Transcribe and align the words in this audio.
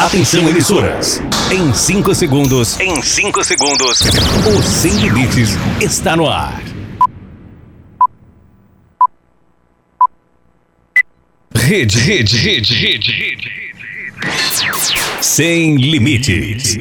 Atenção, 0.00 0.48
emissoras. 0.48 1.20
Em 1.52 1.74
5 1.74 2.14
segundos. 2.14 2.80
Em 2.80 3.02
5 3.02 3.44
segundos. 3.44 4.00
O 4.00 4.62
Sem 4.62 4.92
Limites 4.92 5.50
está 5.78 6.16
no 6.16 6.26
ar. 6.26 6.58
Rede, 11.54 11.98
rede, 11.98 12.34
rede, 12.38 12.74
rede, 12.74 13.12
rede. 13.12 13.74
Sem 15.20 15.76
limites. 15.76 16.78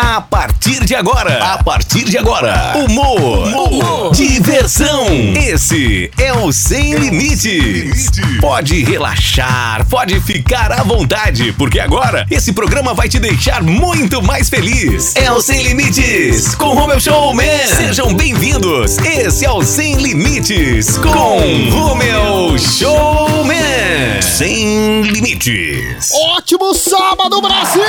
A 0.00 0.20
partir 0.20 0.84
de 0.84 0.94
agora, 0.94 1.54
a 1.54 1.64
partir 1.64 2.04
de 2.04 2.16
agora, 2.16 2.72
humor, 2.76 3.48
humor, 3.48 4.12
diversão. 4.14 5.08
Esse 5.34 6.08
é 6.16 6.32
o 6.32 6.52
Sem 6.52 6.94
Limites. 6.94 8.08
Pode 8.40 8.84
relaxar, 8.84 9.84
pode 9.88 10.20
ficar 10.20 10.70
à 10.70 10.84
vontade, 10.84 11.52
porque 11.58 11.80
agora 11.80 12.24
esse 12.30 12.52
programa 12.52 12.94
vai 12.94 13.08
te 13.08 13.18
deixar 13.18 13.60
muito 13.60 14.22
mais 14.22 14.48
feliz. 14.48 15.16
É 15.16 15.32
o 15.32 15.42
Sem 15.42 15.64
Limites 15.64 16.54
com 16.54 16.74
Romeu 16.74 17.00
Showman. 17.00 17.66
Sejam 17.66 18.14
bem-vindos. 18.14 18.98
Esse 18.98 19.46
é 19.46 19.50
o 19.50 19.64
Sem 19.64 19.96
Limites 19.96 20.96
com 20.98 21.70
Romeu 21.72 22.56
Showman. 22.56 24.22
Sem 24.22 25.02
Limites. 25.02 26.12
Ótimo 26.36 26.72
sábado, 26.72 27.42
Brasil! 27.42 27.82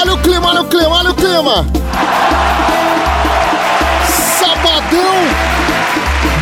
Olha 0.00 0.14
o 0.14 0.18
clima, 0.18 0.48
olha 0.48 0.62
o 0.62 0.64
clima, 0.64 0.96
olha 0.96 1.10
o 1.10 1.14
clima! 1.14 1.66
Sabadão 4.38 5.14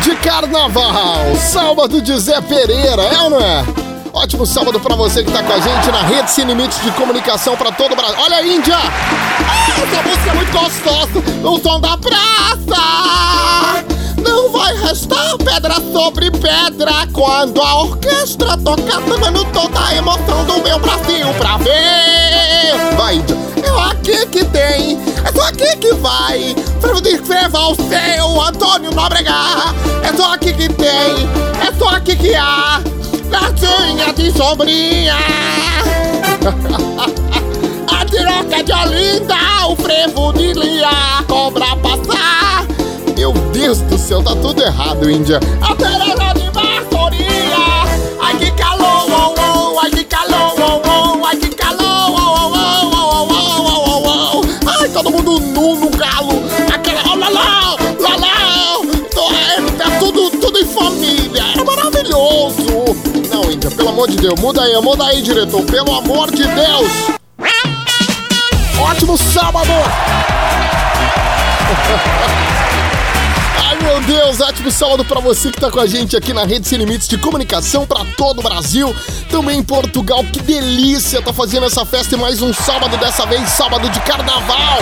de 0.01 0.15
carnaval! 0.17 1.35
Sábado 1.39 2.01
de 2.01 2.17
Zé 2.19 2.41
Pereira, 2.41 3.01
é 3.03 3.21
ou 3.21 3.29
não 3.29 3.39
é? 3.39 3.65
Ótimo 4.13 4.45
sábado 4.45 4.79
pra 4.79 4.95
você 4.95 5.23
que 5.23 5.31
tá 5.31 5.41
com 5.41 5.53
a 5.53 5.59
gente 5.59 5.89
na 5.89 6.01
rede 6.01 6.29
Sem 6.29 6.43
Limites 6.45 6.81
de 6.83 6.91
Comunicação 6.91 7.55
pra 7.55 7.71
todo 7.71 7.93
o 7.93 7.95
Brasil. 7.95 8.17
Olha 8.19 8.37
a 8.37 8.45
Índia! 8.45 8.75
Ah, 8.75 9.69
essa 9.69 10.01
música 10.03 10.29
é 10.29 10.33
muito 10.33 10.51
gostosa! 10.51 11.23
O 11.43 11.59
som 11.59 11.79
da 11.79 11.97
praça! 11.97 13.90
Não 14.23 14.51
vai 14.51 14.75
restar 14.75 15.37
pedra 15.37 15.75
sobre 15.93 16.31
pedra 16.31 17.07
quando 17.13 17.61
a 17.61 17.83
orquestra 17.83 18.57
tocar 18.57 19.01
tomando 19.01 19.45
toda 19.51 19.85
a 19.85 19.95
emoção 19.95 20.43
do 20.45 20.61
meu 20.61 20.79
Brasil 20.79 21.27
pra 21.37 21.57
ver. 21.57 22.95
Vai, 22.97 23.23
é 23.63 23.91
aqui 23.91 24.25
que 24.27 24.43
tem, 24.45 24.99
é 25.23 25.31
só 25.33 25.47
aqui 25.47 25.77
que 25.77 25.93
vai. 25.95 26.55
Escreva 27.31 27.67
o 27.67 27.75
seu 27.75 28.41
Antônio 28.41 28.91
Nóbrega. 28.91 29.31
É 30.03 30.11
só 30.15 30.33
aqui 30.33 30.53
que 30.53 30.69
tem, 30.69 31.27
é 31.65 31.71
só 31.77 31.89
aqui 31.89 32.15
que 32.15 32.33
há. 32.35 32.81
Latinha 33.29 34.13
de 34.13 34.31
sombrinha. 34.31 35.15
a 37.87 38.05
tiroca 38.05 38.63
de 38.63 38.73
Olinda, 38.73 39.35
o 39.67 39.75
frevo 39.75 40.33
de 40.33 40.53
Lia, 40.53 41.23
cobra 41.27 41.75
passar. 41.77 42.70
Meu 43.31 43.41
Deus 43.51 43.79
do 43.83 43.97
céu, 43.97 44.21
tá 44.21 44.35
tudo 44.35 44.61
errado, 44.61 45.09
Índia. 45.09 45.39
A 45.61 45.73
Teresa 45.73 46.33
de 46.33 46.49
Vassourinha. 46.49 47.85
Ai 48.21 48.37
que 48.37 48.51
calor, 48.51 49.05
oh, 49.09 49.33
oh, 49.39 49.79
ai 49.79 49.89
que 49.89 50.03
calor, 50.03 50.53
oh, 50.59 50.81
oh, 50.85 51.25
ai 51.25 51.37
que 51.37 51.47
calor, 51.55 52.11
oh, 52.11 52.51
oh. 54.35 54.41
Ai, 54.67 54.89
todo 54.89 55.09
mundo 55.11 55.39
nu 55.39 55.75
no 55.77 55.89
galo. 55.91 56.43
Aquela, 56.73 57.01
oh, 57.05 57.15
lá, 57.15 57.29
lá, 57.29 57.77
lá, 57.99 58.15
lá. 58.17 58.35
É, 59.31 59.55
é 59.87 59.99
tudo, 59.99 60.29
tudo 60.31 60.59
em 60.59 60.65
família. 60.65 61.43
É 61.57 61.63
maravilhoso. 61.63 62.67
Não, 63.31 63.49
Índia, 63.49 63.71
pelo 63.71 63.89
amor 63.89 64.09
de 64.09 64.17
Deus, 64.17 64.37
muda 64.41 64.63
aí, 64.63 64.75
muda 64.81 65.05
aí, 65.05 65.21
diretor. 65.21 65.63
Pelo 65.63 65.95
amor 65.95 66.31
de 66.31 66.43
Deus. 66.43 66.91
Ótimo 68.77 69.17
sábado. 69.17 69.71
Meu 73.81 73.99
Deus, 74.01 74.39
ótimo 74.39 74.69
sábado 74.69 75.03
pra 75.03 75.19
você 75.19 75.51
que 75.51 75.59
tá 75.59 75.71
com 75.71 75.79
a 75.79 75.87
gente 75.87 76.15
aqui 76.15 76.33
na 76.33 76.45
Rede 76.45 76.67
Sem 76.67 76.77
Limites 76.77 77.07
de 77.07 77.17
Comunicação 77.17 77.85
pra 77.85 78.05
todo 78.15 78.39
o 78.39 78.43
Brasil, 78.43 78.95
também 79.29 79.57
em 79.57 79.63
Portugal. 79.63 80.23
Que 80.23 80.39
delícia 80.39 81.21
tá 81.21 81.33
fazendo 81.33 81.65
essa 81.65 81.83
festa 81.83 82.15
e 82.15 82.17
mais 82.17 82.41
um 82.41 82.53
sábado, 82.53 82.95
dessa 82.97 83.25
vez 83.25 83.49
sábado 83.49 83.89
de 83.89 83.99
carnaval. 84.01 84.77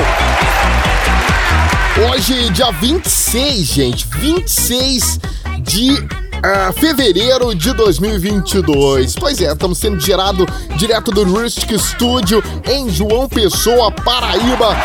Hoje, 2.11 2.49
dia 2.49 2.71
26, 2.71 3.67
gente, 3.67 4.07
26 4.07 5.19
de 5.61 6.18
uh, 6.39 6.73
fevereiro 6.73 7.53
de 7.53 7.73
2022. 7.73 9.15
Pois 9.15 9.41
é, 9.41 9.51
estamos 9.51 9.77
sendo 9.77 9.99
gerado 9.99 10.45
direto 10.75 11.11
do 11.11 11.23
Rustic 11.23 11.77
Studio 11.77 12.43
em 12.65 12.89
João 12.89 13.27
Pessoa, 13.27 13.91
Paraíba. 13.91 14.75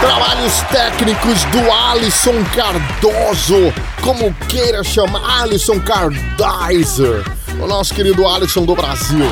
Trabalhos 0.00 0.60
técnicos 0.70 1.44
do 1.44 1.72
Alisson 1.72 2.44
Cardoso, 2.54 3.72
como 4.02 4.32
queira 4.48 4.82
chamar, 4.84 5.42
Alisson 5.42 5.80
Cardizer, 5.80 7.24
o 7.60 7.66
nosso 7.66 7.94
querido 7.94 8.26
Alisson 8.26 8.64
do 8.64 8.74
Brasil. 8.74 9.26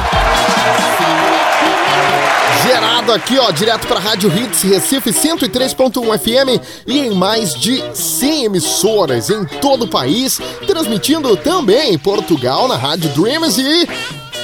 Gerado 2.63 3.13
aqui, 3.13 3.39
ó, 3.39 3.51
direto 3.51 3.89
para 3.89 3.99
Rádio 3.99 4.33
Hits 4.33 4.63
Recife 4.63 5.11
103.1 5.11 6.19
FM 6.19 6.63
e 6.87 7.01
em 7.01 7.11
mais 7.11 7.55
de 7.55 7.83
100 7.93 8.45
emissoras 8.45 9.31
em 9.31 9.45
todo 9.45 9.85
o 9.85 9.89
país, 9.89 10.41
transmitindo 10.67 11.37
também 11.37 11.93
em 11.93 11.99
Portugal 11.99 12.69
na 12.69 12.77
Rádio 12.77 13.11
Dreams 13.11 13.59
e 13.59 13.89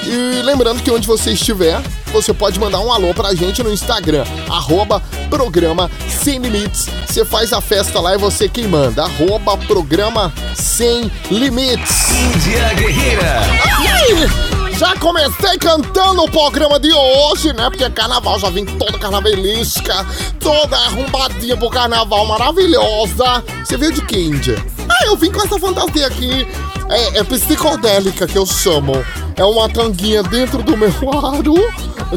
e 0.05 0.43
lembrando 0.43 0.83
que 0.83 0.91
onde 0.91 1.07
você 1.07 1.33
estiver, 1.33 1.81
você 2.13 2.33
pode 2.33 2.59
mandar 2.59 2.81
um 2.81 2.91
alô 2.93 3.13
pra 3.13 3.35
gente 3.35 3.63
no 3.63 3.71
Instagram, 3.71 4.25
arroba 4.49 5.03
programa 5.29 5.91
Sem 6.09 6.39
Limites. 6.39 6.89
Você 7.07 7.25
faz 7.25 7.53
a 7.53 7.61
festa 7.61 8.01
lá 8.01 8.15
e 8.15 8.19
você 8.19 8.49
quem 8.49 8.67
manda, 8.67 9.05
arroba 9.05 9.57
programa 9.59 10.33
Sem 10.55 11.11
Limites. 11.31 12.11
Índia 12.11 12.75
Guerreira. 12.75 13.41
Ai! 13.77 14.48
Já 14.79 14.95
comecei 14.95 15.59
cantando 15.59 16.23
o 16.23 16.31
programa 16.31 16.79
de 16.79 16.93
hoje, 16.93 17.53
né? 17.53 17.69
Porque 17.69 17.83
é 17.83 17.91
carnaval, 17.91 18.39
já 18.39 18.49
vim 18.49 18.65
toda 18.65 18.97
carnavalesca, 18.97 20.07
toda 20.39 20.77
arrumbadinha 20.77 21.57
pro 21.57 21.69
carnaval, 21.69 22.25
maravilhosa. 22.27 23.43
Você 23.65 23.77
veio 23.77 23.93
de 23.93 24.03
que, 24.03 24.17
Índia? 24.17 24.65
Ah, 24.89 25.07
eu 25.07 25.17
vim 25.17 25.33
com 25.33 25.45
essa 25.45 25.59
fantasia 25.59 26.07
aqui. 26.07 26.47
É, 26.89 27.19
é 27.19 27.25
psicodélica 27.25 28.29
que 28.29 28.39
eu 28.39 28.47
chamo. 28.47 28.93
É 29.35 29.45
uma 29.45 29.69
tanguinha 29.69 30.23
dentro 30.23 30.63
do 30.63 30.77
meu 30.77 30.93
aro, 31.27 31.57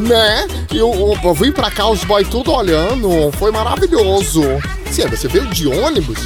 né? 0.00 0.46
E 0.70 0.78
eu, 0.78 0.94
eu, 0.94 1.18
eu 1.20 1.34
vim 1.34 1.50
pra 1.50 1.68
cá, 1.68 1.88
os 1.88 2.04
boys 2.04 2.28
tudo 2.28 2.52
olhando. 2.52 3.32
Foi 3.40 3.50
maravilhoso. 3.50 4.42
Sim, 4.88 5.08
você 5.08 5.26
veio 5.26 5.46
de 5.46 5.66
ônibus? 5.66 6.20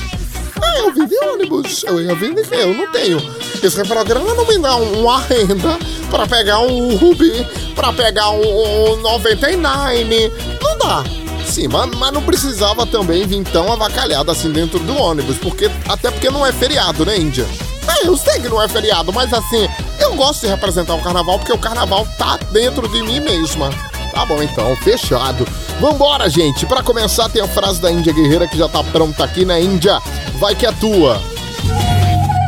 Eu 0.79 0.93
vim 0.93 1.07
de 1.07 1.17
ônibus. 1.25 1.85
Eu 1.85 2.01
ia 2.01 2.15
vir 2.15 2.35
de 2.35 2.43
quê? 2.43 2.57
Eu 2.61 2.75
não 2.75 2.91
tenho. 2.91 3.19
Esse 3.63 3.85
programa 3.85 4.35
não 4.35 4.47
me 4.47 4.59
dá 4.59 4.77
uma 4.77 5.21
renda 5.21 5.79
pra 6.11 6.27
pegar 6.27 6.61
um 6.61 6.97
Ruby, 6.97 7.47
pra 7.75 7.93
pegar 7.93 8.31
um, 8.31 8.93
um 8.93 8.97
99. 8.97 10.33
Não 10.63 10.79
dá. 10.79 11.05
Sim, 11.47 11.69
mas, 11.69 11.91
mas, 11.97 12.13
não 12.13 12.23
precisava 12.23 12.85
também 12.85 13.27
vir 13.27 13.43
tão 13.45 13.73
avacalhado 13.73 14.31
assim 14.31 14.51
dentro 14.51 14.79
do 14.81 14.97
ônibus, 14.97 15.39
porque 15.39 15.71
até 15.89 16.11
porque 16.11 16.29
não 16.29 16.45
é 16.45 16.53
feriado, 16.53 17.07
né, 17.07 17.17
Índia? 17.17 17.47
É, 17.89 18.09
eu 18.09 18.17
sei 18.17 18.41
que 18.41 18.49
não 18.49 18.61
é 18.61 18.69
feriado, 18.69 19.13
mas 19.13 19.33
assim, 19.33 19.69
eu 20.01 20.15
gosto 20.15 20.43
de 20.43 20.49
representar 20.49 20.95
o 20.95 21.01
carnaval 21.01 21.39
porque 21.39 21.53
o 21.53 21.59
carnaval 21.59 22.07
tá 22.19 22.37
dentro 22.51 22.89
de 22.89 23.01
mim 23.03 23.21
mesma. 23.21 23.71
Tá 24.17 24.25
bom 24.25 24.43
então, 24.43 24.75
fechado. 24.77 25.47
Vambora, 25.79 26.27
gente. 26.31 26.65
Para 26.65 26.83
começar, 26.83 27.29
tem 27.29 27.43
a 27.43 27.47
frase 27.47 27.83
da 27.83 27.93
Índia 27.93 28.15
Guerreira 28.15 28.49
que 28.49 28.57
já 28.57 28.67
tá 28.67 28.83
pronta 28.83 29.23
aqui 29.23 29.45
na 29.45 29.61
Índia. 29.61 30.01
Vai 30.41 30.55
que 30.55 30.65
é 30.65 30.73
tua. 30.73 31.21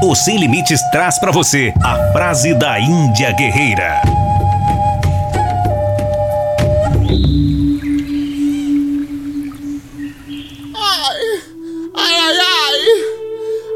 O 0.02 0.14
Sem 0.14 0.38
Limites 0.38 0.80
traz 0.90 1.18
para 1.18 1.30
você 1.30 1.74
a 1.84 2.10
frase 2.10 2.54
da 2.54 2.80
Índia 2.80 3.32
Guerreira. 3.32 4.00
Ai, 10.74 11.21
ai, 11.94 12.16
ai, 12.16 12.38
ai. 12.38 12.80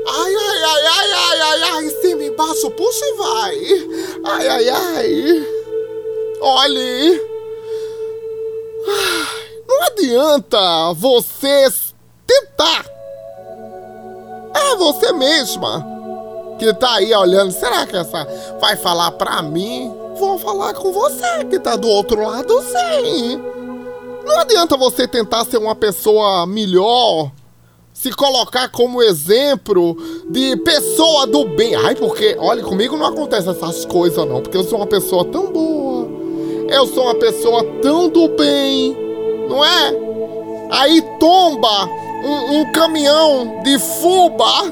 Ai, 0.08 0.34
ai, 0.34 0.64
ai, 0.64 0.86
ai, 0.86 1.12
ai, 1.12 1.40
ai, 1.42 1.62
ai. 1.74 1.90
Cima, 2.00 2.24
embaixo, 2.24 2.70
puxa 2.70 3.04
e 3.04 3.16
vai. 3.18 3.56
Ai, 4.24 4.48
ai, 4.48 4.68
ai. 4.70 5.46
Olhe. 6.40 7.31
Adianta 9.87 10.93
você 10.94 11.73
tentar. 12.26 12.84
É 14.55 14.76
você 14.76 15.12
mesma 15.12 15.84
que 16.58 16.73
tá 16.75 16.94
aí 16.94 17.12
olhando. 17.14 17.52
Será 17.52 17.87
que 17.87 17.96
essa 17.96 18.26
vai 18.61 18.76
falar 18.76 19.11
pra 19.12 19.43
mim? 19.43 19.93
Vou 20.17 20.38
falar 20.38 20.75
com 20.75 20.93
você 20.93 21.44
que 21.50 21.58
tá 21.58 21.75
do 21.76 21.88
outro 21.88 22.23
lado, 22.23 22.52
sim. 22.62 23.40
Não 24.25 24.38
adianta 24.38 24.76
você 24.76 25.08
tentar 25.08 25.44
ser 25.44 25.58
uma 25.58 25.75
pessoa 25.75 26.46
melhor 26.46 27.31
se 27.93 28.11
colocar 28.12 28.69
como 28.69 29.02
exemplo 29.02 29.96
de 30.31 30.56
pessoa 30.58 31.26
do 31.26 31.44
bem. 31.44 31.75
Ai, 31.75 31.94
porque, 31.94 32.37
olha, 32.38 32.62
comigo 32.62 32.96
não 32.96 33.06
acontece 33.06 33.49
essas 33.49 33.84
coisas 33.84 34.26
não, 34.26 34.40
porque 34.40 34.56
eu 34.56 34.64
sou 34.64 34.79
uma 34.79 34.87
pessoa 34.87 35.25
tão 35.25 35.52
boa. 35.52 36.08
Eu 36.69 36.87
sou 36.87 37.05
uma 37.05 37.14
pessoa 37.14 37.62
tão 37.82 38.08
do 38.08 38.29
bem, 38.29 38.96
não 39.52 39.62
é? 39.62 39.93
Aí 40.70 41.02
tomba 41.20 41.84
um, 42.25 42.60
um 42.60 42.72
caminhão 42.72 43.62
de 43.62 43.78
fuba, 43.78 44.62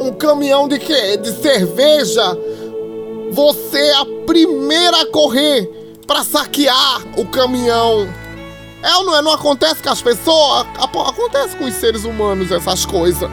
um 0.00 0.12
caminhão 0.14 0.66
de 0.66 0.78
quê? 0.78 1.18
De 1.18 1.30
cerveja. 1.32 2.36
Você 3.32 3.78
é 3.78 3.96
a 3.96 4.06
primeira 4.26 5.02
a 5.02 5.06
correr 5.06 5.70
para 6.06 6.24
saquear 6.24 7.02
o 7.18 7.26
caminhão. 7.26 8.08
É 8.82 8.96
ou 8.96 9.04
não 9.04 9.16
é? 9.16 9.22
Não 9.22 9.32
acontece 9.32 9.82
com 9.82 9.90
as 9.90 10.02
pessoas? 10.02 10.66
Acontece 10.78 11.56
com 11.56 11.64
os 11.64 11.74
seres 11.74 12.04
humanos 12.04 12.50
essas 12.50 12.84
coisas. 12.86 13.30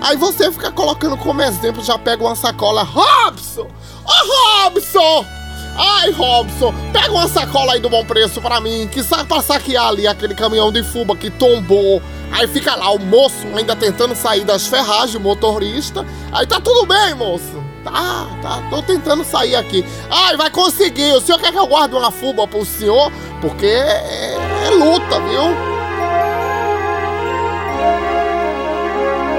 Aí 0.00 0.16
você 0.16 0.50
fica 0.50 0.70
colocando 0.72 1.16
como 1.16 1.40
exemplo, 1.40 1.82
já 1.82 1.96
pega 1.96 2.24
uma 2.24 2.34
sacola. 2.34 2.82
Robson! 2.82 3.62
Ô 3.62 3.68
oh, 4.04 4.64
Robson! 4.64 5.41
Ai, 5.76 6.10
Robson, 6.10 6.74
pega 6.92 7.10
uma 7.10 7.28
sacola 7.28 7.72
aí 7.72 7.80
do 7.80 7.88
bom 7.88 8.04
preço 8.04 8.40
pra 8.40 8.60
mim, 8.60 8.88
que 8.90 9.02
sai 9.02 9.24
pra 9.24 9.40
saquear 9.40 9.88
ali 9.88 10.06
aquele 10.06 10.34
caminhão 10.34 10.70
de 10.70 10.82
fuba 10.82 11.16
que 11.16 11.30
tombou. 11.30 12.02
Aí 12.30 12.46
fica 12.46 12.74
lá 12.74 12.90
o 12.90 12.98
moço 12.98 13.46
ainda 13.54 13.74
tentando 13.76 14.14
sair 14.14 14.44
das 14.44 14.66
ferragens, 14.66 15.14
o 15.14 15.20
motorista. 15.20 16.04
Aí 16.32 16.46
tá 16.46 16.60
tudo 16.60 16.86
bem, 16.86 17.14
moço. 17.14 17.62
Tá, 17.84 18.26
tá, 18.40 18.62
tô 18.70 18.82
tentando 18.82 19.24
sair 19.24 19.56
aqui. 19.56 19.84
Ai, 20.08 20.36
vai 20.36 20.50
conseguir. 20.50 21.12
O 21.14 21.20
senhor 21.20 21.38
quer 21.38 21.52
que 21.52 21.58
eu 21.58 21.66
guarde 21.66 21.94
uma 21.94 22.10
fuba 22.10 22.46
pro 22.46 22.64
senhor? 22.64 23.10
Porque 23.40 23.66
é, 23.66 24.36
é 24.66 24.70
luta, 24.70 25.20
viu? 25.20 25.42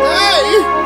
Ei! 0.06 0.83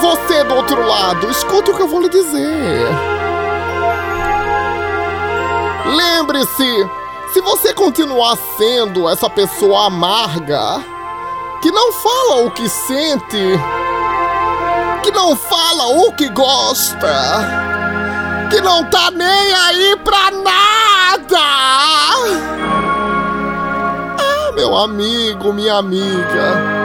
Você 0.00 0.42
do 0.44 0.54
outro 0.54 0.86
lado, 0.86 1.30
escuta 1.30 1.70
o 1.70 1.76
que 1.76 1.82
eu 1.82 1.88
vou 1.88 2.00
lhe 2.00 2.08
dizer. 2.08 2.88
Lembre-se, 5.94 6.88
se 7.32 7.40
você 7.40 7.74
continuar 7.74 8.36
sendo 8.56 9.08
essa 9.08 9.28
pessoa 9.28 9.86
amarga, 9.86 10.82
que 11.60 11.70
não 11.70 11.92
fala 11.92 12.46
o 12.46 12.50
que 12.50 12.68
sente, 12.68 13.60
que 15.02 15.10
não 15.10 15.36
fala 15.36 15.86
o 15.88 16.12
que 16.12 16.28
gosta, 16.30 17.06
que 18.50 18.60
não 18.60 18.84
tá 18.84 19.10
nem 19.10 19.54
aí 19.54 19.96
pra 20.02 20.30
nada. 20.30 21.38
Ah, 24.18 24.52
meu 24.54 24.76
amigo, 24.76 25.52
minha 25.52 25.74
amiga, 25.74 26.79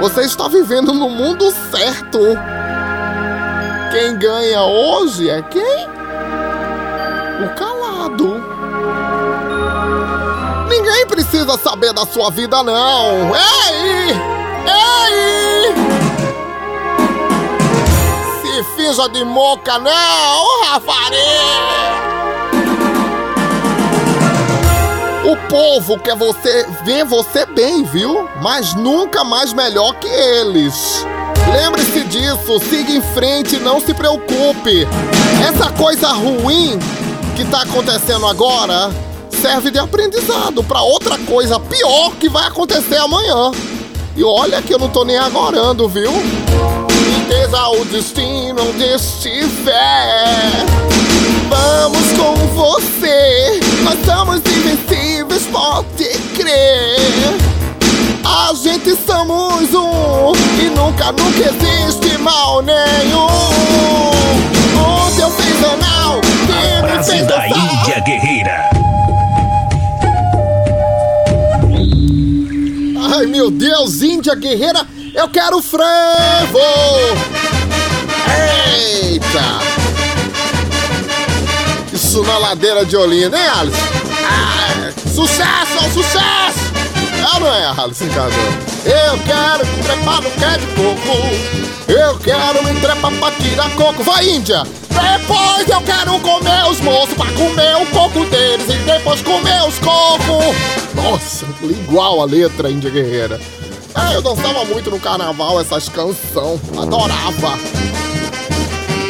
você 0.00 0.22
está 0.22 0.48
vivendo 0.48 0.94
no 0.94 1.10
mundo 1.10 1.52
certo. 1.70 2.18
Quem 3.92 4.18
ganha 4.18 4.62
hoje 4.62 5.28
é 5.28 5.42
quem? 5.42 5.86
O 7.44 7.54
calado. 7.54 8.42
Ninguém 10.68 11.06
precisa 11.06 11.58
saber 11.58 11.92
da 11.92 12.06
sua 12.06 12.30
vida, 12.30 12.62
não. 12.62 13.32
Ei! 13.36 14.10
Ei! 14.66 15.74
Se 18.40 18.64
finja 18.76 19.06
de 19.10 19.22
moca, 19.24 19.78
não, 19.78 20.64
Rafael! 20.64 22.09
O 25.30 25.36
povo 25.48 25.96
quer 25.96 26.16
você 26.16 26.66
ver 26.84 27.04
você 27.04 27.46
bem, 27.46 27.84
viu? 27.84 28.28
Mas 28.42 28.74
nunca 28.74 29.22
mais 29.22 29.52
melhor 29.52 29.94
que 29.94 30.08
eles. 30.08 31.06
Lembre-se 31.52 32.02
disso, 32.02 32.58
siga 32.68 32.90
em 32.90 33.00
frente, 33.00 33.56
não 33.60 33.80
se 33.80 33.94
preocupe. 33.94 34.88
Essa 35.48 35.70
coisa 35.70 36.08
ruim 36.08 36.76
que 37.36 37.44
tá 37.44 37.62
acontecendo 37.62 38.26
agora 38.26 38.90
serve 39.30 39.70
de 39.70 39.78
aprendizado 39.78 40.64
para 40.64 40.82
outra 40.82 41.16
coisa 41.18 41.60
pior 41.60 42.10
que 42.16 42.28
vai 42.28 42.48
acontecer 42.48 42.96
amanhã. 42.96 43.52
E 44.16 44.24
olha 44.24 44.60
que 44.60 44.74
eu 44.74 44.80
não 44.80 44.88
tô 44.88 45.04
nem 45.04 45.16
agorando, 45.16 45.88
viu? 45.88 46.10
Certeza 47.30 47.68
o 47.68 47.84
destino 47.84 48.60
onde 48.60 48.84
estiver. 48.86 50.66
Vamos 51.48 52.12
com 52.18 52.34
você, 52.56 53.60
nós 53.84 54.04
somos 54.04 54.40
invencíveis, 54.40 55.46
pode 55.46 56.08
crer. 56.34 57.38
A 58.24 58.52
gente 58.54 58.96
somos 59.06 59.72
um 59.72 60.32
e 60.60 60.70
nunca, 60.70 61.12
nunca 61.12 61.38
existe 61.38 62.18
mal 62.18 62.62
nenhum. 62.62 63.28
O 64.76 65.10
teu 65.14 65.30
fenomenal, 65.30 66.20
a 66.78 66.88
frase 66.88 67.22
da 67.22 67.46
Índia 67.46 68.00
Guerreira. 68.00 68.70
Ai 73.14 73.26
meu 73.26 73.52
Deus, 73.52 74.02
Índia 74.02 74.34
Guerreira, 74.34 74.84
eu 75.14 75.28
quero 75.28 75.60
frevo! 75.62 76.58
Eita! 79.02 79.60
Isso 81.92 82.22
na 82.22 82.38
ladeira 82.38 82.84
de 82.84 82.96
Olinda, 82.96 83.36
hein, 83.36 83.48
Alisson? 83.60 83.78
Ah, 84.24 84.92
sucesso, 85.08 85.92
sucesso! 85.92 86.70
É 87.36 87.40
não 87.40 87.54
é, 87.54 87.66
Alisson 87.66 88.08
Cardão? 88.08 88.38
Eu 88.84 89.18
quero 89.24 89.66
me 89.66 89.82
trepar 89.82 90.22
no 90.22 90.30
pé 90.30 90.58
de 90.58 90.66
coco. 90.68 91.60
Eu 91.88 92.18
quero 92.18 92.64
me 92.64 92.80
trepar 92.80 93.12
pra 93.12 93.30
tirar 93.32 93.70
coco. 93.74 94.02
Vai, 94.02 94.28
Índia! 94.28 94.62
Depois 94.88 95.68
eu 95.68 95.80
quero 95.82 96.18
comer 96.20 96.64
os 96.68 96.80
moços 96.80 97.14
pra 97.14 97.26
comer 97.26 97.76
o 97.76 97.86
coco 97.86 98.24
deles 98.26 98.66
e 98.68 98.76
depois 98.84 99.22
comer 99.22 99.62
os 99.66 99.78
cocos. 99.78 100.56
Nossa, 100.94 101.46
igual 101.62 102.20
a 102.20 102.24
letra 102.24 102.70
Índia 102.70 102.90
Guerreira. 102.90 103.40
É, 103.94 104.16
eu 104.16 104.22
dançava 104.22 104.64
muito 104.64 104.90
no 104.90 105.00
carnaval 105.00 105.60
essas 105.60 105.88
canções, 105.88 106.60
adorava. 106.78 107.58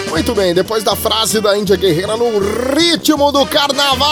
Muito 0.09 0.35
bem, 0.35 0.55
depois 0.55 0.83
da 0.83 0.97
frase 0.97 1.41
da 1.41 1.57
Índia 1.57 1.77
Guerreira 1.77 2.17
no 2.17 2.39
ritmo 2.75 3.31
do 3.31 3.47
carnaval. 3.47 4.09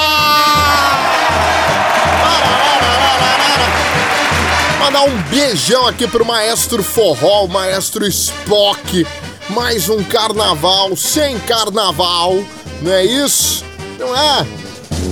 Mandar 4.78 5.02
um 5.02 5.22
beijão 5.22 5.86
aqui 5.86 6.06
pro 6.06 6.24
maestro 6.24 6.82
Forró, 6.82 7.44
o 7.44 7.48
maestro 7.48 8.06
Spock. 8.06 9.06
Mais 9.50 9.88
um 9.88 10.04
carnaval 10.04 10.94
sem 10.94 11.38
carnaval, 11.40 12.34
não 12.82 12.92
é 12.92 13.04
isso? 13.04 13.64
Não 13.98 14.14
é? 14.14 14.46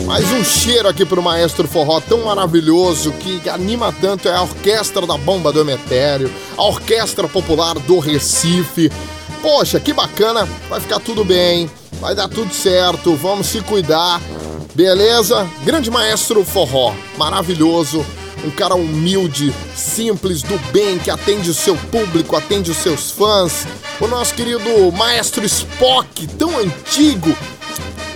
Mais 0.06 0.24
um 0.32 0.44
cheiro 0.44 0.88
aqui 0.88 1.04
pro 1.04 1.22
maestro 1.22 1.66
forró 1.66 2.00
tão 2.00 2.24
maravilhoso 2.24 3.12
que 3.12 3.48
anima 3.48 3.94
tanto 4.00 4.28
é 4.28 4.34
a 4.34 4.42
Orquestra 4.42 5.06
da 5.06 5.16
Bomba 5.16 5.52
do 5.52 5.60
Emetério, 5.60 6.30
a 6.56 6.64
Orquestra 6.64 7.26
Popular 7.26 7.74
do 7.74 7.98
Recife. 7.98 8.90
Poxa, 9.42 9.80
que 9.80 9.92
bacana, 9.92 10.48
vai 10.68 10.80
ficar 10.80 11.00
tudo 11.00 11.24
bem, 11.24 11.70
vai 12.00 12.14
dar 12.14 12.28
tudo 12.28 12.52
certo, 12.54 13.14
vamos 13.16 13.48
se 13.48 13.60
cuidar, 13.60 14.20
beleza? 14.74 15.46
Grande 15.64 15.90
maestro 15.90 16.44
forró, 16.44 16.94
maravilhoso, 17.16 18.04
um 18.44 18.50
cara 18.50 18.74
humilde, 18.74 19.52
simples, 19.74 20.42
do 20.42 20.58
bem, 20.72 20.98
que 20.98 21.10
atende 21.10 21.50
o 21.50 21.54
seu 21.54 21.76
público, 21.76 22.36
atende 22.36 22.70
os 22.70 22.76
seus 22.76 23.10
fãs. 23.10 23.66
O 24.00 24.06
nosso 24.06 24.34
querido 24.34 24.92
maestro 24.92 25.44
Spock, 25.44 26.26
tão 26.38 26.56
antigo, 26.58 27.34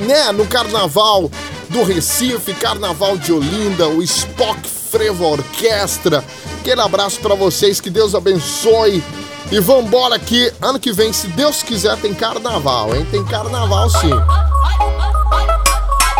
né, 0.01 0.31
no 0.33 0.47
carnaval 0.47 1.31
do 1.71 1.85
Recife, 1.85 2.53
Carnaval 2.55 3.17
de 3.17 3.33
Olinda, 3.33 3.89
o 3.89 4.03
Spock 4.03 4.61
Frevo 4.69 5.25
Orquestra. 5.25 6.25
Aquele 6.61 6.81
abraço 6.81 7.21
para 7.21 7.35
vocês, 7.35 7.81
que 7.81 7.89
Deus 7.89 8.15
abençoe. 8.15 9.03
E 9.51 9.59
vambora 9.61 10.17
aqui, 10.17 10.53
ano 10.61 10.79
que 10.79 10.93
vem, 10.93 11.13
se 11.13 11.29
Deus 11.29 11.63
quiser, 11.63 11.97
tem 11.97 12.13
carnaval, 12.13 12.95
hein? 12.95 13.07
Tem 13.11 13.25
carnaval 13.25 13.89
sim. 13.89 14.13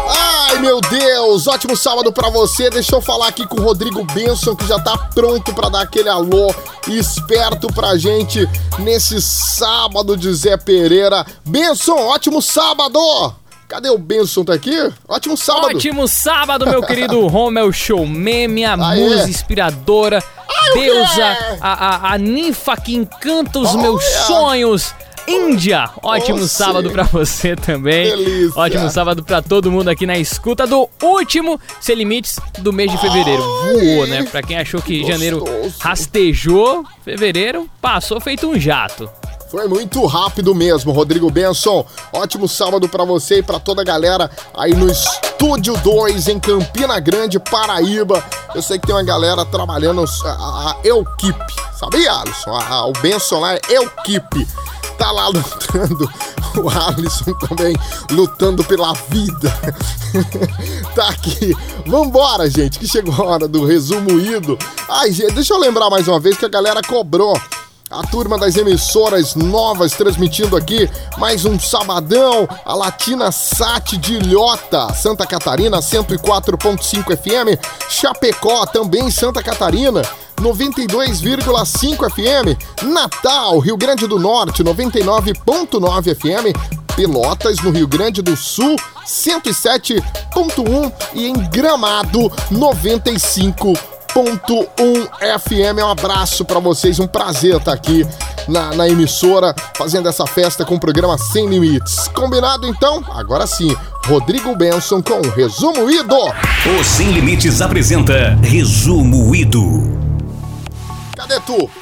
Ai, 0.09 0.59
meu 0.59 0.81
Deus! 0.81 1.47
Ótimo 1.47 1.77
sábado 1.77 2.13
para 2.13 2.29
você. 2.31 2.71
Deixa 2.71 2.97
eu 2.97 3.01
falar 3.01 3.29
aqui 3.29 3.47
com 3.47 3.61
o 3.61 3.63
Rodrigo 3.63 4.05
Benson, 4.05 4.57
que 4.57 4.67
já 4.67 4.81
tá 4.81 4.97
pronto 5.15 5.53
para 5.55 5.69
dar 5.69 5.83
aquele 5.83 6.09
alô 6.09 6.53
esperto 6.89 7.69
pra 7.69 7.97
gente 7.97 8.49
nesse 8.81 9.23
sábado 9.23 10.17
de 10.17 10.33
Zé 10.35 10.57
Pereira. 10.57 11.25
Benson, 11.45 11.97
ótimo 11.97 12.43
sábado! 12.43 13.40
Cadê 13.71 13.89
o 13.89 13.97
Benson? 13.97 14.43
Tá 14.45 14.55
aqui? 14.55 14.77
Ótimo 15.07 15.37
sábado. 15.37 15.77
Ótimo 15.77 16.09
sábado, 16.09 16.67
meu 16.67 16.83
querido 16.83 17.25
Romel 17.29 17.73
Showman, 17.73 18.49
minha 18.49 18.75
Aê. 18.75 19.01
musa 19.01 19.31
inspiradora, 19.31 20.21
Ai, 20.49 20.73
deusa, 20.73 21.39
a, 21.61 22.09
a, 22.09 22.15
a, 22.15 22.19
ninfa 22.19 22.77
que 22.77 22.97
encanta 22.97 23.61
os 23.61 23.73
meus 23.77 24.03
sonhos. 24.27 24.93
Índia. 25.29 25.89
Ótimo 26.03 26.41
sábado 26.49 26.91
para 26.91 27.05
você 27.05 27.55
também. 27.55 28.07
Delícia. 28.11 28.61
Ótimo 28.61 28.91
sábado 28.91 29.23
para 29.23 29.41
todo 29.41 29.71
mundo 29.71 29.89
aqui 29.89 30.05
na 30.05 30.19
escuta 30.19 30.67
do 30.67 30.91
último 31.01 31.61
Sem 31.81 31.95
Limites 31.95 32.41
do 32.59 32.73
mês 32.73 32.91
de 32.91 32.99
fevereiro. 32.99 33.41
Voou, 33.41 34.07
né? 34.09 34.25
Pra 34.25 34.43
quem 34.43 34.59
achou 34.59 34.83
que 34.83 34.99
Gostoso. 34.99 35.13
janeiro 35.13 35.45
rastejou, 35.79 36.85
fevereiro 37.05 37.71
passou 37.81 38.21
feito 38.21 38.49
um 38.49 38.59
jato. 38.59 39.09
Foi 39.51 39.67
muito 39.67 40.05
rápido 40.07 40.55
mesmo, 40.55 40.93
Rodrigo 40.93 41.29
Benson. 41.31 41.85
Ótimo 42.13 42.47
sábado 42.49 42.89
pra 42.89 43.05
você 43.05 43.39
e 43.39 43.43
pra 43.43 43.59
toda 43.59 43.83
a 43.83 43.85
galera 43.85 44.31
aí 44.55 44.73
no 44.75 44.89
Estúdio 44.89 45.77
2 45.79 46.29
em 46.29 46.39
Campina 46.39 47.01
Grande, 47.01 47.41
Paraíba. 47.41 48.23
Eu 48.55 48.63
sei 48.63 48.79
que 48.79 48.87
tem 48.87 48.95
uma 48.95 49.03
galera 49.03 49.45
trabalhando 49.45 50.05
a, 50.05 50.29
a, 50.31 50.71
a 50.73 50.77
Equipe, 50.85 51.55
sabia, 51.77 52.13
Alisson? 52.13 52.51
A- 52.55 52.69
a- 52.69 52.87
o 52.87 52.93
Benson 52.93 53.41
lá 53.41 53.55
é 53.55 53.61
Equipe. 53.69 54.47
Tá 54.97 55.11
lá 55.11 55.27
lutando. 55.35 56.09
O 56.63 56.69
Alisson 56.69 57.33
também 57.49 57.75
lutando 58.13 58.63
pela 58.63 58.93
vida. 59.09 59.53
tá 60.95 61.09
aqui. 61.09 61.57
Vambora, 61.87 62.49
gente, 62.49 62.79
que 62.79 62.87
chegou 62.87 63.15
a 63.15 63.25
hora 63.33 63.49
do 63.49 63.65
resumo 63.65 64.11
ido. 64.21 64.57
Ai, 64.89 65.11
gente, 65.11 65.33
deixa 65.33 65.55
eu 65.55 65.59
lembrar 65.59 65.91
mais 65.91 66.07
uma 66.07 66.21
vez 66.21 66.37
que 66.37 66.45
a 66.45 66.49
galera 66.49 66.81
cobrou 66.83 67.37
a 67.91 68.03
turma 68.03 68.39
das 68.39 68.55
emissoras 68.57 69.35
novas 69.35 69.93
transmitindo 69.93 70.57
aqui 70.57 70.89
mais 71.19 71.45
um 71.45 71.59
sabadão, 71.59 72.49
a 72.65 72.73
Latina 72.73 73.33
Sat 73.33 73.97
de 73.99 74.15
Ilhota, 74.15 74.95
Santa 74.95 75.27
Catarina, 75.27 75.79
104.5 75.79 77.17
FM, 77.17 77.61
Chapecó, 77.89 78.65
também 78.65 79.11
Santa 79.11 79.43
Catarina, 79.43 80.03
92,5 80.37 82.11
FM, 82.11 82.85
Natal, 82.85 83.59
Rio 83.59 83.77
Grande 83.77 84.07
do 84.07 84.21
Norte, 84.21 84.63
99.9 84.63 86.15
FM, 86.15 86.57
Pelotas, 86.95 87.59
no 87.59 87.71
Rio 87.71 87.89
Grande 87.89 88.23
do 88.23 88.37
Sul, 88.37 88.77
107.1 89.05 90.93
e 91.13 91.27
em 91.27 91.33
Gramado, 91.49 92.31
95 92.53 94.00
101 94.13 95.07
FM. 95.41 95.79
Um 95.83 95.89
abraço 95.89 96.45
pra 96.45 96.59
vocês, 96.59 96.99
um 96.99 97.07
prazer 97.07 97.57
estar 97.57 97.73
aqui 97.73 98.07
na, 98.49 98.75
na 98.75 98.89
emissora 98.89 99.55
fazendo 99.75 100.09
essa 100.09 100.27
festa 100.27 100.65
com 100.65 100.75
o 100.75 100.81
programa 100.81 101.17
Sem 101.17 101.49
Limites. 101.49 102.09
Combinado 102.09 102.67
então? 102.67 103.03
Agora 103.11 103.47
sim, 103.47 103.75
Rodrigo 104.07 104.55
Benson 104.57 105.03
com 105.03 105.21
o 105.21 105.31
Resumo 105.31 105.91
Ido. 105.91 106.17
O 106.17 106.85
Sem 106.85 107.13
Limites 107.13 107.61
apresenta 107.61 108.37
Resumo 108.43 109.35
Ido. 109.35 109.90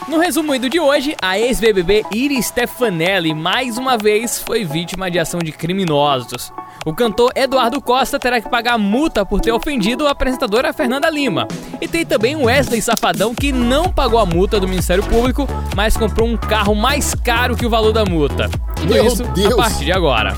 No 0.09 0.19
resumo 0.19 0.55
ido 0.55 0.69
de 0.69 0.79
hoje, 0.79 1.17
a 1.23 1.39
ex-BBB 1.39 2.05
Iris 2.13 2.47
Stefanelli 2.47 3.35
mais 3.35 3.79
uma 3.79 3.97
vez 3.97 4.43
foi 4.43 4.65
vítima 4.65 5.11
de 5.11 5.19
ação 5.19 5.41
de 5.41 5.53
criminosos. 5.53 6.53
O 6.85 6.93
cantor 6.95 7.33
Eduardo 7.35 7.81
Costa 7.81 8.19
terá 8.19 8.41
que 8.41 8.49
pagar 8.49 8.79
multa 8.79 9.25
por 9.25 9.41
ter 9.41 9.53
ofendido 9.53 10.07
a 10.07 10.11
apresentadora 10.11 10.73
Fernanda 10.73 11.09
Lima. 11.11 11.47
E 11.81 11.89
tem 11.89 12.05
também 12.05 12.37
o 12.37 12.45
Wesley 12.45 12.81
Safadão 12.81 13.35
que 13.35 13.53
não 13.53 13.91
pagou 13.91 14.19
a 14.19 14.27
multa 14.27 14.61
do 14.61 14.69
Ministério 14.69 15.05
Público, 15.05 15.49
mas 15.75 15.97
comprou 15.97 16.29
um 16.29 16.37
carro 16.37 16.75
mais 16.75 17.15
caro 17.15 17.57
que 17.57 17.67
o 17.67 17.71
valor 17.71 17.93
da 17.93 18.05
multa. 18.05 18.49
Tudo 18.77 18.93
Meu 18.95 19.07
isso 19.07 19.23
Deus. 19.25 19.55
a 19.55 19.57
partir 19.57 19.85
de 19.87 19.93
agora. 19.93 20.37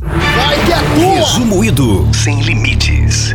Vai 0.00 0.64
que 0.64 0.72
é 0.72 0.78
tua! 0.78 1.14
Resumo 1.14 1.64
Ido. 1.64 2.08
Sem 2.14 2.40
Limites. 2.40 3.34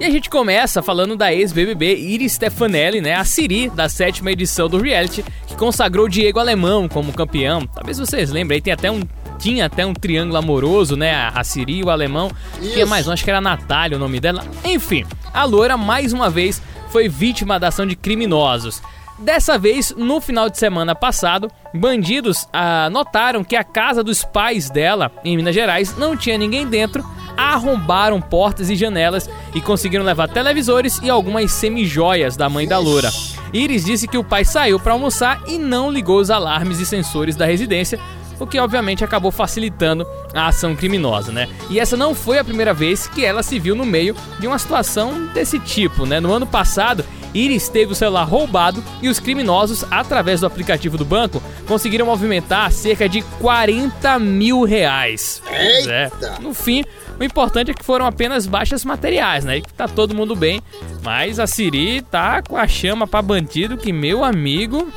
E 0.00 0.04
a 0.04 0.10
gente 0.10 0.30
começa 0.30 0.80
falando 0.80 1.16
da 1.16 1.34
ex-BBB 1.34 1.96
Iris 1.96 2.34
Stefanelli, 2.34 3.00
né? 3.00 3.14
A 3.14 3.24
Siri, 3.24 3.68
da 3.68 3.88
sétima 3.88 4.30
edição 4.30 4.68
do 4.68 4.80
reality, 4.80 5.24
que 5.44 5.56
consagrou 5.56 6.08
Diego 6.08 6.38
Alemão 6.38 6.88
como 6.88 7.12
campeão. 7.12 7.66
Talvez 7.66 7.98
vocês 7.98 8.30
lembrem, 8.30 8.56
aí 8.56 8.62
tem 8.62 8.72
até 8.72 8.92
um. 8.92 9.02
Tinha 9.40 9.66
até 9.66 9.84
um 9.84 9.92
triângulo 9.92 10.36
amoroso, 10.36 10.96
né? 10.96 11.12
A 11.34 11.42
Siri 11.42 11.82
o 11.82 11.90
alemão. 11.90 12.30
Tinha 12.60 12.78
Isso. 12.78 12.86
mais 12.86 13.08
um, 13.08 13.12
acho 13.12 13.24
que 13.24 13.30
era 13.30 13.38
a 13.38 13.42
Natália 13.42 13.96
o 13.96 14.00
nome 14.00 14.20
dela. 14.20 14.44
Enfim, 14.64 15.04
a 15.34 15.44
loira, 15.44 15.76
mais 15.76 16.12
uma 16.12 16.30
vez, 16.30 16.62
foi 16.90 17.08
vítima 17.08 17.58
da 17.58 17.68
ação 17.68 17.84
de 17.84 17.96
criminosos. 17.96 18.80
Dessa 19.18 19.58
vez, 19.58 19.92
no 19.96 20.20
final 20.20 20.48
de 20.48 20.58
semana 20.58 20.94
passado, 20.94 21.50
bandidos 21.74 22.46
ah, 22.52 22.88
notaram 22.90 23.42
que 23.42 23.56
a 23.56 23.64
casa 23.64 24.04
dos 24.04 24.22
pais 24.24 24.70
dela, 24.70 25.10
em 25.24 25.36
Minas 25.36 25.56
Gerais, 25.56 25.96
não 25.96 26.16
tinha 26.16 26.38
ninguém 26.38 26.64
dentro, 26.68 27.04
arrombaram 27.38 28.20
portas 28.20 28.68
e 28.68 28.74
janelas 28.74 29.30
e 29.54 29.60
conseguiram 29.60 30.04
levar 30.04 30.28
televisores 30.28 30.98
e 31.00 31.08
algumas 31.08 31.52
semijoias 31.52 32.36
da 32.36 32.48
mãe 32.48 32.66
da 32.66 32.78
loura. 32.78 33.10
Iris 33.52 33.84
disse 33.84 34.08
que 34.08 34.18
o 34.18 34.24
pai 34.24 34.44
saiu 34.44 34.80
para 34.80 34.92
almoçar 34.92 35.40
e 35.46 35.56
não 35.56 35.90
ligou 35.90 36.18
os 36.18 36.30
alarmes 36.30 36.80
e 36.80 36.86
sensores 36.86 37.36
da 37.36 37.46
residência, 37.46 37.98
o 38.40 38.46
que 38.46 38.58
obviamente 38.58 39.04
acabou 39.04 39.30
facilitando 39.30 40.06
a 40.34 40.48
ação 40.48 40.74
criminosa, 40.74 41.32
né? 41.32 41.48
E 41.70 41.78
essa 41.80 41.96
não 41.96 42.14
foi 42.14 42.38
a 42.38 42.44
primeira 42.44 42.74
vez 42.74 43.06
que 43.06 43.24
ela 43.24 43.42
se 43.42 43.58
viu 43.58 43.74
no 43.74 43.86
meio 43.86 44.14
de 44.38 44.46
uma 44.46 44.58
situação 44.58 45.26
desse 45.26 45.58
tipo, 45.58 46.06
né? 46.06 46.20
No 46.20 46.32
ano 46.32 46.46
passado, 46.46 47.04
Iris 47.34 47.68
teve 47.68 47.92
o 47.92 47.96
celular 47.96 48.24
roubado 48.24 48.82
e 49.02 49.08
os 49.08 49.18
criminosos, 49.18 49.84
através 49.90 50.40
do 50.40 50.46
aplicativo 50.46 50.96
do 50.96 51.04
banco, 51.04 51.42
conseguiram 51.66 52.06
movimentar 52.06 52.70
cerca 52.72 53.08
de 53.08 53.22
40 53.22 54.18
mil 54.18 54.64
reais. 54.64 55.42
É. 55.50 56.04
Eita! 56.04 56.38
No 56.40 56.54
fim, 56.54 56.84
o 57.18 57.24
importante 57.24 57.70
é 57.70 57.74
que 57.74 57.84
foram 57.84 58.06
apenas 58.06 58.46
baixas 58.46 58.84
materiais, 58.84 59.44
né? 59.44 59.58
E 59.58 59.62
que 59.62 59.72
tá 59.72 59.88
todo 59.88 60.14
mundo 60.14 60.36
bem. 60.36 60.62
Mas 61.02 61.38
a 61.38 61.46
Siri 61.46 62.02
tá 62.02 62.42
com 62.42 62.56
a 62.56 62.66
chama 62.66 63.06
pra 63.06 63.20
bandido 63.20 63.76
que, 63.76 63.92
meu 63.92 64.24
amigo. 64.24 64.88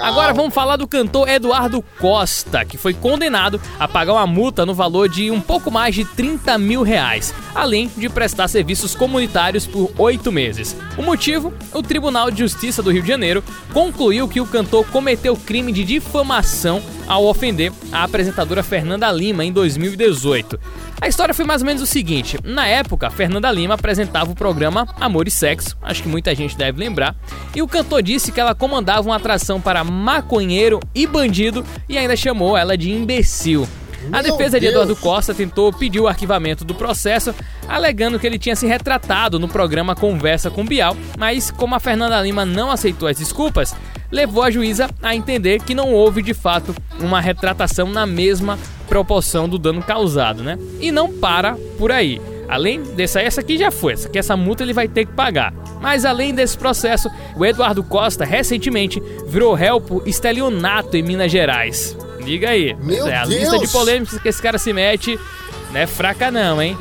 Agora 0.00 0.32
vamos 0.32 0.54
falar 0.54 0.76
do 0.76 0.86
cantor 0.86 1.28
Eduardo 1.28 1.82
Costa, 1.98 2.64
que 2.64 2.76
foi 2.76 2.94
condenado 2.94 3.60
a 3.78 3.88
pagar 3.88 4.12
uma 4.12 4.26
multa 4.26 4.64
no 4.64 4.72
valor 4.72 5.08
de 5.08 5.30
um 5.30 5.40
pouco 5.40 5.68
mais 5.70 5.94
de 5.94 6.04
30 6.04 6.56
mil 6.58 6.82
reais, 6.82 7.34
além 7.54 7.90
de 7.96 8.08
prestar 8.08 8.46
serviços 8.46 8.94
comunitários 8.94 9.66
por 9.66 9.90
oito 9.98 10.30
meses. 10.30 10.76
O 10.96 11.02
motivo? 11.02 11.52
O 11.72 11.82
Tribunal 11.82 12.30
de 12.30 12.38
Justiça 12.38 12.82
do 12.82 12.92
Rio 12.92 13.02
de 13.02 13.08
Janeiro 13.08 13.42
concluiu 13.72 14.28
que 14.28 14.40
o 14.40 14.46
cantor 14.46 14.86
cometeu 14.86 15.36
crime 15.36 15.72
de 15.72 15.84
difamação 15.84 16.80
ao 17.08 17.24
ofender 17.24 17.72
a 17.90 18.04
apresentadora 18.04 18.62
Fernanda 18.62 19.10
Lima 19.10 19.44
em 19.44 19.52
2018. 19.52 20.60
A 21.00 21.08
história 21.08 21.32
foi 21.32 21.46
mais 21.46 21.62
ou 21.62 21.66
menos 21.66 21.82
o 21.82 21.86
seguinte: 21.86 22.38
na 22.44 22.66
época, 22.66 23.10
Fernanda 23.10 23.50
Lima 23.50 23.74
apresentava 23.74 24.30
o 24.30 24.34
programa 24.34 24.86
Amor 25.00 25.26
e 25.26 25.30
Sexo, 25.30 25.76
acho 25.80 26.02
que 26.02 26.08
muita 26.08 26.34
gente 26.34 26.56
deve 26.56 26.78
lembrar, 26.78 27.16
e 27.54 27.62
o 27.62 27.68
cantor 27.68 28.02
disse 28.02 28.30
que 28.30 28.40
ela 28.40 28.54
comandava 28.54 29.08
uma 29.08 29.16
atração 29.16 29.60
para 29.60 29.82
maconheiro 29.82 30.78
e 30.94 31.06
bandido 31.06 31.64
e 31.88 31.96
ainda 31.96 32.14
chamou 32.14 32.56
ela 32.56 32.76
de 32.76 32.90
imbecil. 32.90 33.66
A 34.12 34.22
defesa 34.22 34.58
de. 34.58 34.66
Eduardo 34.66 34.96
Costa 34.96 35.34
tentou 35.34 35.72
pedir 35.72 36.00
o 36.00 36.08
arquivamento 36.08 36.64
do 36.64 36.74
processo, 36.74 37.34
alegando 37.68 38.18
que 38.18 38.26
ele 38.26 38.38
tinha 38.38 38.56
se 38.56 38.66
retratado 38.66 39.38
no 39.38 39.48
programa 39.48 39.94
Conversa 39.94 40.50
com 40.50 40.64
Bial, 40.64 40.96
mas 41.18 41.50
como 41.50 41.74
a 41.74 41.80
Fernanda 41.80 42.20
Lima 42.20 42.44
não 42.44 42.70
aceitou 42.70 43.08
as 43.08 43.18
desculpas, 43.18 43.74
levou 44.10 44.42
a 44.42 44.50
juíza 44.50 44.88
a 45.02 45.14
entender 45.14 45.62
que 45.62 45.74
não 45.74 45.92
houve 45.92 46.22
de 46.22 46.34
fato 46.34 46.74
uma 46.98 47.20
retratação 47.20 47.88
na 47.88 48.06
mesma 48.06 48.58
proporção 48.90 49.48
do 49.48 49.56
dano 49.56 49.80
causado, 49.80 50.42
né? 50.42 50.58
E 50.80 50.90
não 50.90 51.10
para 51.10 51.56
por 51.78 51.92
aí. 51.92 52.20
Além 52.48 52.82
dessa, 52.82 53.20
essa 53.22 53.40
aqui 53.40 53.56
já 53.56 53.70
foi, 53.70 53.92
essa, 53.92 54.08
aqui, 54.08 54.18
essa 54.18 54.36
multa 54.36 54.64
ele 54.64 54.72
vai 54.72 54.88
ter 54.88 55.06
que 55.06 55.12
pagar. 55.12 55.54
Mas 55.80 56.04
além 56.04 56.34
desse 56.34 56.58
processo, 56.58 57.08
o 57.36 57.46
Eduardo 57.46 57.84
Costa 57.84 58.24
recentemente 58.24 59.00
virou 59.28 59.54
réu 59.54 59.80
por 59.80 60.06
estelionato 60.06 60.96
em 60.96 61.02
Minas 61.02 61.30
Gerais. 61.30 61.96
Liga 62.18 62.50
aí. 62.50 62.74
Meu 62.82 63.06
é, 63.06 63.14
a 63.14 63.24
Deus! 63.24 63.40
lista 63.40 63.58
de 63.60 63.68
polêmicas 63.68 64.18
que 64.18 64.28
esse 64.28 64.42
cara 64.42 64.58
se 64.58 64.72
mete 64.72 65.18
não 65.72 65.80
é 65.80 65.86
fraca 65.86 66.32
não, 66.32 66.60
hein? 66.60 66.76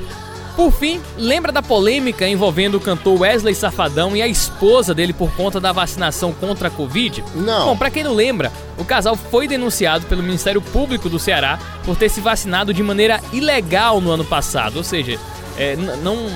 Por 0.59 0.73
fim, 0.73 0.99
lembra 1.17 1.53
da 1.53 1.61
polêmica 1.61 2.27
envolvendo 2.27 2.75
o 2.75 2.81
cantor 2.81 3.21
Wesley 3.21 3.55
Safadão 3.55 4.13
e 4.13 4.21
a 4.21 4.27
esposa 4.27 4.93
dele 4.93 5.13
por 5.13 5.31
conta 5.31 5.57
da 5.57 5.71
vacinação 5.71 6.33
contra 6.33 6.67
a 6.67 6.71
Covid? 6.71 7.23
Não. 7.33 7.67
Bom, 7.67 7.77
pra 7.77 7.89
quem 7.89 8.03
não 8.03 8.13
lembra, 8.13 8.51
o 8.77 8.83
casal 8.83 9.15
foi 9.15 9.47
denunciado 9.47 10.05
pelo 10.07 10.21
Ministério 10.21 10.61
Público 10.61 11.07
do 11.07 11.17
Ceará 11.17 11.57
por 11.85 11.95
ter 11.95 12.09
se 12.09 12.19
vacinado 12.19 12.73
de 12.73 12.83
maneira 12.83 13.21
ilegal 13.31 14.01
no 14.01 14.11
ano 14.11 14.25
passado, 14.25 14.75
ou 14.75 14.83
seja, 14.83 15.17
é, 15.57 15.77
não 15.77 16.27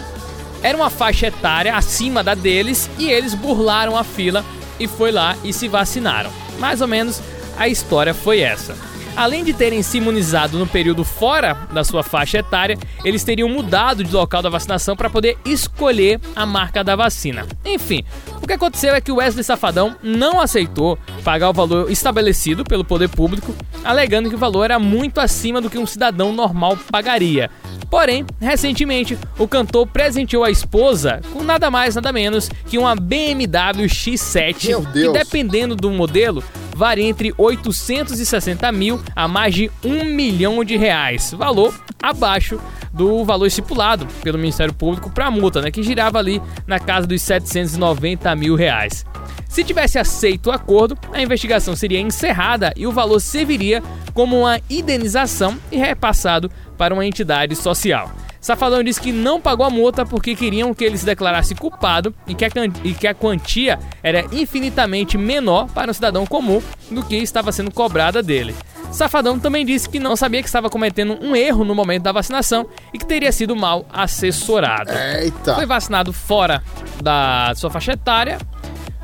era 0.62 0.78
uma 0.78 0.90
faixa 0.90 1.28
etária 1.28 1.76
acima 1.76 2.24
da 2.24 2.34
deles 2.34 2.90
e 2.98 3.10
eles 3.12 3.34
burlaram 3.34 3.98
a 3.98 4.06
fila 4.06 4.46
e 4.80 4.88
foi 4.88 5.12
lá 5.12 5.36
e 5.44 5.52
se 5.52 5.68
vacinaram. 5.68 6.32
Mais 6.60 6.80
ou 6.80 6.88
menos 6.88 7.22
a 7.58 7.68
história 7.68 8.14
foi 8.14 8.40
essa. 8.40 8.74
Além 9.16 9.44
de 9.44 9.54
terem 9.54 9.84
se 9.84 9.98
imunizado 9.98 10.58
no 10.58 10.66
período 10.66 11.04
fora 11.04 11.54
da 11.72 11.84
sua 11.84 12.02
faixa 12.02 12.40
etária, 12.40 12.78
eles 13.06 13.24
teriam 13.24 13.48
mudado 13.48 14.04
de 14.04 14.12
local 14.12 14.42
da 14.42 14.50
vacinação 14.50 14.96
para 14.96 15.10
poder 15.10 15.38
escolher 15.46 16.20
a 16.36 16.46
marca 16.46 16.84
da 16.84 16.96
vacina. 16.96 17.46
Enfim, 17.64 18.04
o 18.42 18.48
que 18.48 18.54
aconteceu 18.54 18.96
é 18.96 19.02
que 19.02 19.12
o 19.12 19.18
Wesley 19.18 19.44
Safadão 19.44 19.96
não 20.02 20.42
aceitou 20.42 20.98
pagar 21.24 21.52
o 21.52 21.54
valor 21.54 21.92
estabelecido 21.92 22.64
pelo 22.64 22.84
poder 22.84 23.08
público, 23.08 23.56
alegando 23.84 24.30
que 24.30 24.36
o 24.36 24.40
valor 24.40 24.64
era 24.64 24.80
muito 24.80 25.20
acima 25.20 25.62
do 25.62 25.70
que 25.70 25.78
um 25.78 25.86
cidadão 25.86 26.34
normal 26.34 26.78
pagaria. 26.92 27.52
Porém, 27.94 28.26
recentemente, 28.42 29.16
o 29.38 29.48
cantor 29.48 29.86
presenteou 29.86 30.44
a 30.44 30.50
esposa 30.50 31.22
com 31.32 31.44
nada 31.44 31.70
mais 31.70 31.94
nada 31.94 32.12
menos 32.12 32.50
que 32.66 32.80
uma 32.80 32.96
BMW 32.96 33.86
X7, 33.86 34.68
Meu 34.68 34.82
que 34.82 35.12
dependendo 35.12 35.76
do 35.76 35.92
modelo, 35.92 36.44
varia 36.76 37.06
entre 37.06 37.34
860 37.38 38.72
mil 38.72 39.00
a 39.16 39.28
mais 39.28 39.54
de 39.54 39.72
1 39.84 40.06
milhão 40.06 40.64
de 40.64 40.78
reais, 40.78 41.32
valor 41.32 41.74
abaixo 42.02 42.60
do 42.92 43.24
valor 43.24 43.48
estipulado 43.48 44.06
pelo 44.22 44.38
Ministério 44.38 44.74
Público 44.74 45.10
para 45.10 45.28
a 45.28 45.32
multa, 45.32 45.62
né, 45.62 45.72
que 45.72 45.82
girava 45.82 46.20
ali 46.20 46.42
na 46.68 46.80
casa 46.80 47.08
dos 47.08 47.22
790 47.22 48.36
mil 48.36 48.56
reais. 48.56 49.06
Se 49.48 49.64
tivesse 49.64 50.00
aceito 50.00 50.48
o 50.48 50.52
acordo, 50.52 50.98
a 51.12 51.22
investigação 51.22 51.76
seria 51.76 52.00
encerrada 52.00 52.74
e 52.76 52.88
o 52.88 52.92
valor 52.92 53.20
serviria 53.20 53.84
como 54.14 54.40
uma 54.40 54.60
indenização 54.70 55.58
e 55.72 55.78
repassado 55.78 56.50
para 56.78 56.94
uma 56.94 57.06
entidade 57.06 57.56
social. 57.56 58.12
Safadão 58.44 58.84
disse 58.84 59.00
que 59.00 59.14
não 59.14 59.40
pagou 59.40 59.66
a 59.66 59.70
multa 59.70 60.06
porque 60.06 60.36
queriam 60.36 60.74
que 60.74 60.84
ele 60.84 60.98
se 60.98 61.06
declarasse 61.06 61.56
culpado 61.56 62.14
e 62.28 62.36
que, 62.36 62.44
a, 62.44 62.50
e 62.84 62.94
que 62.94 63.08
a 63.08 63.16
quantia 63.16 63.80
era 64.04 64.26
infinitamente 64.34 65.18
menor 65.18 65.70
para 65.70 65.90
um 65.90 65.94
cidadão 65.94 66.26
comum 66.26 66.62
do 66.92 67.02
que 67.06 67.16
estava 67.16 67.54
sendo 67.54 67.72
cobrada 67.72 68.22
dele. 68.22 68.54
Safadão 68.92 69.40
também 69.40 69.66
disse 69.66 69.88
que 69.88 69.98
não 69.98 70.18
sabia 70.18 70.42
que 70.42 70.48
estava 70.48 70.70
cometendo 70.70 71.18
um 71.22 71.34
erro 71.34 71.64
no 71.64 71.74
momento 71.74 72.04
da 72.04 72.12
vacinação 72.12 72.68
e 72.94 73.00
que 73.00 73.06
teria 73.06 73.32
sido 73.32 73.56
mal 73.56 73.86
assessorado. 73.90 74.92
Eita. 74.92 75.56
Foi 75.56 75.66
vacinado 75.66 76.12
fora 76.12 76.62
da 77.02 77.54
sua 77.56 77.70
faixa 77.70 77.94
etária 77.94 78.38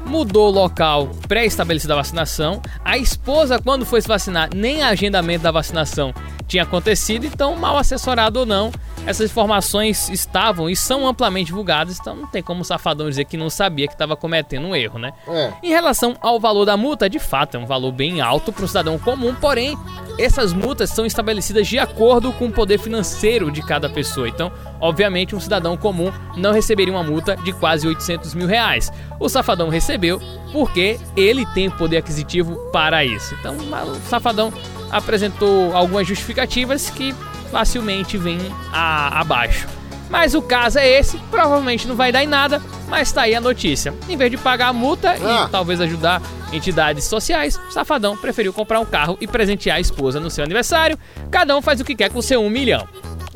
mudou 0.05 0.47
o 0.47 0.51
local 0.51 1.11
pré-estabelecido 1.27 1.89
da 1.89 1.95
vacinação. 1.95 2.61
A 2.83 2.97
esposa, 2.97 3.59
quando 3.59 3.85
foi 3.85 4.01
se 4.01 4.07
vacinar, 4.07 4.49
nem 4.55 4.81
agendamento 4.81 5.43
da 5.43 5.51
vacinação 5.51 6.13
tinha 6.49 6.63
acontecido, 6.63 7.25
então, 7.25 7.55
mal 7.55 7.77
assessorado 7.77 8.39
ou 8.39 8.45
não, 8.45 8.71
essas 9.05 9.29
informações 9.29 10.09
estavam 10.09 10.67
e 10.67 10.75
são 10.75 11.07
amplamente 11.07 11.45
divulgadas, 11.47 11.99
então 11.99 12.15
não 12.15 12.27
tem 12.27 12.41
como 12.41 12.61
o 12.61 12.65
safadão 12.65 13.07
dizer 13.07 13.25
que 13.25 13.37
não 13.37 13.51
sabia 13.51 13.87
que 13.87 13.93
estava 13.93 14.15
cometendo 14.15 14.65
um 14.65 14.75
erro, 14.75 14.97
né? 14.97 15.13
É. 15.27 15.53
Em 15.61 15.69
relação 15.69 16.17
ao 16.19 16.39
valor 16.39 16.65
da 16.65 16.75
multa, 16.75 17.07
de 17.07 17.19
fato, 17.19 17.55
é 17.55 17.59
um 17.59 17.67
valor 17.67 17.91
bem 17.91 18.19
alto 18.19 18.51
para 18.51 18.65
o 18.65 18.67
cidadão 18.67 18.97
comum, 18.97 19.33
porém, 19.35 19.77
essas 20.17 20.51
multas 20.51 20.89
são 20.89 21.05
estabelecidas 21.05 21.67
de 21.67 21.77
acordo 21.77 22.33
com 22.33 22.47
o 22.47 22.51
poder 22.51 22.79
financeiro 22.79 23.51
de 23.51 23.61
cada 23.61 23.87
pessoa. 23.87 24.27
Então, 24.27 24.51
obviamente, 24.81 25.35
um 25.35 25.39
cidadão 25.39 25.77
comum 25.77 26.11
não 26.35 26.51
receberia 26.51 26.93
uma 26.93 27.03
multa 27.03 27.37
de 27.37 27.53
quase 27.53 27.87
800 27.87 28.33
mil 28.33 28.47
reais. 28.47 28.91
O 29.19 29.29
safadão 29.29 29.69
recebeu 29.69 30.19
porque 30.51 30.99
ele 31.15 31.45
tem 31.53 31.69
poder 31.69 31.97
aquisitivo 31.97 32.55
para 32.71 33.05
isso. 33.05 33.35
Então, 33.39 33.55
o 33.55 33.95
safadão 34.09 34.51
apresentou 34.91 35.75
algumas 35.75 36.07
justificativas 36.07 36.89
que 36.89 37.13
facilmente 37.51 38.17
vêm 38.17 38.39
abaixo. 38.71 39.67
Mas 40.09 40.33
o 40.33 40.41
caso 40.41 40.79
é 40.79 40.87
esse, 40.87 41.17
provavelmente 41.29 41.87
não 41.87 41.95
vai 41.95 42.11
dar 42.11 42.23
em 42.23 42.27
nada, 42.27 42.59
mas 42.87 43.11
tá 43.11 43.21
aí 43.23 43.35
a 43.35 43.41
notícia. 43.41 43.93
Em 44.09 44.17
vez 44.17 44.31
de 44.31 44.37
pagar 44.37 44.69
a 44.69 44.73
multa 44.73 45.11
Ah. 45.11 45.45
e 45.47 45.51
talvez 45.51 45.79
ajudar 45.81 46.19
entidades 46.51 47.03
sociais, 47.03 47.59
o 47.69 47.71
Safadão 47.71 48.17
preferiu 48.17 48.51
comprar 48.51 48.79
um 48.79 48.85
carro 48.85 49.17
e 49.21 49.27
presentear 49.27 49.77
a 49.77 49.79
esposa 49.79 50.19
no 50.19 50.31
seu 50.31 50.43
aniversário. 50.43 50.97
Cada 51.29 51.55
um 51.55 51.61
faz 51.61 51.79
o 51.79 51.85
que 51.85 51.95
quer 51.95 52.09
com 52.11 52.21
seu 52.23 52.41
um 52.41 52.49
milhão. 52.49 52.87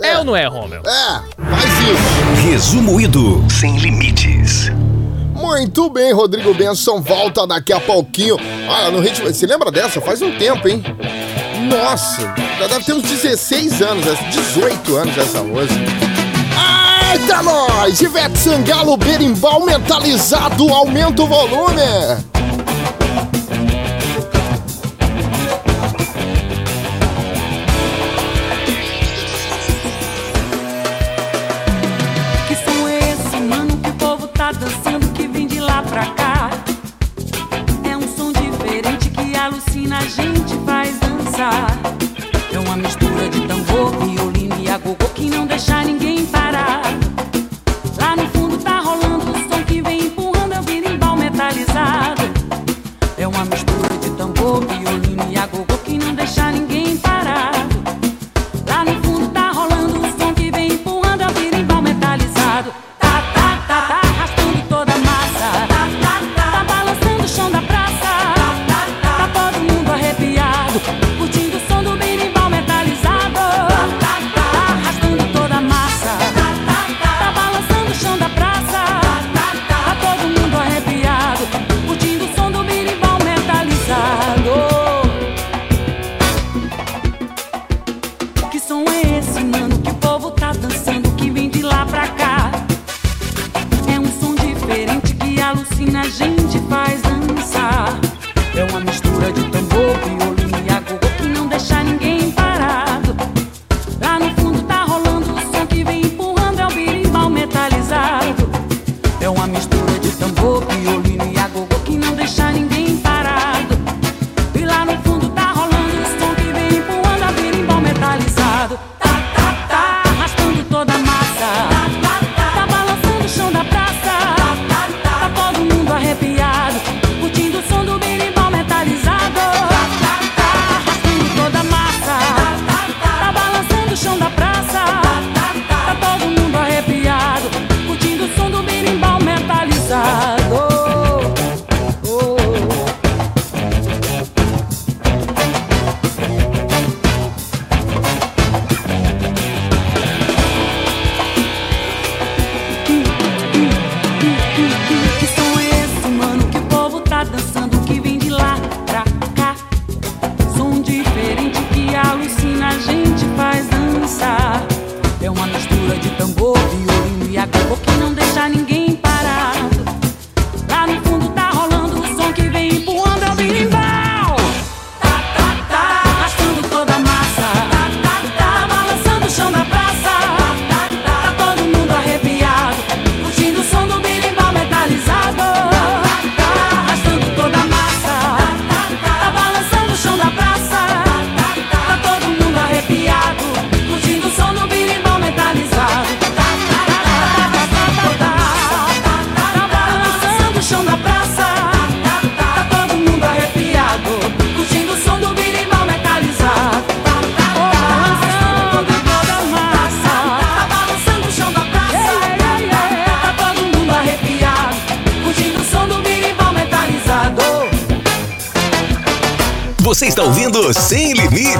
É, 0.01 0.10
É. 0.13 0.17
ou 0.17 0.24
não 0.24 0.36
é, 0.36 0.48
Romel? 0.48 0.81
É, 0.81 1.22
faz 1.51 1.79
isso. 1.79 2.50
Resumo 2.50 3.00
Ido 3.00 3.45
Sem 3.51 3.77
Limites. 3.77 4.72
Muito 5.43 5.89
bem, 5.89 6.13
Rodrigo 6.13 6.53
Benson 6.53 7.01
volta 7.01 7.45
daqui 7.45 7.73
a 7.73 7.79
pouquinho. 7.79 8.38
Olha, 8.67 8.89
no 8.91 9.01
ritmo. 9.01 9.27
Você 9.27 9.45
lembra 9.45 9.69
dessa? 9.69 10.00
Faz 10.00 10.21
um 10.21 10.31
tempo, 10.38 10.67
hein? 10.69 10.81
Nossa, 11.69 12.21
já 12.59 12.67
deve 12.67 12.85
ter 12.85 12.93
uns 12.93 13.03
16 13.03 13.81
anos, 13.81 14.07
essa- 14.07 14.23
18 14.23 14.95
anos 14.95 15.17
essa 15.17 15.43
música. 15.43 15.73
Eita, 17.12 17.43
nós! 17.43 18.00
Ivete 18.00 18.38
Sangalo, 18.38 18.95
berimbau 18.97 19.65
mentalizado, 19.65 20.67
aumenta 20.73 21.21
o 21.23 21.27
volume! 21.27 22.32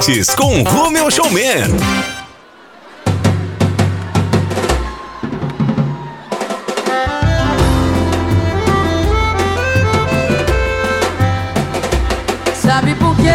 Limites 0.06 0.34
com 0.34 0.62
Romeu 0.64 1.10
Showman. 1.10 1.64
Sabe 12.54 12.94
por 12.96 13.16
quê? 13.16 13.30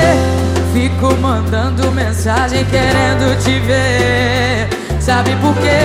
Fico 0.74 1.16
mandando 1.20 1.92
mensagem 1.92 2.64
querendo 2.66 3.36
te 3.44 3.60
ver. 3.62 4.70
Sabe 5.00 5.36
por 5.38 5.56
quê? 5.56 5.80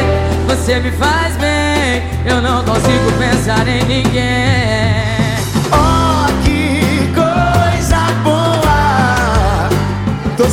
Você 0.49 0.81
me 0.81 0.91
faz 0.93 1.35
bem. 1.37 2.03
Eu 2.27 2.43
não 2.43 2.63
consigo 2.63 3.11
pensar 3.19 3.67
em 3.67 3.83
ninguém. 3.85 5.14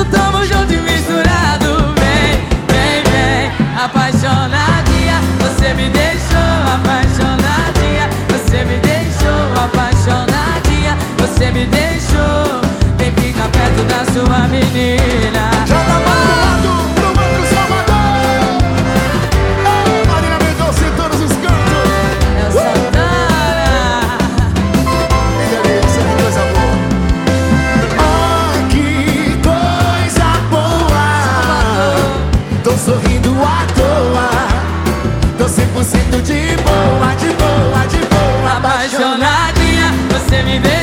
Certo, 0.00 0.04
tamo 0.10 0.44
junto 0.44 0.72
e 0.72 0.76
misturado. 0.78 1.94
Vem, 1.98 2.42
vem, 2.68 3.02
vem, 3.10 3.52
apaixonadinha. 3.76 5.20
Você 5.40 5.74
me 5.74 5.88
deixou 5.90 6.38
apaixonadinha. 6.74 8.08
Você 8.28 8.64
me 8.64 8.78
deixou 8.78 9.64
apaixonadinha. 9.64 10.96
Você 11.18 11.50
me 11.50 11.66
deixou. 11.66 12.60
Vem 12.96 13.12
ficar 13.12 13.48
perto 13.48 13.82
da 13.84 14.04
sua 14.12 14.48
menina. 14.48 15.59
Você 40.30 40.44
me 40.44 40.60
deixou 40.60 40.79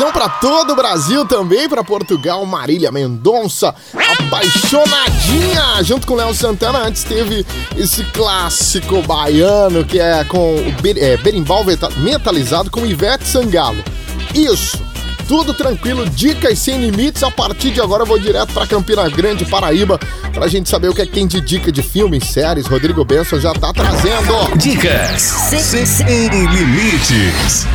comunicação 0.00 0.12
para 0.12 0.28
todo 0.28 0.72
o 0.72 0.76
Brasil, 0.76 1.24
também 1.26 1.68
para 1.68 1.84
Portugal, 1.84 2.44
Marília 2.46 2.90
Mendonça, 2.90 3.74
apaixonadinha, 4.18 5.82
junto 5.82 6.06
com 6.06 6.14
Léo 6.14 6.34
Santana. 6.34 6.78
Antes 6.80 7.04
teve 7.04 7.44
esse 7.76 8.02
clássico 8.04 9.02
baiano 9.02 9.84
que 9.84 10.00
é 10.00 10.24
com 10.24 10.56
o 10.56 10.72
ber- 10.80 10.98
é, 10.98 11.16
berimbau 11.18 11.64
metalizado 11.98 12.70
com 12.70 12.86
Ivete 12.86 13.26
Sangalo. 13.26 13.82
Isso, 14.34 14.80
tudo 15.28 15.52
tranquilo, 15.52 16.08
dicas 16.08 16.58
sem 16.58 16.78
limites. 16.78 17.22
A 17.22 17.30
partir 17.30 17.70
de 17.70 17.80
agora 17.80 18.02
eu 18.02 18.06
vou 18.06 18.18
direto 18.18 18.52
para 18.54 18.66
Campina 18.66 19.08
Grande, 19.08 19.44
Paraíba, 19.44 19.98
pra 20.32 20.48
gente 20.48 20.68
saber 20.68 20.88
o 20.88 20.94
que 20.94 21.02
é 21.02 21.06
que 21.06 21.12
tem 21.12 21.26
de 21.26 21.40
dica 21.40 21.70
de 21.70 21.82
filmes, 21.82 22.24
séries. 22.24 22.66
Rodrigo 22.66 23.04
Benson 23.04 23.38
já 23.38 23.52
tá 23.52 23.72
trazendo. 23.72 24.56
Dicas 24.56 25.20
sem, 25.22 25.84
sem 25.86 26.28
limites. 26.28 27.66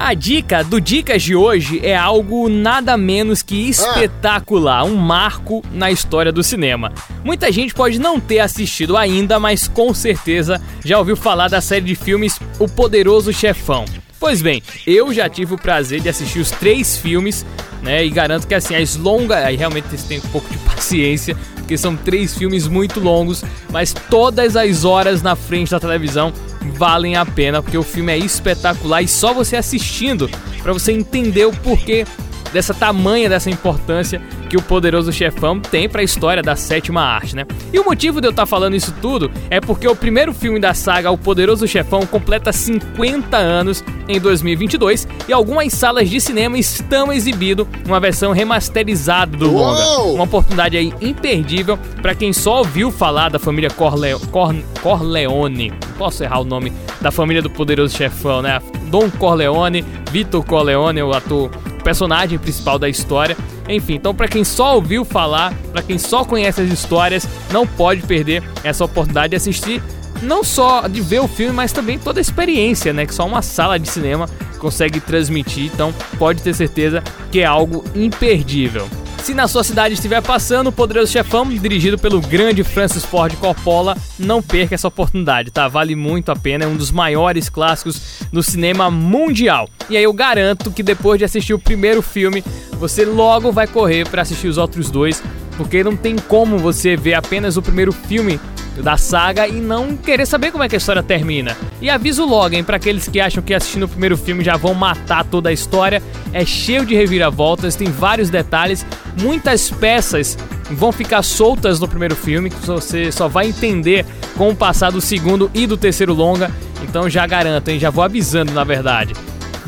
A 0.00 0.14
dica 0.14 0.62
do 0.62 0.80
Dicas 0.80 1.24
de 1.24 1.34
hoje 1.34 1.80
é 1.82 1.96
algo 1.96 2.48
nada 2.48 2.96
menos 2.96 3.42
que 3.42 3.68
espetacular, 3.68 4.84
um 4.84 4.94
marco 4.94 5.60
na 5.72 5.90
história 5.90 6.30
do 6.30 6.40
cinema. 6.40 6.92
Muita 7.24 7.50
gente 7.50 7.74
pode 7.74 7.98
não 7.98 8.20
ter 8.20 8.38
assistido 8.38 8.96
ainda, 8.96 9.40
mas 9.40 9.66
com 9.66 9.92
certeza 9.92 10.62
já 10.84 10.98
ouviu 10.98 11.16
falar 11.16 11.48
da 11.48 11.60
série 11.60 11.84
de 11.84 11.96
filmes 11.96 12.38
O 12.60 12.68
Poderoso 12.68 13.32
Chefão. 13.32 13.84
Pois 14.20 14.40
bem, 14.40 14.62
eu 14.86 15.12
já 15.12 15.28
tive 15.28 15.54
o 15.54 15.58
prazer 15.58 16.00
de 16.00 16.08
assistir 16.08 16.38
os 16.38 16.50
três 16.52 16.96
filmes, 16.96 17.44
né? 17.82 18.04
E 18.04 18.10
garanto 18.10 18.46
que 18.46 18.54
assim, 18.54 18.76
as 18.76 18.94
longas. 18.94 19.44
Aí 19.44 19.56
realmente 19.56 19.88
você 19.88 20.06
tem 20.06 20.18
um 20.18 20.30
pouco 20.30 20.48
de 20.48 20.58
paciência, 20.62 21.36
porque 21.56 21.76
são 21.76 21.96
três 21.96 22.38
filmes 22.38 22.68
muito 22.68 23.00
longos, 23.00 23.44
mas 23.70 23.92
todas 23.92 24.54
as 24.54 24.84
horas 24.84 25.22
na 25.22 25.34
frente 25.34 25.72
da 25.72 25.80
televisão 25.80 26.32
valem 26.74 27.16
a 27.16 27.24
pena, 27.24 27.62
porque 27.62 27.78
o 27.78 27.82
filme 27.82 28.12
é 28.12 28.18
espetacular 28.18 29.02
e 29.02 29.08
só 29.08 29.32
você 29.32 29.56
assistindo 29.56 30.30
para 30.62 30.72
você 30.72 30.92
entender 30.92 31.46
o 31.46 31.52
porquê 31.52 32.04
dessa 32.52 32.72
tamanha, 32.74 33.28
dessa 33.28 33.50
importância 33.50 34.20
que 34.48 34.56
o 34.56 34.62
Poderoso 34.62 35.12
Chefão 35.12 35.60
tem 35.60 35.88
para 35.88 36.00
a 36.00 36.04
história 36.04 36.42
da 36.42 36.56
sétima 36.56 37.02
arte, 37.02 37.36
né? 37.36 37.44
E 37.72 37.78
o 37.78 37.84
motivo 37.84 38.20
de 38.20 38.26
eu 38.26 38.30
estar 38.30 38.46
falando 38.46 38.74
isso 38.74 38.94
tudo 39.00 39.30
é 39.50 39.60
porque 39.60 39.86
o 39.86 39.94
primeiro 39.94 40.32
filme 40.32 40.58
da 40.58 40.72
saga, 40.74 41.10
O 41.10 41.18
Poderoso 41.18 41.66
Chefão, 41.68 42.06
completa 42.06 42.52
50 42.52 43.36
anos 43.36 43.84
em 44.08 44.18
2022 44.18 45.06
e 45.28 45.32
algumas 45.32 45.72
salas 45.72 46.08
de 46.08 46.20
cinema 46.20 46.56
estão 46.58 47.12
exibindo 47.12 47.68
uma 47.86 48.00
versão 48.00 48.32
remasterizada 48.32 49.36
do 49.36 49.50
longa. 49.52 49.82
Uma 50.14 50.24
oportunidade 50.24 50.76
aí 50.76 50.92
imperdível 51.00 51.78
para 52.00 52.14
quem 52.14 52.32
só 52.32 52.58
ouviu 52.58 52.90
falar 52.90 53.28
da 53.30 53.38
família 53.38 53.68
Corleo- 53.70 54.20
Cor- 54.30 54.54
Corleone. 54.82 55.72
Posso 55.98 56.22
errar 56.24 56.40
o 56.40 56.44
nome 56.44 56.72
da 57.00 57.10
família 57.10 57.42
do 57.42 57.50
Poderoso 57.50 57.96
Chefão, 57.96 58.40
né? 58.42 58.60
Dom 58.90 59.10
Corleone, 59.10 59.84
Vitor 60.10 60.42
Corleone, 60.44 61.02
o 61.02 61.12
ator, 61.12 61.50
personagem 61.88 62.38
principal 62.38 62.78
da 62.78 62.86
história. 62.86 63.34
Enfim, 63.66 63.94
então 63.94 64.14
para 64.14 64.28
quem 64.28 64.44
só 64.44 64.74
ouviu 64.74 65.06
falar, 65.06 65.54
para 65.72 65.80
quem 65.80 65.96
só 65.96 66.22
conhece 66.22 66.60
as 66.60 66.70
histórias, 66.70 67.26
não 67.50 67.66
pode 67.66 68.02
perder 68.02 68.42
essa 68.62 68.84
oportunidade 68.84 69.30
de 69.30 69.36
assistir 69.36 69.82
não 70.20 70.44
só 70.44 70.86
de 70.86 71.00
ver 71.00 71.20
o 71.20 71.28
filme, 71.28 71.52
mas 71.52 71.72
também 71.72 71.98
toda 71.98 72.20
a 72.20 72.22
experiência, 72.22 72.92
né? 72.92 73.06
Que 73.06 73.14
só 73.14 73.24
uma 73.24 73.40
sala 73.40 73.78
de 73.78 73.88
cinema 73.88 74.28
consegue 74.58 75.00
transmitir. 75.00 75.70
Então, 75.72 75.94
pode 76.18 76.42
ter 76.42 76.52
certeza 76.54 77.02
que 77.30 77.40
é 77.40 77.44
algo 77.44 77.84
imperdível. 77.94 78.88
Se 79.22 79.34
na 79.34 79.46
sua 79.46 79.62
cidade 79.62 79.94
estiver 79.94 80.22
passando 80.22 80.68
o 80.68 80.72
Poderoso 80.72 81.12
Chefão, 81.12 81.46
dirigido 81.48 81.98
pelo 81.98 82.20
grande 82.20 82.64
Francis 82.64 83.04
Ford 83.04 83.34
Coppola, 83.36 83.96
não 84.18 84.42
perca 84.42 84.74
essa 84.74 84.88
oportunidade, 84.88 85.50
tá? 85.50 85.68
Vale 85.68 85.94
muito 85.94 86.32
a 86.32 86.36
pena, 86.36 86.64
é 86.64 86.66
um 86.66 86.76
dos 86.76 86.90
maiores 86.90 87.48
clássicos 87.48 88.20
do 88.32 88.42
cinema 88.42 88.90
mundial. 88.90 89.68
E 89.90 89.96
aí 89.96 90.02
eu 90.02 90.12
garanto 90.12 90.70
que 90.70 90.82
depois 90.82 91.18
de 91.18 91.24
assistir 91.24 91.52
o 91.52 91.58
primeiro 91.58 92.00
filme, 92.00 92.42
você 92.72 93.04
logo 93.04 93.52
vai 93.52 93.66
correr 93.66 94.08
para 94.08 94.22
assistir 94.22 94.48
os 94.48 94.56
outros 94.56 94.90
dois, 94.90 95.22
porque 95.56 95.84
não 95.84 95.96
tem 95.96 96.16
como 96.16 96.56
você 96.56 96.96
ver 96.96 97.14
apenas 97.14 97.56
o 97.56 97.62
primeiro 97.62 97.92
filme 97.92 98.40
da 98.82 98.96
saga 98.96 99.46
e 99.46 99.60
não 99.60 99.96
querer 99.96 100.26
saber 100.26 100.50
como 100.50 100.64
é 100.64 100.68
que 100.68 100.76
a 100.76 100.78
história 100.78 101.02
termina. 101.02 101.56
E 101.80 101.90
aviso 101.90 102.24
logo, 102.24 102.54
hein, 102.54 102.64
para 102.64 102.76
aqueles 102.76 103.08
que 103.08 103.20
acham 103.20 103.42
que 103.42 103.54
assistindo 103.54 103.84
o 103.84 103.88
primeiro 103.88 104.16
filme 104.16 104.44
já 104.44 104.56
vão 104.56 104.74
matar 104.74 105.24
toda 105.24 105.48
a 105.50 105.52
história, 105.52 106.02
é 106.32 106.44
cheio 106.44 106.84
de 106.84 106.94
reviravoltas, 106.94 107.76
tem 107.76 107.90
vários 107.90 108.30
detalhes, 108.30 108.84
muitas 109.20 109.70
peças 109.70 110.36
vão 110.70 110.92
ficar 110.92 111.22
soltas 111.22 111.80
no 111.80 111.88
primeiro 111.88 112.14
filme, 112.14 112.50
que 112.50 112.66
você 112.66 113.10
só 113.10 113.28
vai 113.28 113.48
entender 113.48 114.04
com 114.36 114.50
o 114.50 114.56
passar 114.56 114.90
do 114.90 115.00
segundo 115.00 115.50
e 115.54 115.66
do 115.66 115.76
terceiro 115.76 116.12
longa. 116.12 116.50
Então 116.82 117.08
já 117.08 117.26
garanto, 117.26 117.68
hein, 117.68 117.78
já 117.78 117.90
vou 117.90 118.04
avisando 118.04 118.52
na 118.52 118.64
verdade. 118.64 119.14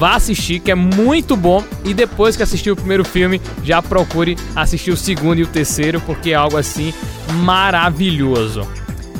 Vá 0.00 0.14
assistir, 0.14 0.60
que 0.60 0.70
é 0.70 0.74
muito 0.74 1.36
bom. 1.36 1.62
E 1.84 1.92
depois 1.92 2.34
que 2.34 2.42
assistir 2.42 2.70
o 2.70 2.76
primeiro 2.76 3.04
filme, 3.04 3.38
já 3.62 3.82
procure 3.82 4.34
assistir 4.56 4.90
o 4.90 4.96
segundo 4.96 5.40
e 5.40 5.42
o 5.42 5.46
terceiro, 5.46 6.00
porque 6.00 6.30
é 6.30 6.34
algo 6.34 6.56
assim 6.56 6.94
maravilhoso. 7.42 8.66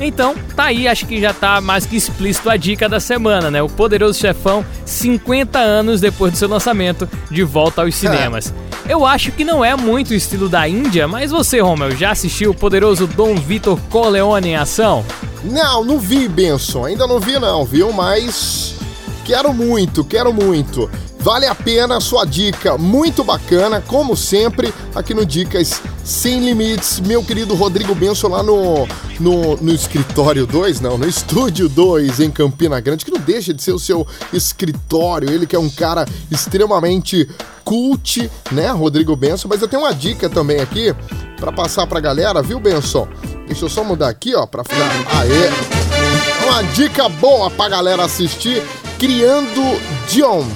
Então, 0.01 0.35
tá 0.55 0.65
aí, 0.65 0.87
acho 0.87 1.05
que 1.05 1.21
já 1.21 1.33
tá 1.33 1.61
mais 1.61 1.85
que 1.85 1.95
explícito 1.95 2.49
a 2.49 2.57
dica 2.57 2.89
da 2.89 2.99
semana, 2.99 3.51
né? 3.51 3.61
O 3.61 3.69
Poderoso 3.69 4.19
Chefão, 4.19 4.65
50 4.83 5.59
anos 5.59 6.01
depois 6.01 6.31
do 6.31 6.37
seu 6.37 6.49
lançamento, 6.49 7.07
de 7.29 7.43
volta 7.43 7.83
aos 7.83 7.95
cinemas. 7.95 8.53
É. 8.87 8.93
Eu 8.93 9.05
acho 9.05 9.31
que 9.31 9.45
não 9.45 9.63
é 9.63 9.75
muito 9.75 10.11
o 10.11 10.15
estilo 10.15 10.49
da 10.49 10.67
Índia, 10.67 11.07
mas 11.07 11.31
você, 11.31 11.59
Romel, 11.59 11.91
já 11.91 12.11
assistiu 12.11 12.51
o 12.51 12.55
poderoso 12.55 13.05
Dom 13.05 13.35
Vitor 13.35 13.79
Corleone 13.89 14.49
em 14.49 14.55
ação? 14.55 15.05
Não, 15.43 15.83
não 15.83 15.99
vi, 15.99 16.27
Benson. 16.27 16.85
Ainda 16.85 17.05
não 17.05 17.19
vi, 17.19 17.39
não, 17.39 17.63
viu? 17.63 17.93
Mas 17.93 18.75
quero 19.23 19.53
muito, 19.53 20.03
quero 20.03 20.33
muito. 20.33 20.89
Vale 21.21 21.45
a 21.45 21.53
pena 21.53 21.97
a 21.97 22.01
sua 22.01 22.25
dica, 22.25 22.79
muito 22.79 23.23
bacana, 23.23 23.79
como 23.79 24.17
sempre, 24.17 24.73
aqui 24.95 25.13
no 25.13 25.23
Dicas 25.23 25.79
Sem 26.03 26.43
Limites, 26.43 26.99
meu 26.99 27.23
querido 27.23 27.53
Rodrigo 27.53 27.93
Benson 27.93 28.27
lá 28.27 28.41
no, 28.41 28.87
no, 29.19 29.55
no 29.57 29.71
escritório 29.71 30.47
2, 30.47 30.81
não, 30.81 30.97
no 30.97 31.07
estúdio 31.07 31.69
2 31.69 32.21
em 32.21 32.31
Campina 32.31 32.79
Grande, 32.79 33.05
que 33.05 33.11
não 33.11 33.19
deixa 33.21 33.53
de 33.53 33.61
ser 33.61 33.71
o 33.71 33.77
seu 33.77 34.05
escritório, 34.33 35.29
ele 35.29 35.45
que 35.45 35.55
é 35.55 35.59
um 35.59 35.69
cara 35.69 36.07
extremamente 36.31 37.29
cult, 37.63 38.27
né, 38.51 38.71
Rodrigo 38.71 39.15
Benson, 39.15 39.47
mas 39.47 39.61
eu 39.61 39.67
tenho 39.67 39.83
uma 39.83 39.93
dica 39.93 40.27
também 40.27 40.59
aqui 40.59 40.91
para 41.39 41.51
passar 41.51 41.85
pra 41.85 41.99
galera, 41.99 42.41
viu, 42.41 42.59
Benson? 42.59 43.07
Deixa 43.45 43.65
eu 43.65 43.69
só 43.69 43.83
mudar 43.83 44.09
aqui, 44.09 44.33
ó, 44.33 44.47
pra 44.47 44.63
ficar... 44.63 44.89
Aê! 45.19 46.47
Uma 46.47 46.63
dica 46.73 47.07
boa 47.07 47.51
pra 47.51 47.69
galera 47.69 48.05
assistir, 48.05 48.63
Criando 48.97 49.61
John 50.09 50.47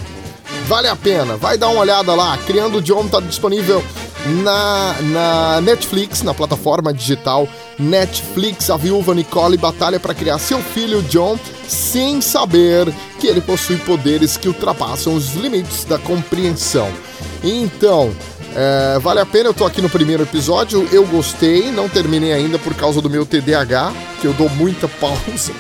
vale 0.66 0.88
a 0.88 0.96
pena. 0.96 1.38
Vai 1.38 1.58
dar 1.58 1.70
uma 1.70 1.82
olhada 1.82 2.14
lá. 2.14 2.38
Criando 2.46 2.80
o 2.80 2.82
John 2.82 3.08
tá 3.08 3.20
disponível 3.20 3.84
na, 4.44 4.96
na 5.02 5.62
Netflix, 5.62 6.22
na 6.22 6.34
plataforma 6.34 6.94
digital 6.94 7.48
Netflix. 7.78 8.70
A 8.70 8.78
viúva 8.78 9.14
Nicole 9.14 9.58
batalha 9.58 10.00
para 10.00 10.14
criar 10.14 10.40
seu 10.40 10.60
filho 10.60 11.02
John 11.04 11.38
sem 11.68 12.22
saber 12.22 12.92
que 13.20 13.28
ele 13.28 13.42
possui 13.42 13.78
poderes 13.78 14.38
que 14.38 14.48
ultrapassam 14.48 15.16
os 15.16 15.34
limites 15.36 15.86
da 15.86 15.98
compreensão. 15.98 16.92
Então, 17.44 18.14
é, 18.56 18.98
vale 19.00 19.20
a 19.20 19.26
pena, 19.26 19.50
eu 19.50 19.54
tô 19.54 19.66
aqui 19.66 19.82
no 19.82 19.90
primeiro 19.90 20.24
episódio, 20.24 20.88
eu 20.90 21.06
gostei, 21.06 21.72
não 21.72 21.90
terminei 21.90 22.32
ainda 22.32 22.58
por 22.58 22.74
causa 22.74 23.02
do 23.02 23.10
meu 23.10 23.26
TDAH, 23.26 23.94
que 24.22 24.28
eu 24.28 24.34
dou 24.34 24.48
muita 24.48 24.88
pausa. 24.88 25.52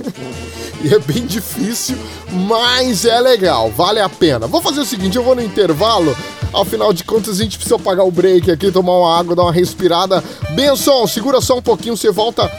e 0.82 0.94
é 0.94 0.98
bem 0.98 1.26
difícil, 1.26 1.98
mas 2.32 3.04
é 3.04 3.20
legal, 3.20 3.70
vale 3.70 4.00
a 4.00 4.08
pena. 4.08 4.46
Vou 4.46 4.62
fazer 4.62 4.80
o 4.80 4.86
seguinte, 4.86 5.18
eu 5.18 5.22
vou 5.22 5.34
no 5.34 5.42
intervalo, 5.42 6.16
afinal 6.54 6.94
de 6.94 7.04
contas 7.04 7.38
a 7.38 7.42
gente 7.42 7.58
precisa 7.58 7.78
pagar 7.78 8.04
o 8.04 8.10
break 8.10 8.50
aqui, 8.50 8.72
tomar 8.72 8.96
uma 8.96 9.18
água, 9.18 9.36
dar 9.36 9.42
uma 9.42 9.52
respirada. 9.52 10.24
Benção, 10.54 11.06
segura 11.06 11.42
só 11.42 11.58
um 11.58 11.62
pouquinho, 11.62 11.94
você 11.94 12.10
volta 12.10 12.50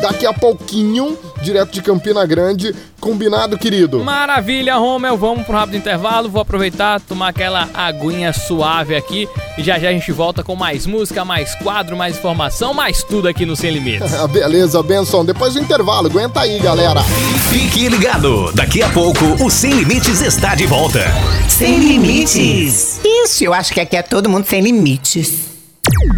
daqui 0.00 0.26
a 0.26 0.32
pouquinho, 0.32 1.16
direto 1.42 1.72
de 1.72 1.82
Campina 1.82 2.24
Grande. 2.26 2.74
Combinado, 3.00 3.56
querido? 3.56 4.02
Maravilha, 4.02 4.76
Romel. 4.76 5.16
Vamos 5.16 5.46
pro 5.46 5.54
rápido 5.54 5.76
intervalo. 5.76 6.28
Vou 6.28 6.42
aproveitar, 6.42 7.00
tomar 7.00 7.28
aquela 7.28 7.68
aguinha 7.72 8.32
suave 8.32 8.96
aqui. 8.96 9.28
E 9.56 9.62
já 9.62 9.78
já 9.78 9.88
a 9.88 9.92
gente 9.92 10.10
volta 10.10 10.42
com 10.42 10.56
mais 10.56 10.84
música, 10.84 11.24
mais 11.24 11.54
quadro, 11.56 11.96
mais 11.96 12.18
informação, 12.18 12.74
mais 12.74 13.04
tudo 13.04 13.28
aqui 13.28 13.46
no 13.46 13.54
Sem 13.54 13.70
Limites. 13.70 14.10
Beleza, 14.30 14.82
Benção. 14.82 15.24
Depois 15.24 15.54
do 15.54 15.60
intervalo, 15.60 16.08
aguenta 16.08 16.40
aí, 16.40 16.58
galera. 16.58 17.02
Fique 17.50 17.88
ligado. 17.88 18.52
Daqui 18.52 18.82
a 18.82 18.88
pouco, 18.88 19.24
o 19.42 19.48
Sem 19.48 19.72
Limites 19.72 20.20
está 20.20 20.56
de 20.56 20.66
volta. 20.66 21.04
Sem 21.48 21.78
Limites. 21.78 23.00
Isso, 23.04 23.44
eu 23.44 23.54
acho 23.54 23.72
que 23.72 23.80
aqui 23.80 23.96
é 23.96 24.02
todo 24.02 24.28
mundo 24.28 24.46
sem 24.46 24.60
limites. 24.60 25.48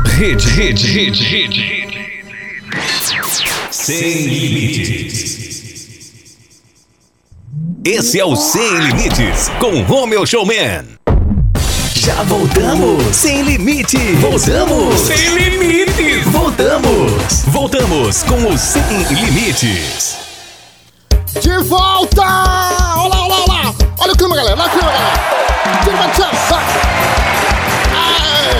Rede, 0.04 0.48
rede, 0.48 0.86
rede, 0.86 1.24
rede, 1.24 1.60
rede. 1.60 3.59
Sem 3.90 4.26
Limites. 4.26 6.12
Esse 7.84 8.20
é 8.20 8.24
o 8.24 8.36
Sem 8.36 8.78
Limites, 8.78 9.50
com 9.58 9.82
Romeo 9.82 10.24
Showman. 10.24 10.84
Já 11.96 12.22
voltamos! 12.22 13.16
Sem 13.16 13.42
limite! 13.42 13.98
Voltamos! 14.20 15.00
Sem 15.00 15.34
limites! 15.34 16.24
Voltamos! 16.26 17.42
Voltamos 17.48 18.22
com 18.22 18.46
o 18.46 18.56
Sem 18.56 19.02
Limites! 19.10 20.16
De 21.40 21.58
volta! 21.64 22.22
Olha 22.22 23.08
lá, 23.08 23.26
olha 23.26 23.44
lá, 23.48 23.74
olha 23.98 24.12
o 24.12 24.16
clima, 24.16 24.36
galera! 24.36 24.56
Olha 24.56 24.68
o 24.68 24.70
clima, 24.70 24.92
galera! 24.92 25.20
Clima 25.82 26.10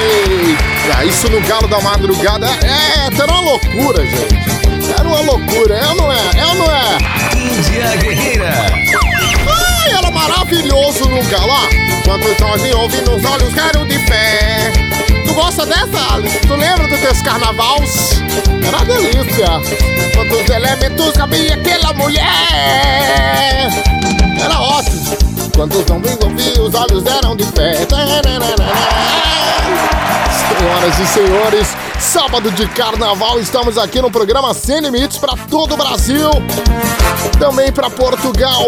Eita, 0.00 1.04
isso 1.04 1.30
no 1.30 1.40
galo 1.42 1.68
da 1.68 1.80
madrugada 1.80 2.46
é, 2.46 3.10
tá 3.16 3.26
uma 3.26 3.40
loucura, 3.40 4.04
gente! 4.04 4.59
Era 5.00 5.08
uma 5.08 5.20
loucura, 5.22 5.76
é 5.76 5.86
ou 5.86 5.94
não 5.94 6.12
é? 6.12 6.18
É 6.36 6.46
ou 6.46 6.54
não 6.56 6.66
é? 6.66 6.98
Índia 7.34 7.96
Guerreira! 7.96 8.52
Ai, 9.48 9.92
era 9.96 10.10
maravilhoso 10.10 11.08
no 11.08 11.22
galo, 11.24 11.50
ó! 11.50 11.68
Quantos 12.04 12.38
nós 12.38 12.74
ouvindo 12.74 13.16
os 13.16 13.24
olhos 13.24 13.54
quero 13.54 13.86
de 13.86 13.98
fé! 14.00 14.70
Tu 15.26 15.32
gosta 15.32 15.64
dessa, 15.64 16.14
Alice? 16.14 16.38
Tu 16.40 16.54
lembra 16.54 16.86
dos 16.86 17.00
teus 17.00 17.22
carnavais? 17.22 18.20
Era 18.62 18.76
uma 18.76 18.84
delícia! 18.84 19.46
Quantos 20.14 20.54
elementos 20.54 21.12
cabia 21.16 21.54
aquela 21.54 21.94
mulher? 21.94 23.70
Era 24.38 24.60
ótimo! 24.60 25.16
Quantos 25.56 25.90
homens 25.90 26.18
ouvi, 26.22 26.60
os 26.60 26.74
olhos 26.74 27.06
eram 27.06 27.34
de 27.36 27.44
fé. 27.44 27.86
Senhoras 30.60 30.98
e 30.98 31.06
senhores, 31.06 31.68
sábado 31.98 32.50
de 32.50 32.66
carnaval, 32.68 33.40
estamos 33.40 33.78
aqui 33.78 34.02
no 34.02 34.10
programa 34.10 34.52
Sem 34.52 34.80
Limites 34.80 35.16
para 35.16 35.34
todo 35.34 35.72
o 35.72 35.76
Brasil, 35.76 36.28
também 37.38 37.72
para 37.72 37.88
Portugal. 37.88 38.66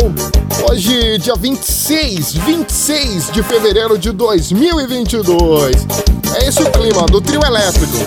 Hoje, 0.71 1.19
dia 1.19 1.35
26, 1.35 2.33
26 2.33 3.31
de 3.33 3.43
fevereiro 3.43 3.99
de 3.99 4.11
2022. 4.11 5.87
É 6.35 6.49
esse 6.49 6.63
o 6.63 6.71
clima 6.71 7.03
do 7.03 7.21
trio 7.21 7.45
elétrico. 7.45 7.99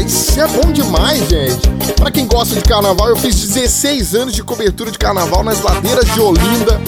Isso 0.00 0.40
é 0.40 0.46
bom 0.48 0.72
demais, 0.72 1.28
gente. 1.28 1.68
Para 1.96 2.10
quem 2.10 2.26
gosta 2.26 2.54
de 2.54 2.62
carnaval, 2.62 3.08
eu 3.08 3.16
fiz 3.16 3.34
16 3.34 4.14
anos 4.14 4.34
de 4.34 4.42
cobertura 4.42 4.90
de 4.90 4.98
carnaval 4.98 5.42
nas 5.44 5.62
ladeiras 5.62 6.04
de 6.12 6.20
Olinda. 6.20 6.80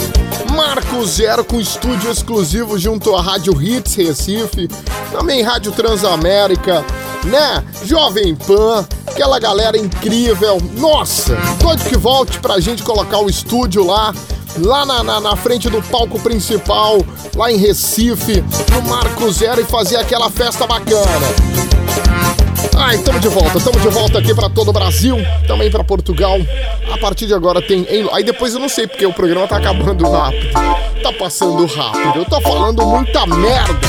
Marco 0.54 1.04
Zero 1.06 1.44
com 1.44 1.60
estúdio 1.60 2.10
exclusivo 2.10 2.78
junto 2.78 3.14
à 3.14 3.20
Rádio 3.20 3.60
Hits 3.60 3.94
Recife, 3.94 4.68
também 5.12 5.42
Rádio 5.42 5.72
Transamérica, 5.72 6.84
né? 7.24 7.62
Jovem 7.84 8.34
Pan, 8.34 8.86
aquela 9.06 9.38
galera 9.38 9.76
incrível. 9.76 10.58
Nossa, 10.76 11.36
doido 11.60 11.84
que 11.84 11.96
volte 11.96 12.38
pra 12.40 12.60
gente 12.60 12.82
colocar 12.82 13.18
o 13.18 13.28
estúdio 13.28 13.84
lá 13.84 14.14
lá 14.58 14.86
na, 14.86 15.02
na, 15.02 15.20
na, 15.20 15.36
frente 15.36 15.68
do 15.68 15.82
palco 15.82 16.18
principal, 16.18 17.04
lá 17.34 17.52
em 17.52 17.58
Recife, 17.58 18.42
no 18.72 18.82
Marco 18.88 19.30
Zero 19.30 19.60
e 19.60 19.64
fazer 19.64 19.96
aquela 19.96 20.30
festa 20.30 20.66
bacana. 20.66 21.26
Ai, 22.76 22.96
estamos 22.96 23.20
de 23.20 23.28
volta, 23.28 23.58
estamos 23.58 23.82
de 23.82 23.88
volta 23.88 24.18
aqui 24.18 24.34
para 24.34 24.48
todo 24.48 24.68
o 24.68 24.72
Brasil, 24.72 25.16
também 25.46 25.70
para 25.70 25.82
Portugal. 25.82 26.38
A 26.92 26.98
partir 26.98 27.26
de 27.26 27.34
agora 27.34 27.60
tem. 27.60 27.86
Aí 28.12 28.22
depois 28.22 28.54
eu 28.54 28.60
não 28.60 28.68
sei 28.68 28.86
porque 28.86 29.06
o 29.06 29.12
programa 29.12 29.46
tá 29.46 29.56
acabando 29.56 30.10
rápido. 30.10 30.52
Tá 31.02 31.12
passando 31.18 31.66
rápido. 31.66 32.18
Eu 32.18 32.24
tô 32.24 32.40
falando 32.40 32.86
muita 32.86 33.26
merda. 33.26 33.88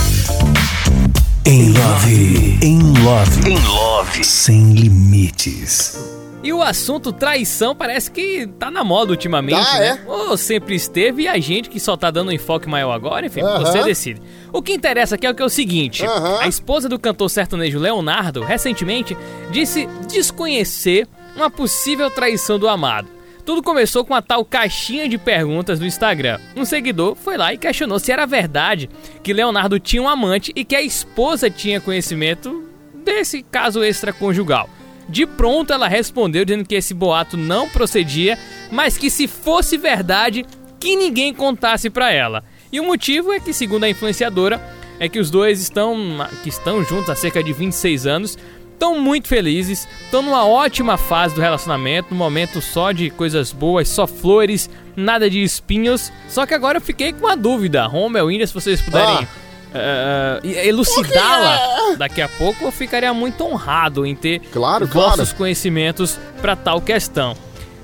Em 1.46 1.72
love, 1.72 2.60
em 2.62 2.94
love, 3.04 3.50
em 3.50 3.58
love, 3.66 4.24
sem 4.24 4.74
limites. 4.74 6.17
E 6.48 6.54
o 6.54 6.64
assunto 6.64 7.12
traição 7.12 7.76
parece 7.76 8.10
que 8.10 8.48
tá 8.58 8.72
na 8.72 8.82
moda 8.82 9.12
ultimamente, 9.12 9.66
Tá, 9.66 9.80
né? 9.80 10.00
é? 10.02 10.10
Ou 10.10 10.38
sempre 10.38 10.76
esteve 10.76 11.24
e 11.24 11.28
a 11.28 11.38
gente 11.40 11.70
que 11.70 11.78
só 11.78 11.98
tá 11.98 12.10
dando 12.10 12.30
um 12.30 12.32
enfoque 12.32 12.70
maior 12.70 12.94
agora, 12.94 13.26
enfim, 13.26 13.42
Aham. 13.42 13.60
você 13.60 13.84
decide. 13.84 14.22
O 14.54 14.62
que 14.62 14.72
interessa 14.72 15.16
aqui 15.16 15.28
é 15.28 15.30
o 15.30 15.36
que 15.36 15.42
é 15.42 15.46
o 15.46 15.50
seguinte: 15.50 16.06
Aham. 16.06 16.40
a 16.40 16.48
esposa 16.48 16.88
do 16.88 16.98
cantor 16.98 17.30
sertanejo 17.30 17.78
Leonardo, 17.78 18.44
recentemente, 18.44 19.18
disse 19.52 19.90
desconhecer 20.10 21.06
uma 21.36 21.50
possível 21.50 22.10
traição 22.10 22.58
do 22.58 22.70
amado. 22.70 23.10
Tudo 23.46 23.62
começou 23.62 24.06
com 24.06 24.14
a 24.16 24.22
tal 24.22 24.46
caixinha 24.46 25.10
de 25.10 25.18
perguntas 25.18 25.80
do 25.80 25.86
Instagram. 25.86 26.40
Um 26.56 26.64
seguidor 26.64 27.16
foi 27.16 27.36
lá 27.36 27.54
e 27.54 27.58
questionou 27.58 28.00
se 28.00 28.10
era 28.10 28.26
verdade 28.26 28.90
que 29.22 29.34
Leonardo 29.34 29.80
tinha 29.82 30.02
um 30.02 30.08
amante 30.08 30.54
e 30.56 30.64
que 30.64 30.78
a 30.78 30.82
esposa 30.82 31.50
tinha 31.50 31.82
conhecimento 31.82 32.64
desse 33.04 33.44
caso 33.44 33.84
extraconjugal. 33.84 34.70
De 35.10 35.26
pronto 35.26 35.72
ela 35.72 35.88
respondeu 35.88 36.44
dizendo 36.44 36.66
que 36.66 36.76
esse 36.76 36.94
boato 36.94 37.38
não 37.38 37.70
procedia, 37.70 38.38
mas 38.72 38.98
que 38.98 39.10
se 39.10 39.28
fosse 39.28 39.78
verdade, 39.78 40.46
que 40.80 40.96
ninguém 40.96 41.34
contasse 41.34 41.90
pra 41.90 42.12
ela. 42.12 42.44
E 42.72 42.80
o 42.80 42.84
motivo 42.84 43.32
é 43.32 43.40
que, 43.40 43.54
segundo 43.54 43.86
a 43.86 43.90
influenciadora, 43.90 44.62
é 45.00 45.08
que 45.08 45.20
os 45.20 45.30
dois 45.30 45.62
estão 45.62 45.96
que 46.44 46.50
estão 46.50 46.84
juntos 46.84 47.10
há 47.10 47.16
cerca 47.16 47.42
de 47.42 47.54
26 47.54 48.06
anos, 48.06 48.38
estão 48.74 49.00
muito 49.00 49.28
felizes, 49.28 49.88
estão 50.04 50.22
numa 50.22 50.46
ótima 50.46 50.98
fase 50.98 51.34
do 51.34 51.42
relacionamento, 51.42 52.10
num 52.12 52.18
momento 52.18 52.62
só 52.62 52.92
de 52.92 53.10
coisas 53.10 53.52
boas, 53.52 53.88
só 53.88 54.06
flores, 54.06 54.70
nada 54.96 55.30
de 55.30 55.42
espinhos. 55.42 56.12
Só 56.28 56.46
que 56.46 56.54
agora 56.54 56.78
eu 56.78 56.82
fiquei 56.82 57.14
com 57.14 57.26
uma 57.26 57.38
dúvida, 57.38 57.86
Romel, 57.88 58.30
Índia, 58.30 58.46
se 58.46 58.54
vocês 58.54 58.82
puderem 58.82 59.20
Ah. 59.24 59.28
Eh, 59.74 60.40
elucidá-la 60.68 61.96
daqui 61.98 62.22
a 62.22 62.28
pouco, 62.30 62.64
eu 62.66 62.72
ficaria 62.72 63.14
muito 63.14 63.44
honrado 63.44 64.06
em 64.06 64.16
ter 64.16 64.40
Claro, 64.52 64.86
vossos 64.88 65.16
claro. 65.30 65.36
conhecimentos 65.38 66.20
pra 66.42 66.56
tal 66.56 66.82
questão. 66.82 67.36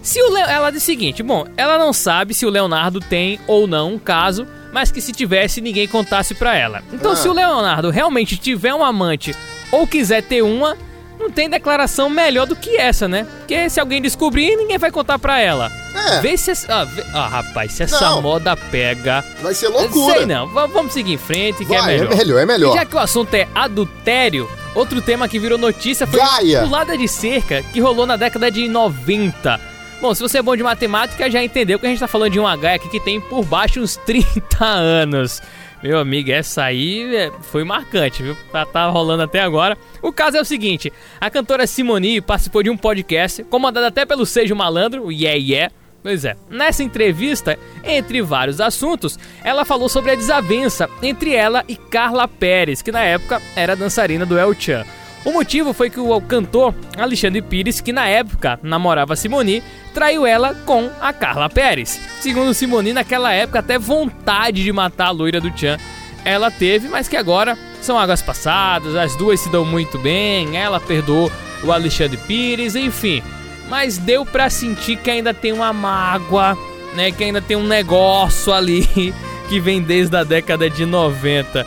Se 0.02 0.22
o 0.22 0.32
Leo, 0.32 0.46
ela 0.46 0.70
diz 0.70 0.84
o 0.84 0.86
seguinte, 0.86 1.24
bom, 1.24 1.46
ela 1.56 1.78
não 1.78 1.94
sabe 1.94 2.34
se 2.34 2.46
o 2.46 2.50
Leonardo 2.50 3.00
tem 3.00 3.40
ou 3.48 3.68
não 3.68 3.94
um 3.94 4.00
caso, 4.00 4.46
mas 4.74 4.92
que 4.92 5.00
se 5.00 5.12
tivesse 5.14 5.62
ninguém 5.62 5.88
contasse 5.88 6.36
pra 6.36 6.56
ela. 6.58 6.82
Então, 6.92 7.12
Ah. 7.12 7.16
se 7.16 7.28
o 7.30 7.34
Leonardo 7.34 7.90
realmente 7.90 8.36
tiver 8.36 8.74
um 8.74 8.84
amante 8.84 9.34
ou 9.72 9.88
quiser 9.88 10.22
ter 10.24 10.42
uma, 10.42 10.76
não 11.24 11.32
tem 11.32 11.50
declaração 11.50 12.10
melhor 12.10 12.46
do 12.46 12.56
que 12.56 12.78
essa, 12.78 13.08
né? 13.08 13.26
Porque 13.40 13.70
se 13.70 13.80
alguém 13.80 14.02
descobrir, 14.02 14.56
ninguém 14.56 14.78
vai 14.78 14.92
contar 14.92 15.18
pra 15.18 15.40
ela. 15.40 15.72
É. 16.12 16.20
Vê 16.22 16.36
se 16.38 16.52
essa, 16.52 16.74
ah, 16.82 16.86
vê- 16.86 17.04
ah, 17.14 17.28
rapaz, 17.28 17.74
se 17.74 17.84
essa 17.84 18.00
Não. 18.10 18.22
moda 18.22 18.56
pega. 18.58 19.24
Vai 19.42 19.54
ser 19.54 19.68
loucura. 19.70 20.16
Sei 20.18 20.26
não, 20.26 20.48
v- 20.48 20.68
vamos 20.68 20.94
seguir 20.94 21.14
em 21.14 21.18
frente 21.18 21.64
que 21.66 21.74
é 21.74 21.78
Vai, 21.80 21.98
melhor. 21.98 22.12
é 22.14 22.16
melhor, 22.16 22.40
é 22.42 22.46
melhor. 22.46 22.72
E 22.76 22.80
já 22.80 22.86
que 22.86 22.96
o 22.96 23.00
assunto 23.00 23.34
é 23.36 23.48
adultério, 23.54 24.50
outro 24.76 25.02
tema 25.02 25.28
que 25.28 25.38
virou 25.40 25.58
notícia 25.58 26.06
foi 26.08 26.20
Gaia. 26.20 26.62
pulada 26.64 26.98
de 26.98 27.08
cerca 27.08 27.62
que 27.62 27.80
rolou 27.80 28.06
na 28.06 28.16
década 28.16 28.50
de 28.52 28.68
90. 28.68 29.60
Bom, 30.02 30.14
se 30.14 30.22
você 30.22 30.40
é 30.40 30.42
bom 30.42 30.56
de 30.56 30.64
matemática, 30.64 31.32
já 31.32 31.42
entendeu 31.42 31.80
que 31.80 31.86
a 31.86 31.90
gente 31.90 32.00
tá 32.00 32.08
falando 32.08 32.32
de 32.34 32.40
uma 32.40 32.56
gaia 32.58 32.76
aqui 32.76 32.90
que 32.90 33.00
tem 33.00 33.22
por 33.22 33.46
baixo 33.46 33.80
uns 33.80 33.96
30 33.98 34.66
anos. 34.66 35.42
Meu 35.84 36.00
amigo, 36.00 36.32
essa 36.32 36.64
aí 36.64 37.14
é, 37.14 37.30
foi 37.42 37.66
marcante, 37.66 38.24
viu? 38.24 38.38
Tá, 38.54 38.66
tá 38.66 38.88
rolando 38.88 39.24
até 39.24 39.42
agora. 39.42 39.78
O 40.02 40.14
caso 40.14 40.38
é 40.38 40.42
o 40.42 40.46
seguinte: 40.46 40.94
a 41.20 41.30
cantora 41.30 41.68
Simone 41.68 42.22
participou 42.22 42.64
de 42.64 42.70
um 42.70 42.78
podcast, 42.78 43.44
comandado 43.44 43.86
até 43.86 44.06
pelo 44.06 44.26
Sejo 44.26 44.56
Malandro, 44.56 45.08
o 45.08 45.12
Yeah 45.12 45.38
Yeah. 45.38 45.74
Pois 46.02 46.24
é, 46.24 46.36
nessa 46.50 46.84
entrevista, 46.84 47.58
entre 47.84 48.22
vários 48.22 48.62
assuntos, 48.62 49.20
ela 49.44 49.66
falou 49.66 49.90
sobre 49.90 50.12
a 50.12 50.16
desavença 50.16 50.90
entre 51.02 51.34
ela 51.34 51.64
e 51.68 51.76
Carla 51.76 52.28
Pérez, 52.28 52.82
que 52.82 52.92
na 52.92 53.04
época 53.04 53.42
era 53.56 53.76
dançarina 53.76 54.26
do 54.26 54.38
El 54.38 54.54
Chan. 54.54 54.86
O 55.26 55.32
motivo 55.32 55.74
foi 55.74 55.90
que 55.90 56.00
o 56.00 56.22
cantor 56.22 56.76
Alexandre 56.98 57.42
Pires, 57.42 57.80
que 57.80 57.94
na 57.94 58.08
época 58.08 58.60
namorava 58.62 59.16
Simone, 59.16 59.64
traiu 59.94 60.26
ela 60.26 60.54
com 60.54 60.90
a 61.00 61.14
Carla 61.14 61.50
Pérez. 61.50 62.00
Segundo 62.20 62.54
Simone, 62.54 62.92
naquela 62.92 63.32
época 63.32 63.60
até 63.60 63.80
vontade 63.80 64.64
de 64.64 64.72
matar 64.72 65.08
a 65.08 65.12
loira 65.12 65.40
do 65.40 65.58
Chan 65.58 65.78
ela 66.26 66.50
teve, 66.50 66.88
mas 66.88 67.08
que 67.08 67.18
agora 67.18 67.58
são 67.82 68.00
águas 68.00 68.22
passadas, 68.22 68.96
as 68.96 69.16
duas 69.16 69.40
se 69.40 69.50
dão 69.50 69.66
muito 69.66 70.00
bem, 70.00 70.56
ela 70.58 70.80
perdoou 70.80 71.32
o 71.64 71.72
Alexandre 71.72 72.18
Pires, 72.18 72.76
enfim. 72.76 73.22
Mas 73.70 73.98
deu 73.98 74.26
pra 74.26 74.50
sentir 74.50 74.98
que 74.98 75.10
ainda 75.10 75.34
tem 75.34 75.52
uma 75.52 75.74
mágoa, 75.74 76.58
né, 76.94 77.12
que 77.12 77.24
ainda 77.24 77.42
tem 77.42 77.58
um 77.58 77.68
negócio 77.68 78.54
ali 78.54 79.14
que 79.50 79.60
vem 79.60 79.82
desde 79.82 80.16
a 80.16 80.24
década 80.24 80.70
de 80.70 80.86
90. 80.86 81.66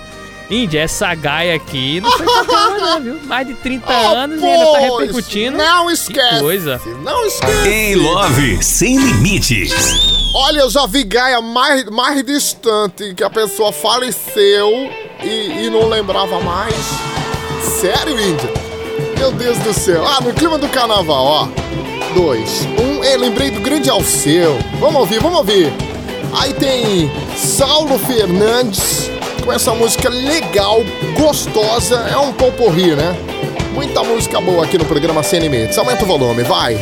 Índia, 0.49 0.81
essa 0.83 1.13
gaia 1.15 1.57
aqui 1.57 2.01
não 2.01 2.11
foi 2.13 2.25
qualquer 2.25 2.53
uma 2.55 2.79
não, 2.79 3.01
viu? 3.01 3.21
Mais 3.25 3.47
de 3.47 3.55
30 3.55 3.93
anos 3.93 4.41
e 4.41 4.45
ainda 4.47 4.73
tá 4.73 4.79
repercutindo. 4.79 5.57
Não 5.59 5.87
Que 5.89 5.93
esquece. 5.95 6.41
coisa. 6.41 6.81
Não 7.03 7.27
esquece. 7.27 7.69
Em 7.69 7.95
Love 7.97 8.63
Sem 8.63 8.97
Limites. 8.97 9.73
Olha, 10.35 10.61
eu 10.61 10.71
já 10.71 10.87
vi 10.87 11.03
gaia 11.03 11.41
mais, 11.41 11.85
mais 11.87 12.23
distante, 12.25 13.13
que 13.15 13.25
a 13.25 13.31
pessoa 13.31 13.73
faleceu 13.73 14.71
e, 15.23 15.65
e 15.65 15.71
não 15.71 15.89
lembrava 15.89 16.39
mais. 16.41 16.75
Sério, 17.81 18.19
Índia? 18.21 18.53
Meu 19.19 19.33
Deus 19.33 19.59
do 19.59 19.73
céu. 19.75 20.05
Ah, 20.07 20.21
no 20.21 20.33
clima 20.33 20.59
do 20.59 20.69
carnaval, 20.69 21.25
ó. 21.25 21.49
Dois. 22.15 22.67
Um, 22.79 23.03
eu 23.03 23.19
lembrei 23.19 23.51
do 23.51 23.61
grande 23.61 23.91
Alceu. 23.91 24.57
Vamos 24.79 24.97
ouvir, 25.01 25.19
vamos 25.21 25.39
ouvir. 25.39 25.73
Aí 26.39 26.53
tem 26.55 27.11
Saulo 27.37 27.99
Fernandes 27.99 29.11
com 29.47 29.53
essa 29.53 29.73
música 29.73 30.09
legal, 30.09 30.81
gostosa. 31.17 32.01
É 32.11 32.19
um 32.19 32.33
poporri, 32.33 32.97
né? 32.97 33.17
Muita 33.73 34.03
música 34.03 34.41
boa 34.41 34.65
aqui 34.65 34.77
no 34.77 34.85
programa 34.85 35.23
Sem 35.23 35.39
Limites. 35.39 35.79
Aumenta 35.79 36.03
o 36.03 36.07
volume, 36.07 36.43
vai. 36.43 36.77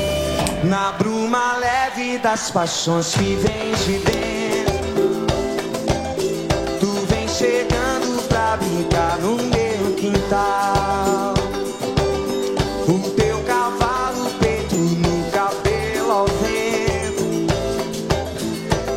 Na 0.65 0.93
bruma 0.93 1.59
leve 1.59 2.17
das 2.19 2.51
paixões 2.51 3.13
que 3.15 3.37
vem 3.37 3.75
de 3.85 3.99
dentro 3.99 5.27
Tu 6.81 6.87
vem 7.07 7.29
chegando 7.29 8.27
pra 8.29 8.57
brincar 8.57 9.19
no 9.19 9.37
meu 9.37 9.95
quintal 9.95 11.35
O 12.89 13.11
teu 13.11 13.43
cavalo 13.43 14.31
peito 14.41 14.75
no 14.75 15.31
cabelo 15.31 16.11
ao 16.11 16.27
vento 16.27 17.47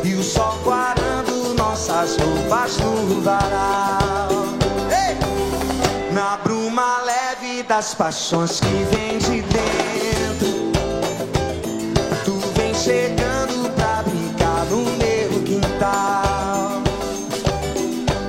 E 0.02 0.14
o 0.14 0.22
sol 0.22 0.58
guardando 0.64 1.54
nossas 1.54 2.16
roupas 2.16 2.78
no 2.78 2.87
varal 3.20 4.28
Ei! 4.90 6.12
Na 6.12 6.36
bruma 6.38 7.02
leve 7.02 7.62
das 7.62 7.94
paixões 7.94 8.60
que 8.60 8.84
vem 8.94 9.18
de 9.18 9.42
dentro 9.42 9.98
Tu 12.24 12.32
vem 12.54 12.74
chegando 12.74 13.70
pra 13.74 14.02
brincar 14.02 14.66
no 14.66 14.84
meu 14.84 15.42
quintal. 15.44 16.82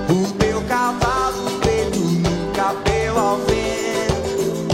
O 0.10 0.32
teu 0.38 0.62
cavalo 0.70 1.60
preto 1.60 2.00
no 2.00 2.54
cabelo 2.54 3.20
ao 3.20 3.38
vento. 3.40 4.68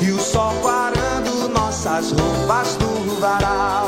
E 0.00 0.10
o 0.10 0.18
sol 0.18 0.52
quarando 0.60 1.48
nossas 1.50 2.10
roupas 2.10 2.76
no 2.78 3.20
varal. 3.20 3.87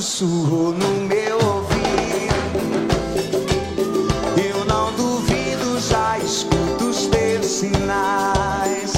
Sussurrou 0.00 0.72
no 0.72 0.88
meu 1.08 1.36
ouvido. 1.38 1.78
Eu 4.36 4.64
não 4.64 4.92
duvido, 4.92 5.80
já 5.80 6.18
escuto 6.18 6.90
os 6.90 7.06
teus 7.08 7.46
sinais. 7.46 8.92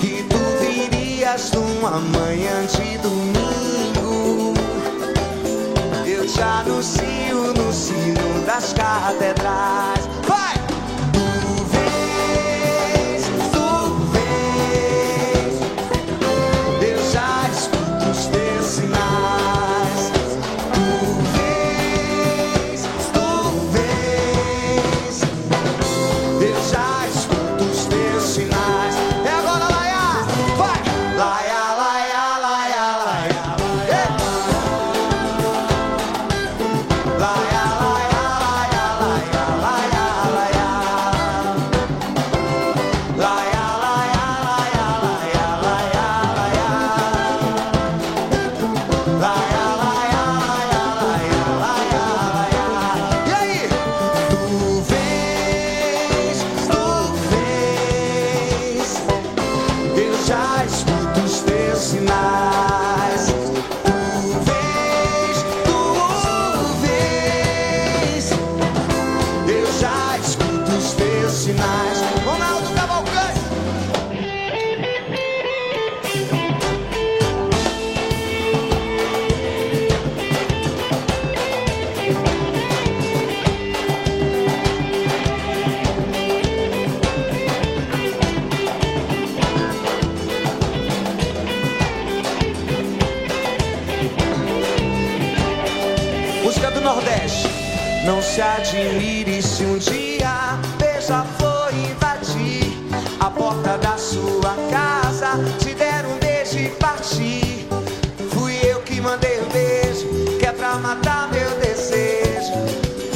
Que 0.00 0.24
tu 0.24 0.38
virias 0.60 1.52
numa 1.52 2.00
manhã 2.00 2.66
de 2.66 2.98
domingo. 2.98 4.54
Eu 6.04 6.26
te 6.26 6.42
anuncio 6.42 7.54
no 7.56 7.72
sino 7.72 8.44
das 8.44 8.72
catedrais. 8.72 9.13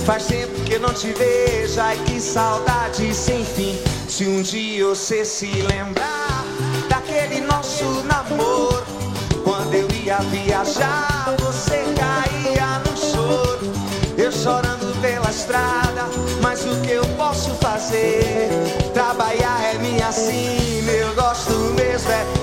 Faz 0.08 0.24
tempo 0.24 0.58
que 0.64 0.72
eu 0.72 0.80
não 0.80 0.94
te 0.94 1.12
vejo, 1.12 1.78
ai 1.78 1.94
que 2.06 2.18
saudade 2.18 3.14
sem 3.14 3.44
fim. 3.44 3.78
Se 4.08 4.26
um 4.26 4.40
dia 4.40 4.86
você 4.86 5.22
se 5.22 5.44
lembrar 5.44 6.46
daquele 6.88 7.42
nosso 7.42 7.84
namoro, 8.04 8.86
quando 9.44 9.74
eu 9.74 9.86
ia 10.02 10.16
viajar, 10.20 11.36
você 11.38 11.84
caía 11.94 12.78
no 12.78 12.96
choro. 12.96 13.70
Eu 14.16 14.32
chorando 14.32 14.98
pela 15.02 15.28
estrada, 15.28 16.06
mas 16.40 16.64
o 16.64 16.80
que 16.80 16.92
eu 16.92 17.04
posso 17.18 17.50
fazer? 17.56 18.48
Trabalhar 18.94 19.62
é 19.62 19.74
minha 19.74 20.10
sina, 20.10 20.90
eu 20.90 21.14
gosto 21.16 21.52
mesmo 21.76 22.10
é. 22.10 22.37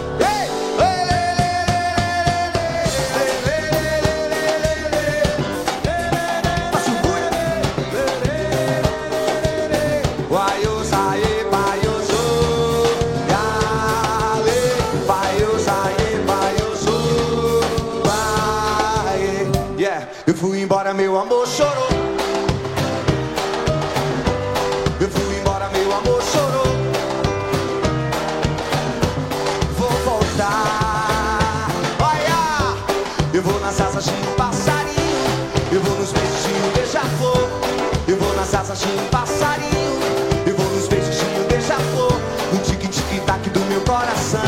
Asas 38.75 38.79
de 38.79 38.87
um 38.87 39.05
passarinho. 39.07 39.99
Eu 40.45 40.55
vou 40.55 40.69
nos 40.71 40.87
beijos 40.87 41.15
de 41.15 41.25
um 41.25 41.47
beija-flor. 41.47 42.19
No 42.51 42.59
tique-tique-tac 42.59 43.49
do 43.49 43.59
meu 43.61 43.81
coração. 43.81 44.41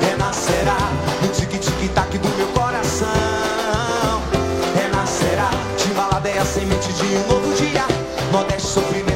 Renascerá 0.00 0.78
no 1.22 1.28
tique-tique-tac 1.28 2.16
do 2.18 2.28
meu 2.36 2.46
coração. 2.48 3.08
Renascerá, 4.74 5.50
Timbaladeia, 5.76 6.44
semente 6.44 6.92
de 6.92 7.04
um 7.04 7.28
novo 7.28 7.54
dia. 7.54 7.84
Nordeste, 8.32 8.68
sofrimento, 8.68 9.09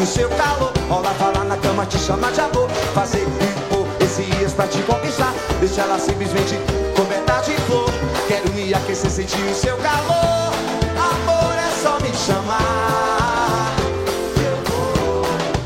o 0.00 0.06
seu 0.06 0.28
calor. 0.30 0.72
Rolar, 0.88 1.14
falar 1.14 1.44
na 1.44 1.56
cama, 1.56 1.84
te 1.86 1.98
chamar 1.98 2.32
de 2.32 2.40
amor. 2.40 2.68
Fazer 2.94 3.22
e 3.22 3.74
pôr 3.74 3.86
esse 4.00 4.22
dias 4.22 4.52
pra 4.52 4.66
te 4.66 4.78
conquistar. 4.82 5.32
Deixa 5.60 5.82
ela 5.82 5.98
simplesmente 5.98 6.58
coberta 6.96 7.40
de 7.42 7.54
flor. 7.62 7.90
Quero 8.26 8.52
me 8.52 8.72
aquecer, 8.72 9.10
sentir 9.10 9.42
o 9.42 9.54
seu 9.54 9.76
calor. 9.78 10.52
Amor 10.96 11.54
é 11.56 11.82
só 11.82 11.98
me 12.00 12.12
chamar. 12.14 13.74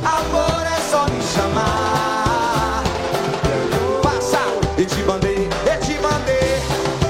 Amor 0.04 0.66
é 0.66 0.90
só 0.90 1.06
me 1.06 1.22
chamar. 1.22 2.82
Passa, 4.02 4.38
te 4.76 5.02
mandei, 5.04 5.48
e 5.66 5.76
te 5.84 5.98
mandei, 6.00 6.62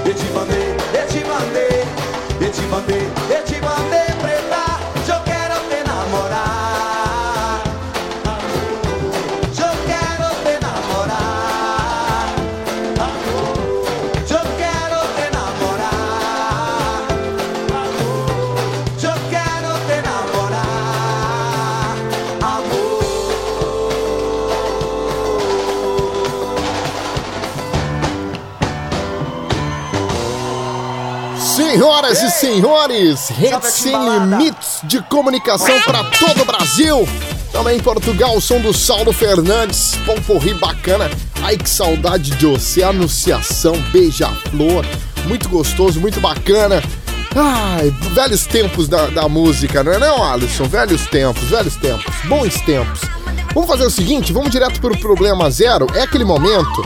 e 0.06 0.14
te 0.14 0.26
mandei, 0.32 0.76
e 0.94 1.06
te 1.06 1.24
mandei, 1.24 1.84
e 2.40 2.48
te 2.48 2.48
mandei, 2.48 2.48
e 2.48 2.50
te 2.50 2.62
mandei 2.62 3.21
senhores, 32.42 33.28
rede 33.28 33.70
sem 33.70 33.92
limites 33.92 34.80
de 34.82 35.00
comunicação 35.02 35.80
para 35.82 36.02
todo 36.02 36.42
o 36.42 36.44
Brasil. 36.44 37.08
Também 37.52 37.76
em 37.76 37.80
Portugal, 37.80 38.36
o 38.36 38.40
som 38.40 38.60
do 38.60 38.72
Saulo 38.74 39.12
Fernandes, 39.12 39.94
pomporri 40.04 40.52
bacana. 40.54 41.08
Ai 41.40 41.56
que 41.56 41.70
saudade 41.70 42.32
de 42.32 42.46
você, 42.46 42.82
anunciação, 42.82 43.74
beija-flor, 43.92 44.84
muito 45.26 45.48
gostoso, 45.48 46.00
muito 46.00 46.20
bacana. 46.20 46.82
Ai, 47.36 47.90
velhos 48.12 48.44
tempos 48.44 48.88
da, 48.88 49.06
da 49.06 49.28
música, 49.28 49.84
não 49.84 49.92
é 49.92 49.98
não, 50.00 50.24
Alisson? 50.24 50.64
Velhos 50.64 51.06
tempos, 51.06 51.44
velhos 51.44 51.76
tempos, 51.76 52.12
bons 52.24 52.60
tempos. 52.62 53.02
Vamos 53.54 53.68
fazer 53.70 53.84
o 53.84 53.90
seguinte, 53.90 54.32
vamos 54.32 54.50
direto 54.50 54.80
pro 54.80 54.98
problema 54.98 55.48
zero, 55.48 55.86
é 55.94 56.02
aquele 56.02 56.24
momento. 56.24 56.82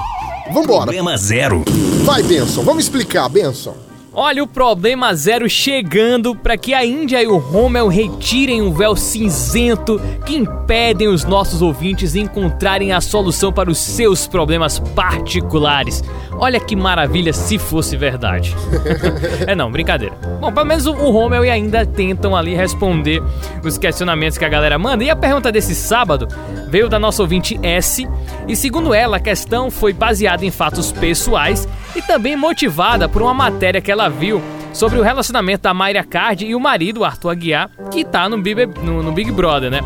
Vambora, 0.52 0.82
Problema 0.82 1.16
zero. 1.16 1.64
vai 2.04 2.22
Benção, 2.22 2.62
vamos 2.62 2.84
explicar, 2.84 3.26
Benção. 3.30 3.85
Olha 4.18 4.42
o 4.42 4.46
problema 4.46 5.14
zero 5.14 5.46
chegando 5.46 6.34
para 6.34 6.56
que 6.56 6.72
a 6.72 6.82
Índia 6.82 7.22
e 7.22 7.26
o 7.26 7.36
Rommel 7.36 7.86
retirem 7.86 8.62
o 8.62 8.72
véu 8.72 8.96
cinzento 8.96 10.00
que 10.24 10.34
impedem 10.34 11.06
os 11.06 11.22
nossos 11.22 11.60
ouvintes 11.60 12.14
encontrarem 12.16 12.92
a 12.92 13.00
solução 13.02 13.52
para 13.52 13.70
os 13.70 13.76
seus 13.76 14.26
problemas 14.26 14.78
particulares. 14.78 16.02
Olha 16.32 16.58
que 16.58 16.74
maravilha 16.74 17.30
se 17.34 17.58
fosse 17.58 17.94
verdade. 17.94 18.56
é 19.46 19.54
não, 19.54 19.70
brincadeira. 19.70 20.14
Bom, 20.40 20.50
pelo 20.50 20.64
menos 20.64 20.86
o, 20.86 20.92
o 20.92 21.10
Rommel 21.10 21.44
e 21.44 21.50
ainda 21.50 21.84
tentam 21.84 22.34
ali 22.34 22.54
responder 22.54 23.22
os 23.62 23.76
questionamentos 23.76 24.38
que 24.38 24.46
a 24.46 24.48
galera 24.48 24.78
manda. 24.78 25.04
E 25.04 25.10
a 25.10 25.16
pergunta 25.16 25.52
desse 25.52 25.74
sábado 25.74 26.26
veio 26.70 26.88
da 26.88 26.98
nossa 26.98 27.20
ouvinte 27.20 27.60
S, 27.62 28.08
e 28.48 28.54
segundo 28.54 28.94
ela, 28.94 29.16
a 29.16 29.20
questão 29.20 29.70
foi 29.70 29.92
baseada 29.92 30.44
em 30.44 30.50
fatos 30.50 30.92
pessoais 30.92 31.66
e 31.94 32.02
também 32.02 32.36
motivada 32.36 33.08
por 33.08 33.22
uma 33.22 33.34
matéria 33.34 33.80
que 33.80 33.90
ela 33.90 34.08
viu 34.08 34.42
sobre 34.76 34.98
o 34.98 35.02
relacionamento 35.02 35.62
da 35.62 35.72
Mayra 35.72 36.04
Card 36.04 36.44
e 36.44 36.54
o 36.54 36.60
marido, 36.60 37.02
Arthur 37.02 37.30
Aguiar, 37.30 37.70
que 37.90 38.04
tá 38.04 38.28
no 38.28 38.36
Big, 38.36 38.66
no, 38.82 39.02
no 39.02 39.10
Big 39.10 39.32
Brother, 39.32 39.70
né? 39.70 39.80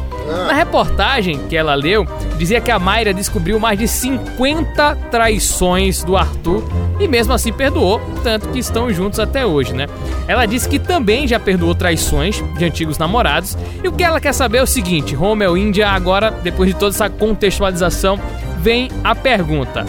Na 0.47 0.53
reportagem 0.53 1.39
que 1.49 1.57
ela 1.57 1.75
leu, 1.75 2.05
dizia 2.37 2.61
que 2.61 2.73
a 2.73 2.79
Mayra 2.79 3.15
descobriu 3.15 3.61
mais 3.61 3.79
de 3.79 3.87
50 3.87 4.97
traições 5.11 6.03
do 6.03 6.17
Arthur 6.17 6.65
e 6.99 7.07
mesmo 7.07 7.33
assim 7.33 7.53
perdoou, 7.53 8.01
tanto 8.25 8.49
que 8.49 8.59
estão 8.59 8.93
juntos 8.93 9.21
até 9.21 9.47
hoje, 9.47 9.73
né? 9.73 9.87
Ela 10.27 10.45
disse 10.45 10.69
que 10.69 10.79
também 10.79 11.27
já 11.27 11.39
perdoou 11.39 11.75
traições 11.75 12.43
de 12.59 12.65
antigos 12.65 12.99
namorados 12.99 13.57
e 13.83 13.87
o 13.87 13.93
que 13.93 14.03
ela 14.03 14.21
quer 14.21 14.33
saber 14.35 14.59
é 14.59 14.63
o 14.63 14.67
seguinte: 14.67 15.15
Romeo 15.15 15.57
Índia, 15.57 15.89
agora, 15.89 16.33
depois 16.43 16.69
de 16.69 16.75
toda 16.75 16.91
essa 16.91 17.09
contextualização, 17.09 18.19
vem 18.61 18.91
a 19.03 19.15
pergunta. 19.15 19.87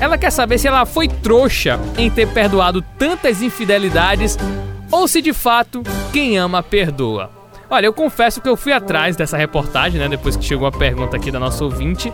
Ela 0.00 0.18
quer 0.18 0.30
saber 0.30 0.58
se 0.58 0.66
ela 0.66 0.84
foi 0.86 1.08
trouxa 1.08 1.78
em 1.96 2.10
ter 2.10 2.26
perdoado 2.28 2.82
tantas 2.98 3.42
infidelidades 3.42 4.38
ou 4.90 5.06
se 5.06 5.20
de 5.20 5.32
fato 5.32 5.82
quem 6.12 6.36
ama 6.38 6.62
perdoa. 6.62 7.30
Olha, 7.70 7.86
eu 7.86 7.92
confesso 7.92 8.40
que 8.40 8.48
eu 8.48 8.56
fui 8.56 8.72
atrás 8.72 9.16
dessa 9.16 9.36
reportagem, 9.36 9.98
né? 9.98 10.08
Depois 10.08 10.36
que 10.36 10.44
chegou 10.44 10.66
a 10.66 10.72
pergunta 10.72 11.16
aqui 11.16 11.30
da 11.30 11.40
nossa 11.40 11.64
ouvinte. 11.64 12.12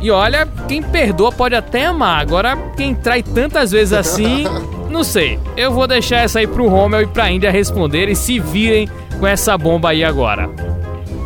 E 0.00 0.10
olha, 0.10 0.48
quem 0.66 0.82
perdoa 0.82 1.30
pode 1.30 1.54
até 1.54 1.84
amar. 1.84 2.20
Agora, 2.20 2.56
quem 2.76 2.94
trai 2.94 3.22
tantas 3.22 3.70
vezes 3.70 3.92
assim, 3.92 4.44
não 4.90 5.04
sei. 5.04 5.38
Eu 5.56 5.72
vou 5.72 5.86
deixar 5.86 6.18
essa 6.18 6.38
aí 6.38 6.46
pro 6.46 6.68
Romel 6.68 7.02
e 7.02 7.06
pra 7.06 7.30
Índia 7.30 7.50
responderem 7.50 8.12
e 8.12 8.16
se 8.16 8.38
virem 8.38 8.88
com 9.18 9.26
essa 9.26 9.56
bomba 9.56 9.90
aí 9.90 10.02
agora. 10.02 10.48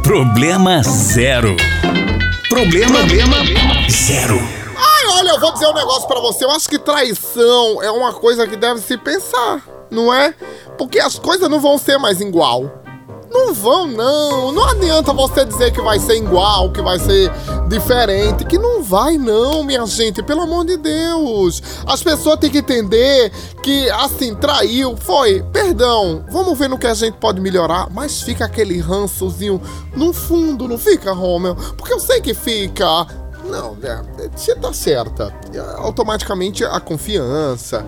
Problema 0.03 0.83
zero. 0.83 1.57
Problema, 2.49 2.99
zero. 3.90 4.38
Ai, 4.76 5.07
olha, 5.18 5.30
eu 5.30 5.40
vou 5.40 5.53
dizer 5.53 5.66
um 5.66 5.74
negócio 5.74 6.07
pra 6.07 6.20
você. 6.20 6.45
Eu 6.45 6.51
acho 6.51 6.68
que 6.68 6.78
traição 6.78 7.82
é 7.82 7.90
uma 7.90 8.12
coisa 8.12 8.47
que 8.47 8.57
deve 8.57 8.80
se 8.80 8.97
pensar, 8.97 9.62
não 9.90 10.12
é? 10.12 10.34
Porque 10.76 11.01
as 11.01 11.18
coisas 11.18 11.49
não 11.49 11.61
vão 11.61 11.78
ser 11.78 11.99
mais 11.99 12.20
igual. 12.20 12.84
Não 13.35 13.53
vão, 13.53 13.89
não. 13.89 14.53
Não 14.53 14.68
adianta 14.68 15.12
você 15.12 15.45
dizer 15.45 15.72
que 15.72 15.82
vai 15.82 15.99
ser 15.99 16.14
igual, 16.18 16.70
que 16.70 16.80
vai 16.80 17.01
ser 17.01 17.32
diferente, 17.68 18.45
que 18.45 18.57
não 18.57 18.80
vai, 18.80 19.18
não, 19.18 19.64
minha 19.64 19.85
gente, 19.87 20.22
pelo 20.22 20.43
amor 20.43 20.64
de 20.64 20.76
Deus. 20.76 21.61
As 21.85 22.01
pessoas 22.01 22.39
têm 22.39 22.49
que 22.49 22.59
entender 22.59 23.32
que, 23.61 23.91
assim, 23.91 24.37
traiu, 24.37 24.97
foi, 24.97 25.43
perdão, 25.53 26.24
vamos 26.30 26.57
ver 26.57 26.68
no 26.68 26.78
que 26.78 26.87
a 26.87 26.95
gente 26.95 27.16
pode 27.16 27.41
melhorar, 27.41 27.89
mas 27.91 28.22
fica 28.22 28.45
aquele 28.45 28.80
rançozinho 28.80 29.61
no 29.97 30.12
fundo, 30.12 30.68
não 30.68 30.78
fica, 30.78 31.12
Romeu? 31.12 31.57
Porque 31.76 31.93
eu 31.93 31.99
sei 31.99 32.20
que 32.20 32.35
fica. 32.35 33.05
Não, 33.51 33.76
é, 33.82 34.28
você 34.32 34.55
tá 34.55 34.72
certa. 34.72 35.35
É, 35.53 35.59
Automaticamente 35.78 36.64
a 36.64 36.78
confiança 36.78 37.85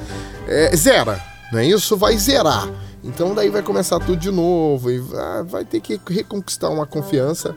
é, 0.48 0.76
zera, 0.76 1.22
não 1.52 1.60
é 1.60 1.66
isso? 1.66 1.96
Vai 1.96 2.18
zerar. 2.18 2.68
Então 3.06 3.34
daí 3.34 3.48
vai 3.48 3.62
começar 3.62 4.00
tudo 4.00 4.16
de 4.16 4.32
novo 4.32 4.90
e 4.90 4.98
vai, 5.46 5.64
ter 5.64 5.80
que 5.80 6.00
reconquistar 6.10 6.68
uma 6.70 6.84
confiança. 6.84 7.56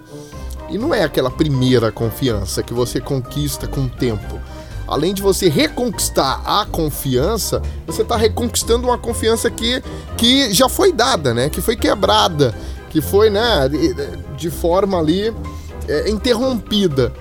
E 0.69 0.77
não 0.77 0.93
é 0.93 1.03
aquela 1.03 1.31
primeira 1.31 1.91
confiança 1.91 2.61
que 2.61 2.73
você 2.73 3.01
conquista 3.01 3.67
com 3.67 3.81
o 3.81 3.89
tempo. 3.89 4.39
Além 4.87 5.13
de 5.13 5.21
você 5.21 5.49
reconquistar 5.49 6.41
a 6.45 6.65
confiança, 6.65 7.61
você 7.87 8.03
está 8.03 8.15
reconquistando 8.15 8.87
uma 8.87 8.97
confiança 8.97 9.49
que, 9.49 9.83
que 10.15 10.53
já 10.53 10.69
foi 10.69 10.91
dada, 10.91 11.33
né? 11.33 11.49
Que 11.49 11.61
foi 11.61 11.75
quebrada, 11.75 12.53
que 12.89 13.01
foi, 13.01 13.29
né, 13.29 13.67
de, 13.69 13.93
de 14.37 14.49
forma 14.49 14.99
ali 14.99 15.33
é, 15.87 16.09
interrompida, 16.09 17.11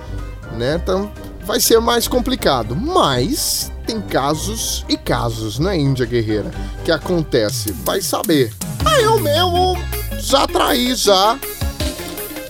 né? 0.53 0.79
Então 0.83 1.11
vai 1.47 1.61
ser 1.61 1.81
mais 1.81 2.07
complicado. 2.07 2.77
Mas 2.77 3.73
tem 3.89 4.03
casos 4.03 4.85
e 4.87 4.99
casos, 4.99 5.59
né, 5.59 5.75
Índia 5.75 6.05
Guerreira? 6.05 6.51
Que 6.85 6.93
acontece, 6.93 7.73
vai 7.87 8.03
saber. 8.03 8.53
Ah, 8.85 9.01
eu 9.01 9.19
mesmo 9.19 9.79
já 10.19 10.47
traí 10.47 10.95
já. 10.95 11.39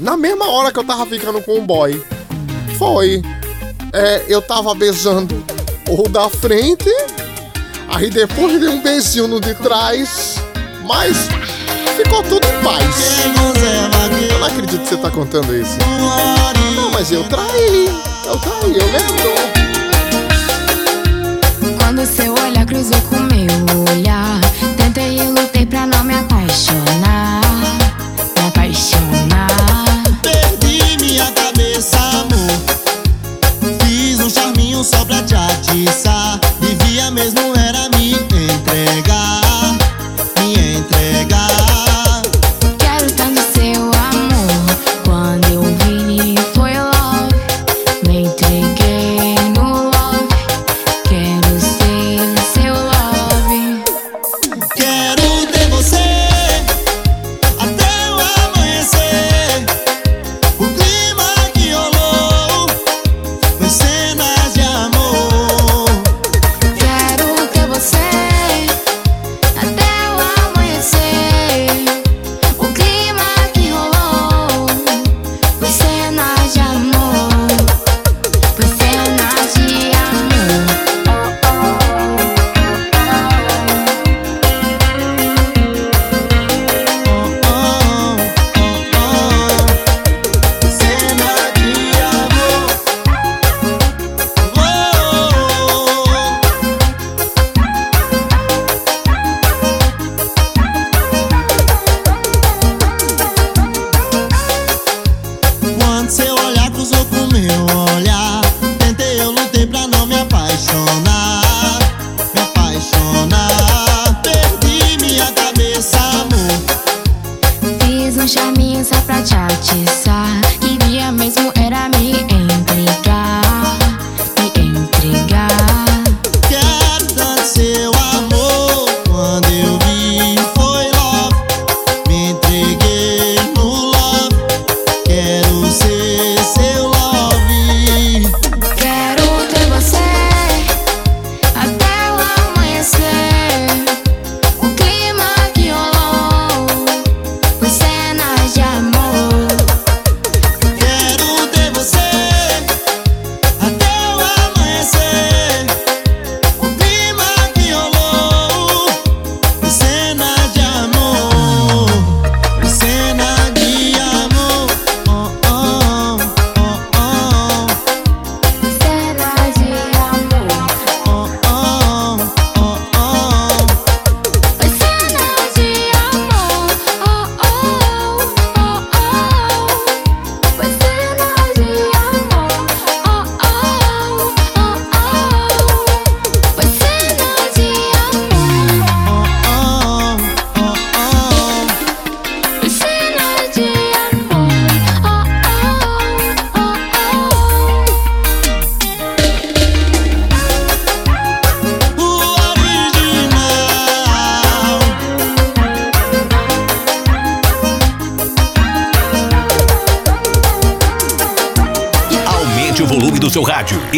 Na 0.01 0.17
mesma 0.17 0.51
hora 0.51 0.73
que 0.73 0.81
eu 0.81 0.85
tava 0.85 1.07
ficando 1.07 1.41
com 1.41 1.59
o 1.59 1.63
boy. 1.63 2.03
Foi. 2.77 3.23
É, 3.93 4.25
eu 4.27 4.43
tava 4.43 4.75
beijando 4.75 5.45
o 5.89 6.09
da 6.09 6.29
frente. 6.29 6.91
Aí 7.89 8.11
depois 8.11 8.59
dei 8.59 8.69
um 8.69 8.83
beijinho 8.83 9.29
no 9.29 9.41
de 9.41 9.55
trás. 9.55 10.39
Mas 10.85 11.29
ficou 11.97 12.21
tudo 12.25 12.45
em 12.49 12.65
paz. 12.65 13.27
Eu 14.33 14.39
não 14.41 14.47
acredito 14.47 14.83
que 14.83 14.89
você 14.89 14.97
tá 14.97 15.11
contando 15.11 15.55
isso. 15.55 15.79
Não, 16.75 16.91
mas 16.91 17.13
eu 17.13 17.23
traí. 17.29 17.89
Eu 18.27 18.37
traí, 18.41 18.77
eu 18.77 18.87
lembro. 18.87 19.58
Quando 21.99 22.15
seu 22.15 22.33
olhar 22.33 22.65
cruzou 22.65 23.01
com 23.11 23.17
meu 23.17 23.93
olhar, 23.93 24.41
tentei 24.77 25.19
e 25.19 25.29
lutei 25.31 25.67
pra 25.67 25.85
não 25.85 26.05
me 26.05 26.15
apaixonar. 26.15 27.41
Me 28.37 28.47
apaixonar. 28.47 29.49
Perdi 30.23 30.97
minha 31.01 31.27
cabeça, 31.33 31.99
amor. 31.99 33.81
Fiz 33.83 34.21
um 34.21 34.31
charminho 34.31 34.85
só 34.85 35.05
pra 35.05 35.25
te 35.25 35.35
atiçar. 35.35 36.39
Devia 36.61 37.11
mesmo 37.11 37.53
era 37.59 37.78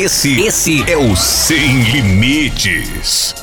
Esse, 0.00 0.40
esse 0.40 0.90
é 0.90 0.96
o 0.96 1.14
Sem 1.14 1.82
Limites. 1.82 3.34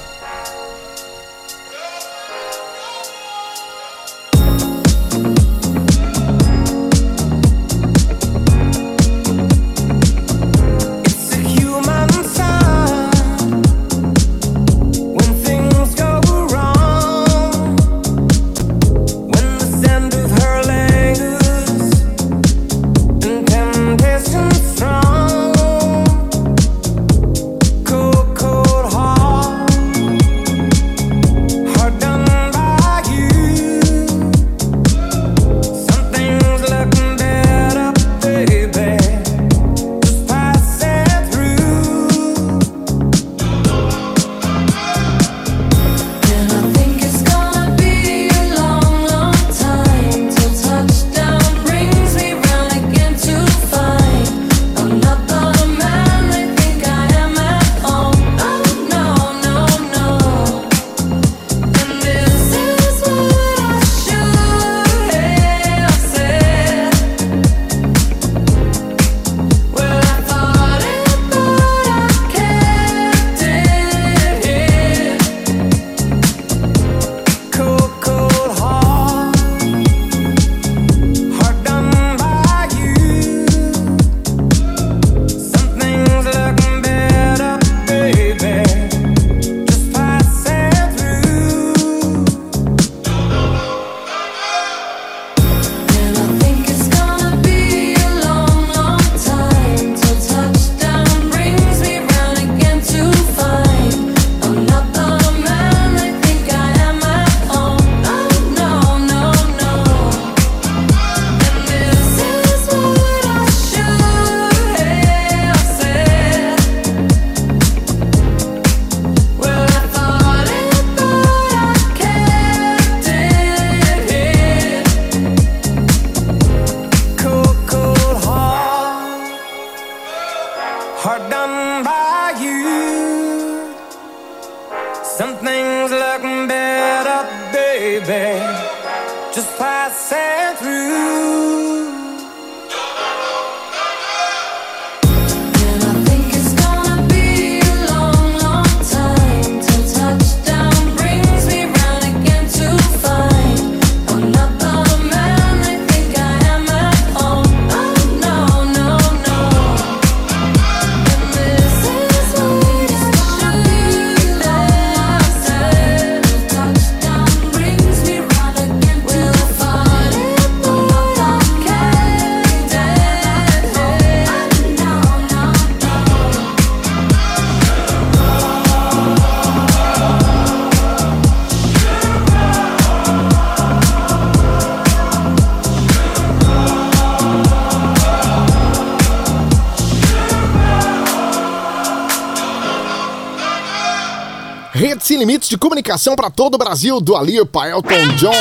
Sem 195.08 195.18
limites 195.18 195.47
de 195.47 195.58
comunicação 195.58 196.18
para 196.18 196.30
todo 196.30 196.55
o 196.55 196.58
Brasil, 196.58 196.99
do 196.99 197.16
Alipa, 197.16 197.66
Elton 197.66 198.08
John, 198.18 198.34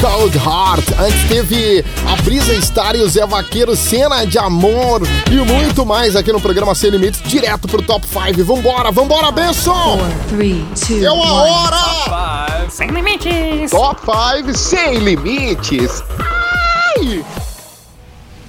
Cold 0.00 0.34
Heart. 0.38 0.88
Antes 0.98 1.28
teve 1.28 1.84
a 2.10 2.16
Brisa 2.22 2.58
Star 2.62 2.96
e 2.96 3.02
o 3.02 3.08
Zé 3.10 3.26
Vaqueiro, 3.26 3.76
Cena 3.76 4.24
de 4.24 4.38
Amor 4.38 5.02
e 5.30 5.34
muito 5.34 5.84
mais 5.84 6.16
aqui 6.16 6.32
no 6.32 6.40
programa 6.40 6.74
Sem 6.74 6.88
Limites, 6.88 7.20
direto 7.26 7.68
pro 7.68 7.82
Top 7.82 8.06
5. 8.06 8.42
Vambora, 8.42 8.90
vambora, 8.90 9.30
Benção! 9.30 9.98
Three, 10.30 10.64
two, 10.74 11.04
É 11.04 11.10
uma 11.10 11.42
hora! 11.42 12.70
Sem 12.70 12.88
limites! 12.88 13.70
Top 13.70 14.00
5 14.00 14.56
sem 14.56 15.00
limites! 15.00 16.02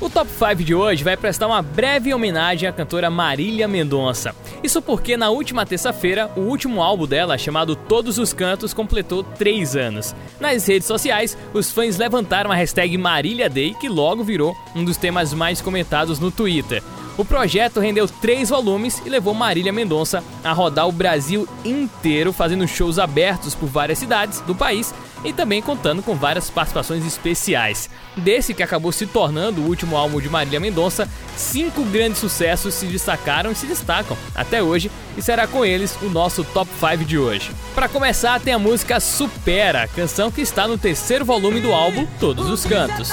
O 0.02 0.10
Top 0.10 0.32
5 0.32 0.64
de 0.64 0.74
hoje 0.74 1.04
vai 1.04 1.18
prestar 1.18 1.46
uma 1.48 1.62
breve 1.62 2.14
homenagem 2.14 2.70
à 2.70 2.72
cantora 2.72 3.10
Marília 3.10 3.68
Mendonça. 3.68 4.34
Isso 4.64 4.82
porque 4.82 5.18
na 5.18 5.30
última 5.30 5.66
terça-feira, 5.66 6.32
o 6.38 6.42
último 6.42 6.82
álbum 6.82 7.06
dela, 7.06 7.38
chamado 7.38 7.76
Todos 7.76 8.18
os 8.18 8.32
Cantos, 8.32 8.74
completou 8.74 9.24
3 9.24 9.76
anos. 9.76 10.16
Nas 10.40 10.66
redes 10.66 10.88
sociais, 10.88 11.38
os 11.54 11.70
fãs 11.70 11.98
levantaram 11.98 12.50
a 12.50 12.56
hashtag 12.56 12.98
Marília 12.98 13.50
Day, 13.50 13.74
que 13.74 13.90
logo 13.90 14.24
virou 14.24 14.56
um 14.74 14.86
dos 14.86 14.96
temas 14.96 15.34
mais 15.34 15.60
comentados 15.60 16.18
no 16.18 16.32
Twitter. 16.32 16.82
O 17.18 17.26
projeto 17.26 17.82
rendeu 17.82 18.08
três 18.08 18.50
volumes 18.50 19.02
e 19.06 19.10
levou 19.10 19.34
Marília 19.34 19.74
Mendonça 19.74 20.24
a 20.42 20.54
rodar 20.54 20.88
o 20.88 20.94
Brasil 20.94 21.46
inteiro, 21.66 22.32
fazendo 22.32 22.66
shows 22.66 22.98
abertos 22.98 23.54
por 23.54 23.68
várias 23.68 24.00
cidades 24.00 24.40
do 24.40 24.56
país 24.56 24.94
e 25.24 25.34
também 25.34 25.62
contando 25.62 26.02
com 26.02 26.16
várias 26.16 26.50
participações 26.50 27.06
especiais. 27.06 27.90
Desse 28.16 28.54
que 28.54 28.64
acabou 28.64 28.92
se 28.92 29.06
tornando 29.06 29.62
o 29.62 29.68
último 29.68 29.96
álbum 29.96 30.20
de 30.20 30.30
Marília 30.30 30.60
Mendonça, 30.60 31.08
cinco 31.36 31.84
grandes 31.86 32.20
sucessos 32.20 32.74
se 32.74 32.86
destacaram 32.86 33.52
e 33.52 33.56
se 33.56 33.66
destacam 33.66 34.18
até 34.36 34.62
hoje, 34.62 34.92
e 35.18 35.22
será 35.22 35.48
com 35.48 35.66
eles 35.66 35.98
o 36.02 36.10
nosso 36.10 36.44
Top 36.44 36.70
5 36.80 37.06
de 37.06 37.18
hoje. 37.18 37.52
Para 37.76 37.90
começar, 37.90 38.40
tem 38.40 38.54
a 38.54 38.60
música 38.60 39.00
Supera, 39.00 39.88
canção 39.96 40.32
que 40.32 40.42
está 40.42 40.68
no 40.68 40.78
terceiro 40.78 41.26
volume 41.26 41.60
do 41.60 41.74
álbum 41.74 42.06
Todos 42.20 42.50
os 42.50 42.66
Cantos. 42.66 43.12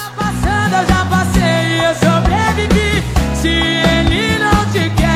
Sobrevivi. 1.94 3.02
Se 3.34 3.48
ele 3.48 4.38
não 4.38 4.66
te 4.72 4.90
quer, 4.96 5.15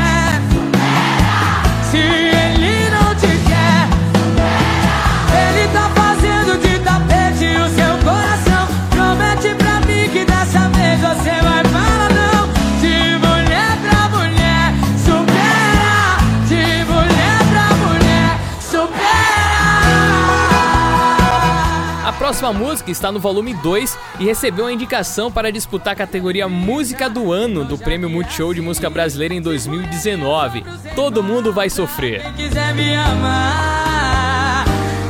próxima 22.40 22.52
música 22.58 22.90
está 22.90 23.12
no 23.12 23.20
volume 23.20 23.52
2 23.52 23.98
e 24.18 24.24
recebeu 24.24 24.64
a 24.64 24.72
indicação 24.72 25.30
para 25.30 25.52
disputar 25.52 25.92
a 25.92 25.96
categoria 25.96 26.48
Música 26.48 27.08
do 27.08 27.30
Ano 27.32 27.66
do 27.66 27.76
Prêmio 27.76 28.08
Multishow 28.08 28.54
de 28.54 28.62
Música 28.62 28.88
Brasileira 28.88 29.34
em 29.34 29.42
2019. 29.42 30.64
Todo 30.94 31.22
mundo 31.22 31.52
vai 31.52 31.68
sofrer. 31.68 32.22
Quem 32.22 32.32
quiser 32.48 32.74
me 32.74 32.94
amar, 32.94 34.64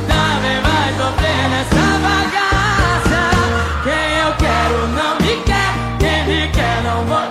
também 0.09 0.59
vai 0.61 0.93
sofrer 0.97 1.49
nessa 1.49 1.99
bagaça. 2.03 3.21
Quem 3.85 4.17
eu 4.19 4.35
quero 4.35 4.87
não 4.87 5.15
me 5.15 5.41
quer, 5.45 5.73
quem 5.99 6.25
me 6.27 6.51
quer 6.51 6.83
não 6.83 7.05
vou 7.05 7.30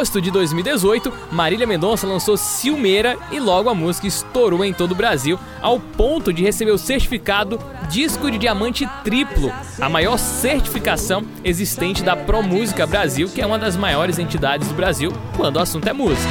agosto 0.00 0.18
de 0.18 0.30
2018, 0.30 1.12
Marília 1.30 1.66
Mendonça 1.66 2.06
lançou 2.06 2.34
Ciumeira 2.34 3.18
e 3.30 3.38
logo 3.38 3.68
a 3.68 3.74
música 3.74 4.06
estourou 4.06 4.64
em 4.64 4.72
todo 4.72 4.92
o 4.92 4.94
Brasil, 4.94 5.38
ao 5.60 5.78
ponto 5.78 6.32
de 6.32 6.42
receber 6.42 6.70
o 6.70 6.78
certificado 6.78 7.60
Disco 7.90 8.30
de 8.30 8.38
Diamante 8.38 8.88
Triplo, 9.04 9.52
a 9.78 9.90
maior 9.90 10.16
certificação 10.16 11.22
existente 11.44 12.02
da 12.02 12.16
Pro 12.16 12.42
Música 12.42 12.86
Brasil, 12.86 13.28
que 13.28 13.42
é 13.42 13.46
uma 13.46 13.58
das 13.58 13.76
maiores 13.76 14.18
entidades 14.18 14.68
do 14.68 14.74
Brasil 14.74 15.12
quando 15.36 15.56
o 15.56 15.60
assunto 15.60 15.86
é 15.86 15.92
música. 15.92 16.30